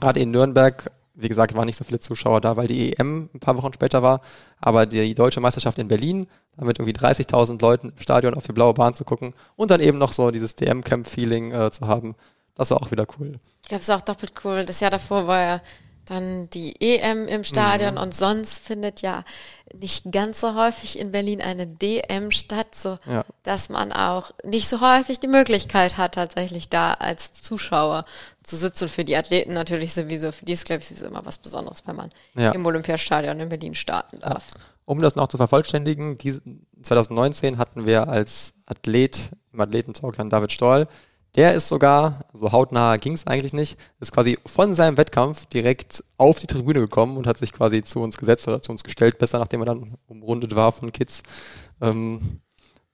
gerade 0.01 0.21
in 0.21 0.31
Nürnberg, 0.31 0.90
wie 1.14 1.29
gesagt, 1.29 1.55
waren 1.55 1.67
nicht 1.67 1.77
so 1.77 1.85
viele 1.85 2.01
Zuschauer 2.01 2.40
da, 2.40 2.57
weil 2.57 2.67
die 2.67 2.93
EM 2.93 3.31
ein 3.33 3.40
paar 3.40 3.57
Wochen 3.57 3.73
später 3.73 4.03
war. 4.03 4.21
Aber 4.61 4.87
die 4.87 5.14
deutsche 5.14 5.40
Meisterschaft 5.40 5.79
in 5.79 5.88
Berlin, 5.88 6.27
damit 6.57 6.79
irgendwie 6.79 6.99
30.000 6.99 7.61
Leuten 7.61 7.90
im 7.90 7.99
Stadion 7.99 8.35
auf 8.35 8.47
die 8.47 8.53
blaue 8.53 8.75
Bahn 8.75 8.95
zu 8.95 9.05
gucken 9.05 9.35
und 9.57 9.71
dann 9.71 9.81
eben 9.81 9.99
noch 9.99 10.12
so 10.12 10.31
dieses 10.31 10.57
DM-Camp-Feeling 10.57 11.53
äh, 11.53 11.71
zu 11.71 11.87
haben, 11.87 12.17
das 12.55 12.71
war 12.71 12.83
auch 12.83 12.90
wieder 12.90 13.07
cool. 13.19 13.38
Ich 13.62 13.69
glaube, 13.69 13.83
es 13.83 13.88
war 13.88 13.97
auch 13.99 14.03
doppelt 14.03 14.33
cool. 14.45 14.64
Das 14.64 14.81
Jahr 14.81 14.90
davor 14.90 15.27
war 15.27 15.40
ja 15.40 15.61
dann 16.05 16.51
die 16.51 16.75
EM 16.81 17.29
im 17.29 17.45
Stadion 17.45 17.95
mhm. 17.95 18.01
und 18.01 18.14
sonst 18.14 18.64
findet 18.64 19.03
ja 19.03 19.25
nicht 19.73 20.12
ganz 20.12 20.40
so 20.40 20.55
häufig 20.55 20.99
in 20.99 21.12
Berlin 21.12 21.40
eine 21.40 21.67
DM 21.67 22.31
statt, 22.31 22.75
so 22.75 22.99
ja. 23.07 23.25
dass 23.43 23.69
man 23.69 23.93
auch 23.93 24.31
nicht 24.45 24.69
so 24.69 24.81
häufig 24.81 25.21
die 25.21 25.29
Möglichkeit 25.29 25.97
hat, 25.97 26.14
tatsächlich 26.14 26.69
da 26.69 26.93
als 26.95 27.33
Zuschauer 27.33 28.05
zu 28.43 28.57
sitzen. 28.57 28.88
Für 28.88 29.05
die 29.05 29.17
Athleten 29.17 29.55
natürlich 29.55 29.95
sowieso, 29.95 30.33
für 30.33 30.45
die 30.45 30.53
ist, 30.53 30.67
glaube 30.67 30.83
ich, 30.83 30.88
sowieso 30.88 31.07
immer 31.07 31.25
was 31.25 31.38
Besonderes, 31.38 31.83
wenn 31.87 31.97
man 31.97 32.11
ja. 32.35 32.53
im 32.53 32.64
Olympiastadion 32.64 33.40
in 33.40 33.49
Berlin 33.49 33.75
starten 33.75 34.21
darf. 34.21 34.51
Ja. 34.55 34.61
Um 34.87 35.01
das 35.01 35.17
noch 35.17 35.29
zu 35.29 35.38
vervollständigen, 35.38 36.19
2019 36.83 37.57
hatten 37.59 37.87
wir 37.87 38.09
als 38.09 38.55
Athlet 38.67 39.31
im 39.53 39.61
Athletentalk 39.61 40.17
dann 40.17 40.29
David 40.29 40.53
Stoll, 40.53 40.87
der 41.37 41.55
ist 41.55 41.68
sogar, 41.68 42.27
so 42.33 42.53
hautnah 42.53 42.97
ging 42.97 43.14
es 43.14 43.27
eigentlich 43.27 43.53
nicht, 43.53 43.79
ist 44.01 44.12
quasi 44.12 44.38
von 44.47 44.75
seinem 44.75 44.97
Wettkampf 44.97 45.47
direkt 45.47 46.05
auf 46.16 46.38
die 46.38 46.47
Tribüne 46.47 46.81
gekommen 46.81 47.16
und 47.16 47.27
hat 47.27 47.38
sich 47.38 47.53
quasi 47.53 47.83
zu 47.83 48.01
uns 48.01 48.16
gesetzt 48.16 48.47
oder 48.47 48.62
zu 48.62 48.73
uns 48.73 48.85
gestellt, 48.85 49.18
besser 49.18 49.38
nachdem 49.38 49.62
er 49.62 49.66
dann 49.66 49.94
umrundet 50.07 50.55
war 50.55 50.73
von 50.73 50.92
Kids. 50.92 51.23
Ähm, 51.81 52.40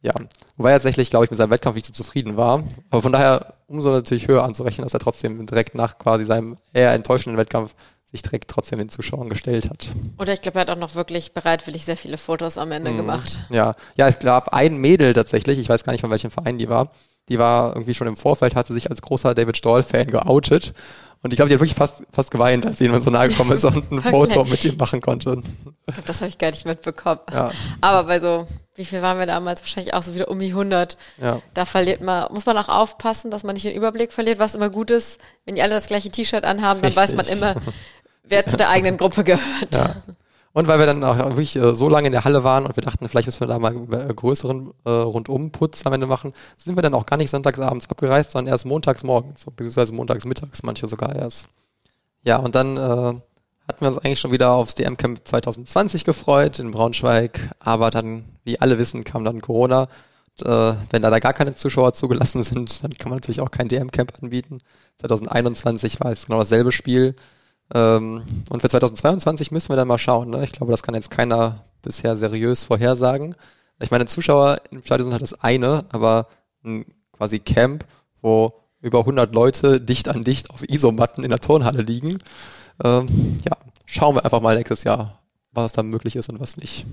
ja, 0.03 0.14
wobei 0.57 0.70
er 0.70 0.76
tatsächlich, 0.76 1.11
glaube 1.11 1.26
ich, 1.26 1.31
mit 1.31 1.37
seinem 1.37 1.50
Wettkampf 1.50 1.74
nicht 1.74 1.87
so 1.87 1.92
zufrieden 1.92 2.37
war. 2.38 2.64
Aber 2.88 3.03
von 3.03 3.12
daher 3.12 3.55
umso 3.66 3.90
natürlich 3.90 4.29
höher 4.29 4.44
anzurechnen, 4.44 4.87
dass 4.87 4.94
er 4.94 5.00
trotzdem 5.00 5.44
direkt 5.46 5.74
nach 5.74 5.98
quasi 5.98 6.24
seinem 6.24 6.57
eher 6.72 6.94
enttäuschenden 6.94 7.37
Wettkampf 7.37 7.74
sich 8.11 8.22
direkt 8.22 8.50
trotzdem 8.50 8.79
den 8.79 8.88
Zuschauern 8.88 9.29
gestellt 9.29 9.68
hat. 9.70 9.88
Oder 10.18 10.33
ich 10.33 10.40
glaube, 10.40 10.59
er 10.59 10.62
hat 10.62 10.70
auch 10.70 10.76
noch 10.76 10.94
wirklich 10.94 11.33
bereitwillig 11.33 11.85
sehr 11.85 11.96
viele 11.96 12.18
Fotos 12.18 12.59
am 12.59 12.72
Ende 12.72 12.90
mhm. 12.90 12.96
gemacht. 12.96 13.42
Ja, 13.50 13.76
ja, 13.96 14.09
es 14.09 14.18
gab 14.18 14.53
ein 14.53 14.79
Mädel 14.79 15.12
tatsächlich, 15.12 15.59
ich 15.59 15.68
weiß 15.68 15.85
gar 15.85 15.92
nicht 15.92 16.00
von 16.00 16.11
welchem 16.11 16.31
Verein 16.31 16.59
die 16.59 16.68
war, 16.68 16.90
die 17.31 17.38
war 17.38 17.75
irgendwie 17.75 17.95
schon 17.95 18.09
im 18.09 18.16
Vorfeld, 18.16 18.57
hatte 18.57 18.75
sich 18.75 18.90
als 18.90 19.01
großer 19.01 19.35
David 19.35 19.57
Stoll-Fan 19.57 20.09
geoutet. 20.09 20.73
Und 21.23 21.33
ich 21.33 21.37
glaube, 21.37 21.49
die 21.49 21.55
hat 21.55 21.61
wirklich 21.61 21.77
fast, 21.77 22.03
fast 22.11 22.31
geweint, 22.31 22.64
als 22.66 22.79
sie 22.79 22.87
ihm 22.87 23.01
so 23.01 23.11
nahe 23.11 23.29
gekommen 23.29 23.53
ist 23.53 23.64
und 23.64 23.93
ein 23.93 24.01
Foto 24.11 24.45
mit 24.45 24.64
ihm 24.64 24.77
machen 24.77 25.01
konnte. 25.01 25.43
Das 26.07 26.21
habe 26.23 26.29
ich 26.29 26.38
gar 26.38 26.51
nicht 26.51 26.66
mitbekommen. 26.66 27.21
Ja. 27.31 27.53
Aber 27.83 28.05
bei 28.05 28.21
so, 28.21 28.47
wie 28.75 28.87
viel 28.87 29.03
waren 29.03 29.19
wir 29.19 29.27
damals? 29.27 29.61
Wahrscheinlich 29.61 29.93
auch 29.95 30.03
so 30.03 30.14
wieder 30.14 30.29
um 30.29 30.38
die 30.38 30.49
100. 30.49 30.97
Ja. 31.21 31.40
Da 31.53 31.66
verliert 31.66 32.01
man, 32.01 32.33
muss 32.33 32.47
man 32.47 32.57
auch 32.57 32.71
aufpassen, 32.71 33.31
dass 33.31 33.45
man 33.45 33.55
nicht 33.55 33.66
den 33.66 33.77
Überblick 33.77 34.12
verliert, 34.12 34.38
was 34.38 34.55
immer 34.55 34.71
gut 34.71 34.90
ist. 34.90 35.21
Wenn 35.45 35.55
die 35.55 35.62
alle 35.62 35.75
das 35.75 35.87
gleiche 35.87 36.11
T-Shirt 36.11 36.45
anhaben, 36.45 36.81
dann 36.81 36.97
weiß 36.97 37.14
man 37.14 37.27
immer, 37.27 37.55
wer 38.25 38.47
zu 38.47 38.57
der 38.57 38.71
eigenen 38.71 38.97
Gruppe 38.97 39.23
gehört. 39.23 39.75
Ja. 39.75 39.97
Und 40.53 40.67
weil 40.67 40.81
wir 40.81 40.87
dann 40.87 41.05
auch 41.05 41.17
wirklich 41.17 41.55
äh, 41.55 41.75
so 41.75 41.89
lange 41.89 42.09
in 42.09 42.13
der 42.13 42.25
Halle 42.25 42.43
waren 42.43 42.67
und 42.67 42.77
wir 42.77 42.83
dachten, 42.83 43.09
vielleicht 43.09 43.29
müssen 43.29 43.41
wir 43.41 43.47
da 43.47 43.59
mal 43.59 43.71
einen 43.71 43.93
äh, 43.93 44.13
größeren 44.13 44.73
äh, 44.85 44.91
Rundumputz 44.91 45.87
am 45.87 45.93
Ende 45.93 46.07
machen, 46.07 46.33
sind 46.57 46.77
wir 46.77 46.83
dann 46.83 46.95
auch 46.95 47.07
gar 47.07 47.17
nicht 47.17 47.31
sonntagsabends 47.31 47.88
abgereist, 47.88 48.33
sondern 48.33 48.53
erst 48.53 48.67
montags 48.67 49.05
morgens, 49.05 49.44
beziehungsweise 49.44 49.92
montags 49.92 50.25
mittags, 50.25 50.63
manche 50.65 50.88
sogar 50.88 51.15
erst. 51.15 51.48
Ja, 52.25 52.38
und 52.38 52.55
dann 52.57 52.77
äh, 52.77 52.81
hatten 53.71 53.81
wir 53.81 53.88
uns 53.88 53.98
eigentlich 53.98 54.19
schon 54.19 54.33
wieder 54.33 54.51
aufs 54.51 54.75
DM-Camp 54.75 55.21
2020 55.25 56.05
gefreut 56.05 56.59
in 56.59 56.73
Braunschweig, 56.73 57.51
aber 57.61 57.90
dann, 57.90 58.25
wie 58.42 58.61
alle 58.61 58.79
wissen, 58.79 59.05
kam 59.05 59.25
dann 59.25 59.40
Corona. 59.40 59.87
Und, 60.40 60.46
äh, 60.46 60.75
wenn 60.90 61.03
da, 61.03 61.11
da 61.11 61.21
gar 61.21 61.33
keine 61.33 61.55
Zuschauer 61.55 61.92
zugelassen 61.92 62.42
sind, 62.42 62.83
dann 62.83 62.92
kann 62.94 63.11
man 63.11 63.19
natürlich 63.19 63.40
auch 63.40 63.53
kein 63.53 63.69
DM-Camp 63.69 64.15
anbieten. 64.21 64.61
2021 64.98 66.01
war 66.01 66.11
es 66.11 66.27
genau 66.27 66.40
dasselbe 66.40 66.73
Spiel. 66.73 67.15
Ähm, 67.75 68.23
und 68.50 68.60
für 68.60 68.68
2022 68.68 69.50
müssen 69.50 69.68
wir 69.68 69.77
dann 69.77 69.88
mal 69.88 69.98
schauen. 69.98 70.31
Ne? 70.31 70.44
Ich 70.44 70.52
glaube, 70.52 70.73
das 70.73 70.83
kann 70.83 70.94
jetzt 70.94 71.10
keiner 71.10 71.64
bisher 71.83 72.16
seriös 72.16 72.64
vorhersagen. 72.64 73.35
Ich 73.81 73.90
meine, 73.90 74.06
Zuschauer 74.06 74.60
im 74.71 74.83
Stadion 74.83 75.06
sind 75.06 75.12
halt 75.12 75.23
das 75.23 75.40
eine, 75.40 75.85
aber 75.90 76.27
ein 76.64 76.85
quasi 77.12 77.38
Camp, 77.38 77.85
wo 78.21 78.52
über 78.81 79.00
100 79.00 79.35
Leute 79.35 79.81
dicht 79.81 80.08
an 80.08 80.25
dicht 80.25 80.50
auf 80.50 80.68
Isomatten 80.68 81.25
in 81.25 81.31
der 81.31 81.38
Turnhalle 81.38 81.83
liegen. 81.83 82.18
Ähm, 82.83 83.38
ja, 83.44 83.56
schauen 83.87 84.16
wir 84.16 84.25
einfach 84.25 84.40
mal 84.40 84.56
nächstes 84.56 84.85
Jahr, 84.85 85.21
was 85.52 85.73
da 85.73 85.83
möglich 85.83 86.16
ist 86.16 86.29
und 86.29 86.40
was 86.40 86.56
nicht. 86.56 86.87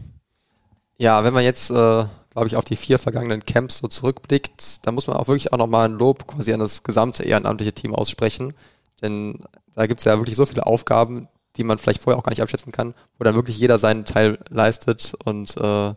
Ja, 0.97 1.23
wenn 1.23 1.33
man 1.33 1.43
jetzt, 1.43 1.69
äh, 1.69 2.05
glaube 2.31 2.47
ich, 2.47 2.55
auf 2.55 2.65
die 2.65 2.75
vier 2.75 2.97
vergangenen 2.97 3.45
Camps 3.45 3.79
so 3.79 3.87
zurückblickt, 3.87 4.85
dann 4.85 4.95
muss 4.95 5.07
man 5.07 5.15
auch 5.17 5.27
wirklich 5.27 5.53
auch 5.53 5.57
nochmal 5.57 5.85
ein 5.85 5.93
Lob 5.93 6.27
quasi 6.27 6.53
an 6.53 6.59
das 6.59 6.83
gesamte 6.83 7.23
ehrenamtliche 7.23 7.73
Team 7.73 7.93
aussprechen. 7.93 8.53
Denn 9.01 9.39
da 9.75 9.85
gibt 9.85 9.99
es 9.99 10.05
ja 10.05 10.17
wirklich 10.17 10.35
so 10.35 10.45
viele 10.45 10.65
Aufgaben, 10.65 11.27
die 11.55 11.63
man 11.63 11.77
vielleicht 11.77 12.01
vorher 12.01 12.17
auch 12.17 12.23
gar 12.23 12.31
nicht 12.31 12.41
abschätzen 12.41 12.71
kann, 12.71 12.93
wo 13.17 13.23
dann 13.23 13.35
wirklich 13.35 13.57
jeder 13.57 13.77
seinen 13.79 14.05
Teil 14.05 14.39
leistet 14.49 15.13
und 15.25 15.55
äh, 15.57 15.93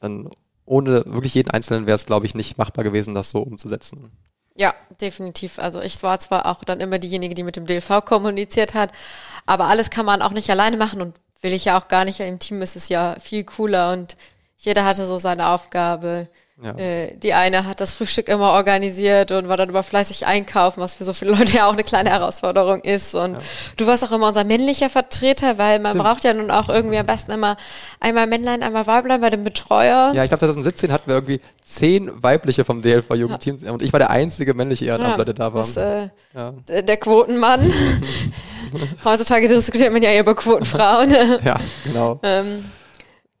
dann 0.00 0.30
ohne 0.64 1.04
wirklich 1.06 1.34
jeden 1.34 1.50
Einzelnen 1.50 1.86
wäre 1.86 1.96
es, 1.96 2.06
glaube 2.06 2.26
ich, 2.26 2.34
nicht 2.34 2.58
machbar 2.58 2.84
gewesen, 2.84 3.14
das 3.14 3.30
so 3.30 3.40
umzusetzen. 3.40 4.10
Ja, 4.54 4.74
definitiv. 5.00 5.58
Also 5.58 5.80
ich 5.80 6.02
war 6.02 6.18
zwar 6.20 6.46
auch 6.46 6.62
dann 6.62 6.80
immer 6.80 6.98
diejenige, 6.98 7.34
die 7.34 7.42
mit 7.42 7.56
dem 7.56 7.66
DLV 7.66 8.04
kommuniziert 8.04 8.74
hat, 8.74 8.92
aber 9.46 9.66
alles 9.66 9.90
kann 9.90 10.06
man 10.06 10.22
auch 10.22 10.32
nicht 10.32 10.50
alleine 10.50 10.76
machen 10.76 11.00
und 11.00 11.16
will 11.40 11.52
ich 11.52 11.64
ja 11.64 11.78
auch 11.78 11.88
gar 11.88 12.04
nicht. 12.04 12.20
Im 12.20 12.38
Team 12.38 12.62
ist 12.62 12.76
es 12.76 12.88
ja 12.88 13.16
viel 13.18 13.44
cooler 13.44 13.92
und 13.92 14.16
jeder 14.56 14.84
hatte 14.84 15.06
so 15.06 15.16
seine 15.16 15.48
Aufgabe. 15.48 16.28
Ja. 16.60 16.76
Äh, 16.76 17.16
die 17.16 17.32
eine 17.32 17.66
hat 17.66 17.80
das 17.80 17.94
Frühstück 17.94 18.28
immer 18.28 18.52
organisiert 18.52 19.32
und 19.32 19.48
war 19.48 19.56
dann 19.56 19.70
über 19.70 19.82
fleißig 19.82 20.26
einkaufen, 20.26 20.80
was 20.80 20.94
für 20.94 21.04
so 21.04 21.12
viele 21.12 21.32
Leute 21.32 21.52
ja 21.56 21.66
auch 21.66 21.72
eine 21.72 21.82
kleine 21.82 22.10
Herausforderung 22.10 22.80
ist. 22.82 23.14
Und 23.14 23.34
ja. 23.34 23.38
du 23.78 23.86
warst 23.86 24.04
auch 24.04 24.12
immer 24.12 24.28
unser 24.28 24.44
männlicher 24.44 24.90
Vertreter, 24.90 25.58
weil 25.58 25.78
man 25.78 25.92
Stimmt. 25.92 26.04
braucht 26.04 26.24
ja 26.24 26.34
nun 26.34 26.50
auch 26.50 26.68
irgendwie 26.68 26.98
am 26.98 27.06
besten 27.06 27.32
immer 27.32 27.56
einmal 28.00 28.26
Männlein, 28.26 28.62
einmal 28.62 28.86
Weiblein 28.86 29.20
bei 29.20 29.30
dem 29.30 29.44
Betreuer. 29.44 30.12
Ja, 30.14 30.24
ich 30.24 30.30
glaube 30.30 30.40
2017 30.40 30.92
hatten 30.92 31.08
wir 31.08 31.14
irgendwie 31.14 31.40
zehn 31.64 32.10
weibliche 32.22 32.64
vom 32.64 32.82
DLV 32.82 33.14
Jugendteam 33.14 33.58
ja. 33.64 33.72
und 33.72 33.82
ich 33.82 33.92
war 33.92 33.98
der 33.98 34.10
einzige 34.10 34.54
männliche 34.54 34.84
Ehrenamtler, 34.86 35.24
der 35.24 35.34
da 35.34 35.54
war. 35.54 35.62
Das, 35.62 35.76
äh, 35.76 36.08
der, 36.68 36.82
der 36.82 36.96
Quotenmann. 36.98 37.72
Heutzutage 39.04 39.48
diskutiert 39.48 39.92
man 39.92 40.02
ja 40.02 40.10
eher 40.10 40.20
über 40.20 40.34
Quotenfrauen. 40.34 41.10
ja, 41.44 41.56
genau. 41.84 42.20
ähm, 42.22 42.64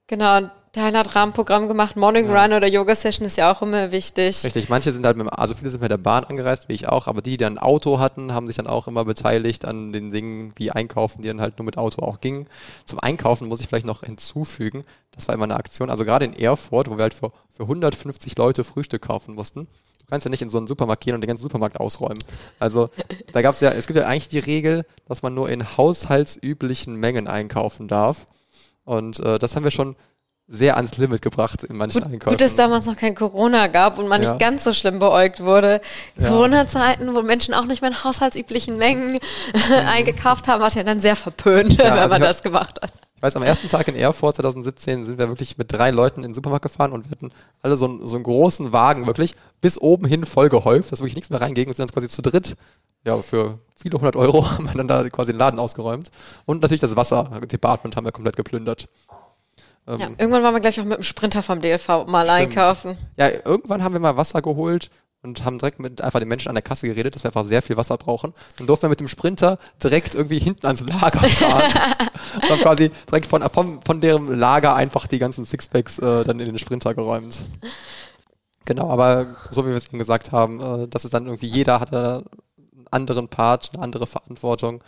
genau. 0.06 0.50
Der 0.74 0.84
eine 0.84 1.00
hat 1.00 1.14
Rahmenprogramm 1.14 1.68
gemacht, 1.68 1.96
Morning 1.96 2.30
ja. 2.30 2.42
Run 2.42 2.54
oder 2.54 2.66
Yoga 2.66 2.94
Session 2.94 3.26
ist 3.26 3.36
ja 3.36 3.52
auch 3.52 3.60
immer 3.60 3.92
wichtig. 3.92 4.42
Richtig, 4.42 4.70
manche 4.70 4.90
sind 4.90 5.04
halt 5.04 5.18
mit, 5.18 5.30
also 5.30 5.54
viele 5.54 5.68
sind 5.68 5.82
mit 5.82 5.90
der 5.90 5.98
Bahn 5.98 6.24
angereist, 6.24 6.70
wie 6.70 6.72
ich 6.72 6.88
auch, 6.88 7.08
aber 7.08 7.20
die, 7.20 7.32
die 7.32 7.36
dann 7.36 7.58
ein 7.58 7.62
Auto 7.62 7.98
hatten, 7.98 8.32
haben 8.32 8.46
sich 8.46 8.56
dann 8.56 8.66
auch 8.66 8.88
immer 8.88 9.04
beteiligt 9.04 9.66
an 9.66 9.92
den 9.92 10.10
Dingen 10.10 10.54
wie 10.56 10.70
Einkaufen, 10.70 11.20
die 11.20 11.28
dann 11.28 11.42
halt 11.42 11.58
nur 11.58 11.66
mit 11.66 11.76
Auto 11.76 12.00
auch 12.00 12.20
gingen. 12.20 12.46
Zum 12.86 13.00
Einkaufen 13.00 13.48
muss 13.48 13.60
ich 13.60 13.68
vielleicht 13.68 13.84
noch 13.84 14.02
hinzufügen, 14.02 14.84
das 15.10 15.28
war 15.28 15.34
immer 15.34 15.44
eine 15.44 15.56
Aktion, 15.56 15.90
also 15.90 16.06
gerade 16.06 16.24
in 16.24 16.32
Erfurt, 16.32 16.88
wo 16.88 16.96
wir 16.96 17.02
halt 17.02 17.12
für, 17.12 17.32
für 17.50 17.64
150 17.64 18.38
Leute 18.38 18.64
Frühstück 18.64 19.02
kaufen 19.02 19.34
mussten. 19.34 19.66
Du 19.98 20.06
kannst 20.08 20.24
ja 20.24 20.30
nicht 20.30 20.42
in 20.42 20.48
so 20.48 20.56
einen 20.56 20.66
Supermarkt 20.66 21.04
gehen 21.04 21.14
und 21.14 21.20
den 21.20 21.28
ganzen 21.28 21.42
Supermarkt 21.42 21.80
ausräumen. 21.80 22.18
Also 22.58 22.88
da 23.32 23.42
gab 23.42 23.52
es 23.52 23.60
ja, 23.60 23.72
es 23.72 23.86
gibt 23.86 23.98
ja 23.98 24.06
eigentlich 24.06 24.30
die 24.30 24.38
Regel, 24.38 24.86
dass 25.06 25.20
man 25.20 25.34
nur 25.34 25.50
in 25.50 25.76
haushaltsüblichen 25.76 26.94
Mengen 26.94 27.28
einkaufen 27.28 27.88
darf. 27.88 28.26
Und 28.84 29.20
äh, 29.20 29.38
das 29.38 29.54
haben 29.54 29.64
wir 29.64 29.70
schon 29.70 29.96
sehr 30.52 30.76
ans 30.76 30.98
Limit 30.98 31.22
gebracht 31.22 31.64
in 31.64 31.76
manchen 31.76 32.02
gut, 32.02 32.12
Einkäufen. 32.12 32.36
Gut, 32.36 32.40
dass 32.42 32.54
damals 32.56 32.86
noch 32.86 32.96
kein 32.96 33.14
Corona 33.14 33.68
gab 33.68 33.98
und 33.98 34.06
man 34.06 34.22
ja. 34.22 34.28
nicht 34.28 34.38
ganz 34.38 34.64
so 34.64 34.74
schlimm 34.74 34.98
beäugt 34.98 35.42
wurde. 35.42 35.80
Ja. 36.16 36.28
Corona-Zeiten, 36.28 37.14
wo 37.14 37.22
Menschen 37.22 37.54
auch 37.54 37.64
nicht 37.64 37.80
mehr 37.80 37.90
in 37.90 38.04
haushaltsüblichen 38.04 38.76
Mengen 38.76 39.12
mhm. 39.54 39.74
eingekauft 39.86 40.48
haben, 40.48 40.60
war 40.60 40.68
es 40.68 40.74
ja 40.74 40.82
dann 40.82 41.00
sehr 41.00 41.16
verpönt, 41.16 41.72
ja, 41.78 41.84
wenn 41.84 41.92
also 41.92 42.08
man 42.10 42.20
das 42.20 42.42
gemacht 42.42 42.78
hat. 42.82 42.92
Ich 43.16 43.22
weiß, 43.22 43.36
am 43.36 43.44
ersten 43.44 43.68
Tag 43.68 43.88
in 43.88 43.94
Erfurt 43.94 44.36
2017 44.36 45.06
sind 45.06 45.18
wir 45.18 45.28
wirklich 45.28 45.56
mit 45.56 45.72
drei 45.72 45.90
Leuten 45.90 46.20
in 46.20 46.30
den 46.30 46.34
Supermarkt 46.34 46.64
gefahren 46.64 46.92
und 46.92 47.06
wir 47.06 47.12
hatten 47.12 47.30
alle 47.62 47.76
so, 47.76 47.86
einen, 47.86 48.06
so 48.06 48.16
einen 48.16 48.24
großen 48.24 48.72
Wagen 48.72 49.06
wirklich 49.06 49.34
bis 49.60 49.80
oben 49.80 50.06
hin 50.06 50.26
voll 50.26 50.48
gehäuft, 50.48 50.92
dass 50.92 51.00
wirklich 51.00 51.14
nichts 51.14 51.30
mehr 51.30 51.40
reinging 51.40 51.68
und 51.68 51.76
sind 51.76 51.88
dann 51.88 51.94
quasi 51.94 52.08
zu 52.08 52.20
dritt 52.20 52.56
ja, 53.06 53.20
für 53.20 53.58
viele 53.76 53.98
hundert 53.98 54.16
Euro 54.16 54.48
haben 54.50 54.66
wir 54.66 54.74
dann 54.74 54.88
da 54.88 55.08
quasi 55.08 55.32
den 55.32 55.38
Laden 55.38 55.58
ausgeräumt. 55.58 56.10
Und 56.46 56.62
natürlich 56.62 56.80
das 56.80 56.96
Wasser-Department 56.96 57.96
haben 57.96 58.04
wir 58.04 58.12
komplett 58.12 58.36
geplündert. 58.36 58.88
Ähm, 59.86 59.98
ja, 59.98 60.08
irgendwann 60.10 60.42
waren 60.42 60.54
wir 60.54 60.60
gleich 60.60 60.80
auch 60.80 60.84
mit 60.84 60.98
dem 60.98 61.02
Sprinter 61.02 61.42
vom 61.42 61.60
DLV 61.60 61.88
mal 62.06 62.24
stimmt. 62.24 62.30
einkaufen. 62.30 62.96
Ja, 63.16 63.28
irgendwann 63.28 63.82
haben 63.82 63.92
wir 63.94 64.00
mal 64.00 64.16
Wasser 64.16 64.42
geholt 64.42 64.90
und 65.22 65.44
haben 65.44 65.58
direkt 65.58 65.78
mit 65.78 66.00
einfach 66.00 66.18
den 66.18 66.28
Menschen 66.28 66.48
an 66.48 66.54
der 66.54 66.62
Kasse 66.62 66.88
geredet, 66.88 67.14
dass 67.14 67.24
wir 67.24 67.28
einfach 67.28 67.44
sehr 67.44 67.62
viel 67.62 67.76
Wasser 67.76 67.96
brauchen. 67.96 68.32
Dann 68.58 68.66
durften 68.66 68.84
wir 68.84 68.90
mit 68.90 69.00
dem 69.00 69.08
Sprinter 69.08 69.56
direkt 69.82 70.14
irgendwie 70.14 70.38
hinten 70.38 70.66
ans 70.66 70.80
Lager 70.80 71.20
fahren. 71.20 71.72
und 72.34 72.42
haben 72.50 72.60
quasi 72.60 72.90
direkt 73.08 73.26
von, 73.26 73.42
von, 73.42 73.80
von 73.82 74.00
deren 74.00 74.36
Lager 74.36 74.74
einfach 74.74 75.06
die 75.06 75.18
ganzen 75.18 75.44
Sixpacks 75.44 75.98
äh, 75.98 76.24
dann 76.24 76.40
in 76.40 76.46
den 76.46 76.58
Sprinter 76.58 76.94
geräumt. 76.94 77.44
Genau, 78.64 78.90
aber 78.90 79.26
so 79.50 79.64
wie 79.64 79.70
wir 79.70 79.76
es 79.76 79.88
eben 79.88 79.98
gesagt 79.98 80.32
haben, 80.32 80.60
äh, 80.60 80.88
dass 80.88 81.04
es 81.04 81.10
dann 81.10 81.26
irgendwie 81.26 81.48
jeder 81.48 81.80
hatte 81.80 82.24
einen 82.56 82.86
anderen 82.90 83.28
Part, 83.28 83.70
eine 83.74 83.82
andere 83.82 84.06
Verantwortung 84.06 84.82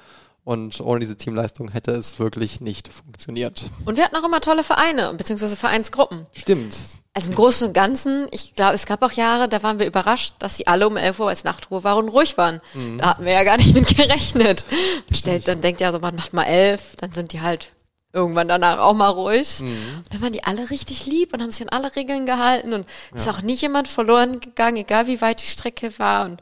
und 0.45 0.81
ohne 0.81 1.01
diese 1.01 1.17
Teamleistung 1.17 1.71
hätte 1.71 1.93
es 1.93 2.19
wirklich 2.19 2.61
nicht 2.61 2.93
funktioniert. 2.93 3.65
Und 3.87 3.97
wir 3.97 4.05
hatten 4.05 4.17
auch 4.17 4.25
immer 4.25 4.41
tolle 4.41 4.63
Vereine, 4.63 5.15
beziehungsweise 5.15 5.57
Vereinsgruppen. 5.57 6.27
Stimmt. 6.33 6.77
Also 7.15 7.31
im 7.31 7.35
Großen 7.35 7.69
und 7.69 7.73
Ganzen, 7.73 8.29
ich 8.31 8.55
glaube, 8.55 8.75
es 8.75 8.87
gab 8.87 9.03
auch 9.03 9.13
Jahre, 9.13 9.49
da 9.49 9.63
waren 9.63 9.79
wir 9.79 9.87
überrascht, 9.87 10.35
dass 10.41 10.57
sie 10.57 10.67
alle 10.67 10.87
um 10.87 10.97
11 10.97 11.21
Uhr 11.21 11.29
als 11.29 11.45
Nachtruhe 11.45 11.83
waren 11.83 12.05
und 12.05 12.09
ruhig 12.11 12.37
waren. 12.37 12.61
Mhm. 12.75 12.99
Da 12.99 13.11
hatten 13.11 13.25
wir 13.25 13.33
ja 13.33 13.45
gar 13.45 13.57
nicht 13.57 13.75
mit 13.75 13.97
gerechnet. 13.97 14.65
Stellt, 15.13 15.49
dann 15.49 15.61
denkt 15.61 15.81
ja 15.81 15.93
so, 15.93 15.99
man 16.01 16.17
macht 16.17 16.35
mal 16.35 16.45
elf, 16.45 16.95
dann 16.97 17.13
sind 17.13 17.33
die 17.33 17.41
halt 17.41 17.71
irgendwann 18.13 18.49
danach 18.49 18.79
auch 18.79 18.95
mal 18.95 19.09
ruhig. 19.09 19.61
Mhm. 19.61 19.69
Und 19.99 20.13
dann 20.13 20.23
waren 20.23 20.33
die 20.33 20.45
alle 20.45 20.71
richtig 20.71 21.07
lieb 21.07 21.33
und 21.33 21.41
haben 21.41 21.51
sich 21.51 21.63
an 21.63 21.77
alle 21.77 21.95
Regeln 21.97 22.27
gehalten 22.27 22.73
und 22.75 22.87
ja. 23.13 23.17
ist 23.17 23.29
auch 23.29 23.43
nie 23.43 23.55
jemand 23.55 23.89
verloren 23.89 24.41
gegangen, 24.41 24.77
egal 24.77 25.07
wie 25.07 25.21
weit 25.21 25.41
die 25.41 25.47
Strecke 25.47 25.99
war 25.99 26.27
und 26.27 26.41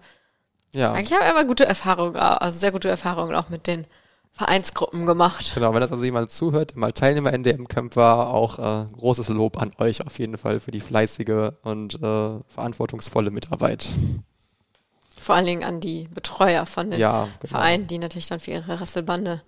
ja. 0.74 0.92
Eigentlich 0.92 1.12
haben 1.12 1.24
wir 1.24 1.30
immer 1.30 1.44
gute 1.44 1.64
Erfahrungen, 1.66 2.16
also 2.16 2.58
sehr 2.58 2.72
gute 2.72 2.88
Erfahrungen 2.88 3.34
auch 3.34 3.48
mit 3.48 3.66
den 3.66 3.86
Vereinsgruppen 4.32 5.04
gemacht. 5.04 5.52
Genau, 5.54 5.74
wenn 5.74 5.80
das 5.80 5.92
also 5.92 6.04
jemand 6.04 6.30
zuhört, 6.30 6.70
der 6.70 6.78
mal 6.78 6.92
Teilnehmer 6.92 7.32
in 7.34 7.42
dem 7.42 7.68
Camp 7.68 7.96
war, 7.96 8.28
auch 8.28 8.58
äh, 8.58 8.86
großes 8.92 9.28
Lob 9.28 9.60
an 9.60 9.72
euch 9.78 10.04
auf 10.06 10.18
jeden 10.18 10.38
Fall 10.38 10.58
für 10.58 10.70
die 10.70 10.80
fleißige 10.80 11.52
und 11.62 12.02
äh, 12.02 12.40
verantwortungsvolle 12.48 13.30
Mitarbeit. 13.30 13.88
Vor 15.18 15.34
allen 15.34 15.46
Dingen 15.46 15.64
an 15.64 15.80
die 15.80 16.08
Betreuer 16.12 16.64
von 16.64 16.90
den 16.90 16.98
ja, 16.98 17.28
genau. 17.40 17.50
Vereinen, 17.50 17.86
die 17.86 17.98
natürlich 17.98 18.26
dann 18.26 18.40
für 18.40 18.52
ihre 18.52 18.80
Rasselbande 18.80 19.42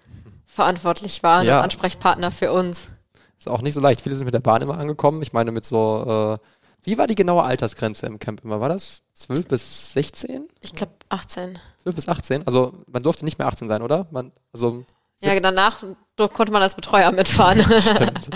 verantwortlich 0.46 1.22
waren 1.22 1.46
ja. 1.46 1.58
und 1.58 1.64
Ansprechpartner 1.64 2.30
für 2.30 2.52
uns. 2.52 2.88
Ist 3.38 3.48
auch 3.48 3.62
nicht 3.62 3.74
so 3.74 3.80
leicht. 3.80 4.02
Viele 4.02 4.14
sind 4.14 4.26
mit 4.26 4.34
der 4.34 4.40
Bahn 4.40 4.62
immer 4.62 4.78
angekommen. 4.78 5.20
Ich 5.22 5.32
meine, 5.32 5.50
mit 5.50 5.64
so 5.64 6.38
äh, 6.40 6.46
wie 6.84 6.98
war 6.98 7.06
die 7.06 7.14
genaue 7.14 7.42
Altersgrenze 7.42 8.06
im 8.06 8.18
Camp 8.18 8.44
immer? 8.44 8.60
War 8.60 8.68
das 8.68 9.02
12 9.14 9.48
bis 9.48 9.92
16? 9.92 10.46
Ich 10.60 10.72
glaube 10.72 10.92
18. 11.08 11.58
12 11.82 11.96
bis 11.96 12.08
18? 12.08 12.46
Also 12.46 12.72
man 12.86 13.02
durfte 13.02 13.24
nicht 13.24 13.38
mehr 13.38 13.48
18 13.48 13.68
sein, 13.68 13.82
oder? 13.82 14.06
Man, 14.10 14.32
also 14.52 14.84
ja, 15.20 15.38
danach 15.40 15.82
konnte 16.16 16.52
man 16.52 16.62
als 16.62 16.74
Betreuer 16.74 17.10
mitfahren. 17.10 17.62
Stimmt. 17.80 18.30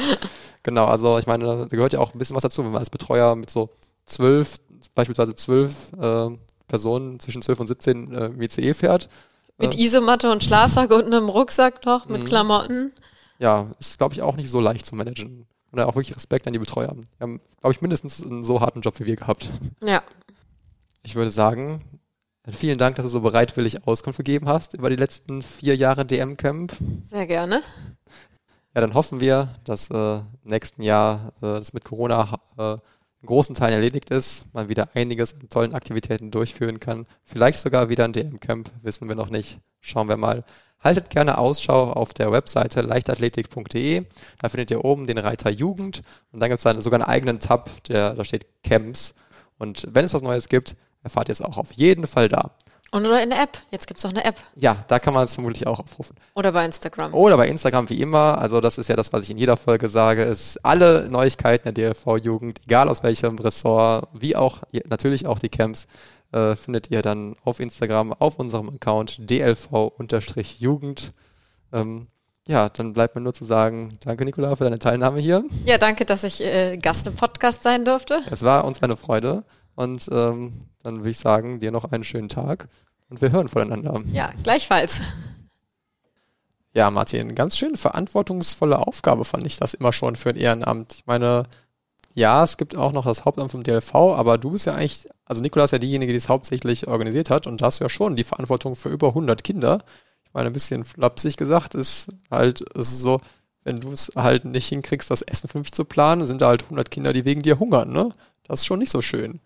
Genau, 0.63 0.87
also 0.87 1.19
ich 1.19 1.27
meine, 1.27 1.45
da 1.45 1.65
gehört 1.67 1.93
ja 1.93 2.01
auch 2.01 2.15
ein 2.15 2.19
bisschen 2.19 2.37
was 2.37 2.43
dazu, 2.43 2.65
wenn 2.65 2.73
man 2.73 2.81
als 2.81 2.91
Betreuer 2.91 3.37
mit 3.37 3.51
so 3.51 3.71
12, 4.07 4.57
beispielsweise 4.95 5.35
12 5.35 5.93
äh, 6.01 6.29
Personen 6.67 7.21
zwischen 7.21 7.43
12 7.43 7.61
und 7.61 7.67
17 7.67 8.15
äh, 8.15 8.39
WCE 8.39 8.75
fährt. 8.75 9.09
Mit 9.59 9.77
äh, 9.77 9.83
Isomatte 9.83 10.31
und 10.31 10.45
Schlafsack 10.45 10.91
und 10.91 11.05
einem 11.05 11.29
Rucksack 11.29 11.85
noch, 11.85 12.07
mit 12.09 12.23
mhm. 12.23 12.27
Klamotten. 12.27 12.93
Ja, 13.39 13.71
ist 13.79 13.99
glaube 13.99 14.15
ich 14.15 14.23
auch 14.23 14.37
nicht 14.37 14.51
so 14.51 14.61
leicht 14.61 14.87
zu 14.87 14.95
managen. 14.95 15.47
Und 15.71 15.81
auch 15.81 15.95
wirklich 15.95 16.17
Respekt 16.17 16.47
an 16.47 16.53
die 16.53 16.59
Betreuer. 16.59 16.95
Wir 16.97 17.05
haben, 17.21 17.41
glaube 17.61 17.75
ich, 17.75 17.81
mindestens 17.81 18.23
einen 18.23 18.45
so 18.45 18.61
harten 18.61 18.81
Job 18.81 18.99
wie 19.01 19.07
wir 19.07 19.17
gehabt. 19.17 19.51
Ja. 19.83 20.03
Ich 21.03 21.15
würde 21.15 21.31
sagen, 21.31 21.83
vielen 22.51 22.79
Dank, 22.79 22.97
dass 22.97 23.05
du 23.05 23.11
so 23.11 23.21
bereitwillig 23.21 23.87
Auskunft 23.87 24.19
gegeben 24.19 24.49
hast 24.49 24.75
über 24.75 24.89
die 24.91 24.97
letzten 24.97 25.43
vier 25.43 25.77
Jahre 25.77 26.07
DM-Camp. 26.07 26.75
Sehr 27.05 27.27
gerne. 27.27 27.63
Ja, 28.75 28.81
dann 28.81 28.95
hoffen 28.95 29.21
wir, 29.21 29.57
dass 29.65 29.91
äh, 29.91 30.19
im 30.19 30.25
nächsten 30.45 30.83
Jahr 30.83 31.33
äh, 31.39 31.59
das 31.59 31.73
mit 31.73 31.85
Corona 31.85 32.39
äh, 32.57 32.77
in 33.21 33.27
großen 33.27 33.55
Teilen 33.55 33.75
erledigt 33.75 34.11
ist, 34.11 34.47
man 34.55 34.69
wieder 34.69 34.91
einiges 34.95 35.35
an 35.35 35.49
tollen 35.49 35.75
Aktivitäten 35.75 36.31
durchführen 36.31 36.79
kann. 36.79 37.07
Vielleicht 37.25 37.59
sogar 37.61 37.89
wieder 37.89 38.05
ein 38.05 38.13
DM-Camp, 38.13 38.71
wissen 38.83 39.09
wir 39.09 39.17
noch 39.17 39.31
nicht. 39.31 39.59
Schauen 39.81 40.09
wir 40.09 40.17
mal. 40.17 40.45
Haltet 40.81 41.11
gerne 41.11 41.39
Ausschau 41.39 41.93
auf 41.93 42.15
der 42.15 42.31
Webseite 42.31 42.83
leichtathletik.de. 42.83 44.05
Da 44.41 44.49
findet 44.49 44.71
ihr 44.71 44.85
oben 44.85 45.07
den 45.07 45.19
Reiter 45.19 45.51
Jugend 45.51 46.03
und 46.33 46.41
dann 46.41 46.49
gibt 46.49 46.59
es 46.59 46.65
dann 46.65 46.81
sogar 46.81 47.01
einen 47.01 47.11
eigenen 47.11 47.41
Tab, 47.41 47.71
der, 47.85 48.15
da 48.15 48.25
steht 48.25 48.47
Camps. 48.63 49.15
Und 49.59 49.89
wenn 49.91 50.05
es 50.05 50.15
was 50.15 50.23
Neues 50.23 50.49
gibt, 50.49 50.77
erfahrt 51.03 51.29
ihr 51.29 51.33
es 51.33 51.43
auch 51.43 51.57
auf 51.57 51.73
jeden 51.73 52.07
Fall 52.07 52.29
da. 52.29 52.53
Und 52.91 53.05
oder 53.05 53.23
in 53.23 53.29
der 53.29 53.43
App. 53.43 53.59
Jetzt 53.71 53.87
gibt 53.87 53.99
es 53.99 54.07
auch 54.07 54.11
eine 54.11 54.25
App. 54.25 54.37
Ja, 54.57 54.85
da 54.89 54.99
kann 54.99 55.13
man 55.13 55.25
es 55.25 55.35
vermutlich 55.35 55.67
auch 55.67 55.79
aufrufen. 55.79 56.17
Oder 56.35 56.53
bei 56.53 56.65
Instagram. 56.65 57.13
Oder 57.13 57.37
bei 57.37 57.47
Instagram 57.47 57.91
wie 57.91 58.01
immer. 58.01 58.39
Also 58.39 58.63
das 58.63 58.79
ist 58.79 58.89
ja 58.89 58.97
das, 58.97 59.13
was 59.13 59.25
ich 59.25 59.31
in 59.31 59.37
jeder 59.37 59.59
Folge 59.59 59.91
sage, 59.91 60.23
ist 60.23 60.65
alle 60.65 61.07
Neuigkeiten 61.11 61.75
der 61.75 61.89
DLV-Jugend, 61.91 62.61
egal 62.65 62.89
aus 62.89 63.03
welchem 63.03 63.39
Ressort, 63.39 64.09
wie 64.15 64.37
auch 64.37 64.63
natürlich 64.87 65.27
auch 65.27 65.39
die 65.39 65.51
Camps, 65.51 65.87
äh, 66.33 66.57
findet 66.57 66.91
ihr 66.91 67.03
dann 67.03 67.37
auf 67.45 67.61
Instagram 67.61 68.13
auf 68.13 68.39
unserem 68.39 68.69
Account 68.69 69.19
dlv-jugend. 69.31 71.09
Ähm, 71.73 72.09
ja, 72.47 72.69
dann 72.71 72.95
bleibt 72.95 73.15
mir 73.15 73.21
nur 73.21 73.35
zu 73.35 73.45
sagen, 73.45 73.99
danke 74.01 74.25
Nicola 74.25 74.57
für 74.57 74.65
deine 74.65 74.79
Teilnahme 74.79 75.21
hier. 75.21 75.45
Ja, 75.67 75.77
danke, 75.77 76.07
dass 76.07 76.25
ich 76.25 76.43
äh, 76.43 76.79
Gast 76.79 77.07
im 77.07 77.15
Podcast 77.15 77.63
sein 77.63 77.85
durfte. 77.85 78.21
Es 78.31 78.43
war 78.43 78.65
uns 78.65 78.83
eine 78.83 78.97
Freude. 78.97 79.45
Und 79.75 80.09
ähm, 80.11 80.69
dann 80.83 80.99
würde 80.99 81.11
ich 81.11 81.19
sagen, 81.19 81.61
dir 81.61 81.71
noch 81.71 81.93
einen 81.93 82.03
schönen 82.03 82.29
Tag 82.29 82.69
und 83.11 83.21
wir 83.21 83.31
hören 83.31 83.47
voneinander. 83.47 84.03
Ja, 84.13 84.33
gleichfalls. 84.43 85.01
Ja, 86.75 86.91
Martin, 86.91 87.35
ganz 87.35 87.57
schön 87.57 87.77
verantwortungsvolle 87.77 88.79
Aufgabe 88.79 89.25
fand 89.25 89.47
ich 89.47 89.57
das 89.57 89.75
immer 89.75 89.93
schon 89.93 90.17
für 90.17 90.31
ein 90.31 90.37
Ehrenamt. 90.37 90.95
Ich 90.95 91.07
meine, 91.07 91.45
ja, 92.15 92.43
es 92.43 92.57
gibt 92.57 92.77
auch 92.77 92.93
noch 92.93 93.05
das 93.05 93.25
Hauptamt 93.25 93.51
vom 93.51 93.63
DLV, 93.63 93.95
aber 93.95 94.39
du 94.39 94.51
bist 94.51 94.67
ja 94.67 94.75
eigentlich, 94.75 95.07
also 95.25 95.43
Nikolas 95.43 95.69
ist 95.69 95.73
ja 95.73 95.79
diejenige, 95.79 96.13
die 96.13 96.19
es 96.19 96.29
hauptsächlich 96.29 96.89
organisiert 96.89 97.31
hat 97.31 97.47
und 97.47 97.61
da 97.61 97.67
hast 97.67 97.81
du 97.81 97.85
ja 97.85 97.89
schon 97.89 98.17
die 98.17 98.25
Verantwortung 98.25 98.77
für 98.77 98.89
über 98.89 99.09
100 99.09 99.45
Kinder. 99.45 99.79
Ich 100.25 100.35
meine, 100.35 100.49
ein 100.49 100.53
bisschen 100.53 100.85
flapsig 100.85 101.37
gesagt, 101.37 101.75
ist 101.75 102.09
halt, 102.31 102.61
ist 102.61 103.01
so, 103.01 103.21
wenn 103.65 103.81
du 103.81 103.93
es 103.93 104.13
halt 104.17 104.45
nicht 104.45 104.69
hinkriegst, 104.69 105.11
das 105.11 105.23
Essen 105.23 105.49
mich 105.55 105.73
zu 105.73 105.85
planen, 105.85 106.27
sind 106.27 106.41
da 106.41 106.49
halt 106.49 106.65
100 106.65 106.91
Kinder, 106.91 107.13
die 107.13 107.25
wegen 107.25 107.43
dir 107.43 107.59
hungern, 107.59 107.93
ne? 107.93 108.11
Das 108.45 108.61
ist 108.61 108.67
schon 108.67 108.79
nicht 108.79 108.93
so 108.93 109.03
schön. 109.03 109.41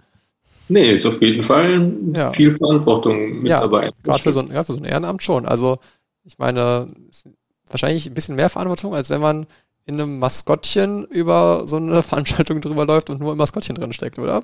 Nee, 0.68 0.92
ist 0.92 1.06
auf 1.06 1.20
jeden 1.20 1.42
Fall 1.42 1.92
ja. 2.14 2.30
viel 2.30 2.52
Verantwortung 2.52 3.42
mit 3.42 3.48
ja, 3.48 3.60
dabei. 3.60 3.90
Gerade 4.02 4.22
für, 4.22 4.32
so 4.32 4.40
ein, 4.40 4.52
ja, 4.52 4.62
für 4.62 4.72
so 4.72 4.78
ein 4.78 4.84
Ehrenamt 4.84 5.22
schon. 5.22 5.44
Also, 5.44 5.78
ich 6.24 6.38
meine, 6.38 6.88
wahrscheinlich 7.68 8.06
ein 8.06 8.14
bisschen 8.14 8.36
mehr 8.36 8.48
Verantwortung, 8.48 8.94
als 8.94 9.10
wenn 9.10 9.20
man 9.20 9.46
in 9.86 10.00
einem 10.00 10.18
Maskottchen 10.18 11.04
über 11.06 11.66
so 11.66 11.76
eine 11.76 12.02
Veranstaltung 12.02 12.60
drüber 12.60 12.86
läuft 12.86 13.10
und 13.10 13.20
nur 13.20 13.32
im 13.32 13.38
Maskottchen 13.38 13.74
drin 13.74 13.92
steckt, 13.92 14.18
oder? 14.18 14.42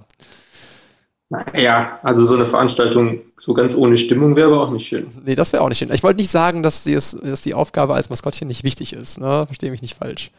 Naja, 1.30 1.99
also 2.03 2.24
so 2.24 2.36
eine 2.36 2.47
Veranstaltung 2.47 3.20
so 3.36 3.53
ganz 3.53 3.74
ohne 3.74 3.99
Stimmung 3.99 4.34
wäre 4.34 4.49
aber 4.49 4.62
auch 4.62 4.70
nicht 4.70 4.86
schön. 4.86 5.09
Nee, 5.26 5.34
das 5.34 5.53
wäre 5.53 5.62
auch 5.62 5.68
nicht 5.68 5.76
schön. 5.76 5.93
Ich 5.93 6.03
wollte 6.03 6.20
nicht 6.20 6.30
sagen, 6.30 6.62
dass 6.62 6.84
die, 6.84 6.95
dass 6.95 7.43
die 7.43 7.53
Aufgabe 7.53 7.95
als 7.95 8.09
Maskottchen 8.09 8.49
nicht 8.49 8.64
wichtig 8.64 8.95
ist. 8.95 9.20
Ne? 9.20 9.45
Verstehe 9.47 9.70
mich 9.70 9.82
nicht 9.82 9.95
falsch. 9.95 10.30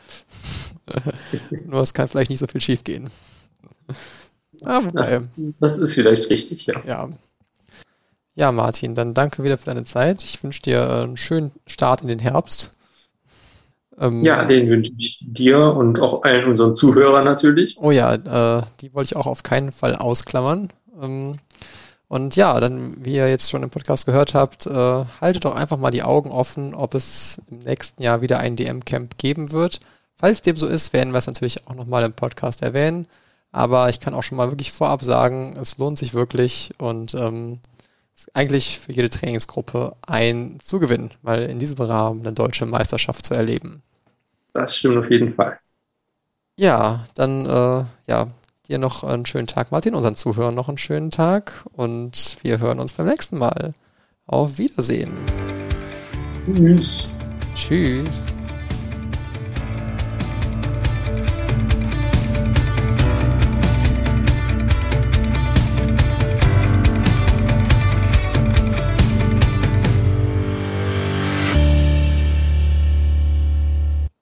Nur 1.65 1.81
es 1.81 1.93
kann 1.93 2.07
vielleicht 2.07 2.31
nicht 2.31 2.39
so 2.39 2.47
viel 2.47 2.61
schief 2.61 2.83
gehen. 2.83 3.07
Ah, 4.63 4.81
das, 4.91 5.15
das, 5.59 5.77
ist 5.77 5.93
vielleicht 5.93 6.29
richtig, 6.31 6.65
ja. 6.65 6.81
ja. 6.85 7.09
Ja, 8.33 8.51
Martin, 8.51 8.95
dann 8.95 9.13
danke 9.13 9.43
wieder 9.43 9.57
für 9.57 9.65
deine 9.65 9.83
Zeit. 9.83 10.23
Ich 10.23 10.41
wünsche 10.43 10.61
dir 10.61 10.89
einen 10.89 11.17
schönen 11.17 11.51
Start 11.67 12.01
in 12.01 12.07
den 12.07 12.19
Herbst. 12.19 12.71
Ähm, 13.99 14.23
ja, 14.23 14.45
den 14.45 14.69
wünsche 14.69 14.91
ich 14.97 15.19
dir 15.21 15.59
und 15.59 15.99
auch 15.99 16.23
allen 16.23 16.47
unseren 16.47 16.73
Zuhörern 16.73 17.25
natürlich. 17.25 17.77
Oh 17.79 17.91
ja, 17.91 18.13
äh, 18.13 18.63
die 18.79 18.93
wollte 18.93 19.09
ich 19.11 19.15
auch 19.17 19.27
auf 19.27 19.43
keinen 19.43 19.71
Fall 19.71 19.95
ausklammern. 19.95 20.69
Ähm, 21.01 21.35
und 22.07 22.35
ja, 22.35 22.59
dann, 22.59 23.05
wie 23.05 23.15
ihr 23.15 23.29
jetzt 23.29 23.51
schon 23.51 23.61
im 23.61 23.69
Podcast 23.69 24.05
gehört 24.05 24.33
habt, 24.33 24.65
äh, 24.65 25.05
haltet 25.21 25.45
doch 25.45 25.53
einfach 25.53 25.77
mal 25.77 25.91
die 25.91 26.01
Augen 26.01 26.31
offen, 26.31 26.73
ob 26.73 26.95
es 26.95 27.41
im 27.51 27.59
nächsten 27.59 28.01
Jahr 28.01 28.21
wieder 28.21 28.39
ein 28.39 28.55
DM-Camp 28.55 29.17
geben 29.17 29.51
wird. 29.51 29.79
Falls 30.15 30.41
dem 30.41 30.55
so 30.55 30.65
ist, 30.65 30.91
werden 30.91 31.13
wir 31.13 31.19
es 31.19 31.27
natürlich 31.27 31.67
auch 31.67 31.75
nochmal 31.75 32.03
im 32.03 32.13
Podcast 32.13 32.63
erwähnen. 32.63 33.07
Aber 33.51 33.89
ich 33.89 33.99
kann 33.99 34.13
auch 34.13 34.23
schon 34.23 34.37
mal 34.37 34.49
wirklich 34.49 34.71
vorab 34.71 35.03
sagen, 35.03 35.53
es 35.59 35.77
lohnt 35.77 35.97
sich 35.97 36.13
wirklich 36.13 36.71
und 36.77 37.13
ähm, 37.15 37.59
ist 38.15 38.35
eigentlich 38.35 38.79
für 38.79 38.91
jede 38.91 39.09
Trainingsgruppe 39.09 39.95
ein 40.01 40.57
Zugewinn, 40.61 41.11
mal 41.21 41.43
in 41.43 41.59
diesem 41.59 41.77
Rahmen 41.77 42.21
eine 42.21 42.33
deutsche 42.33 42.65
Meisterschaft 42.65 43.25
zu 43.25 43.33
erleben. 43.33 43.81
Das 44.53 44.75
stimmt 44.75 44.97
auf 44.97 45.09
jeden 45.09 45.33
Fall. 45.33 45.59
Ja, 46.55 47.05
dann 47.15 47.45
äh, 47.45 47.85
ja, 48.07 48.27
dir 48.67 48.77
noch 48.77 49.03
einen 49.03 49.25
schönen 49.25 49.47
Tag, 49.47 49.71
Martin, 49.71 49.95
unseren 49.95 50.15
Zuhörern 50.15 50.55
noch 50.55 50.69
einen 50.69 50.77
schönen 50.77 51.11
Tag 51.11 51.65
und 51.73 52.37
wir 52.41 52.59
hören 52.59 52.79
uns 52.79 52.93
beim 52.93 53.07
nächsten 53.07 53.37
Mal. 53.37 53.73
Auf 54.25 54.57
Wiedersehen. 54.59 55.11
Tschüss. 56.45 57.09
Tschüss. 57.55 58.38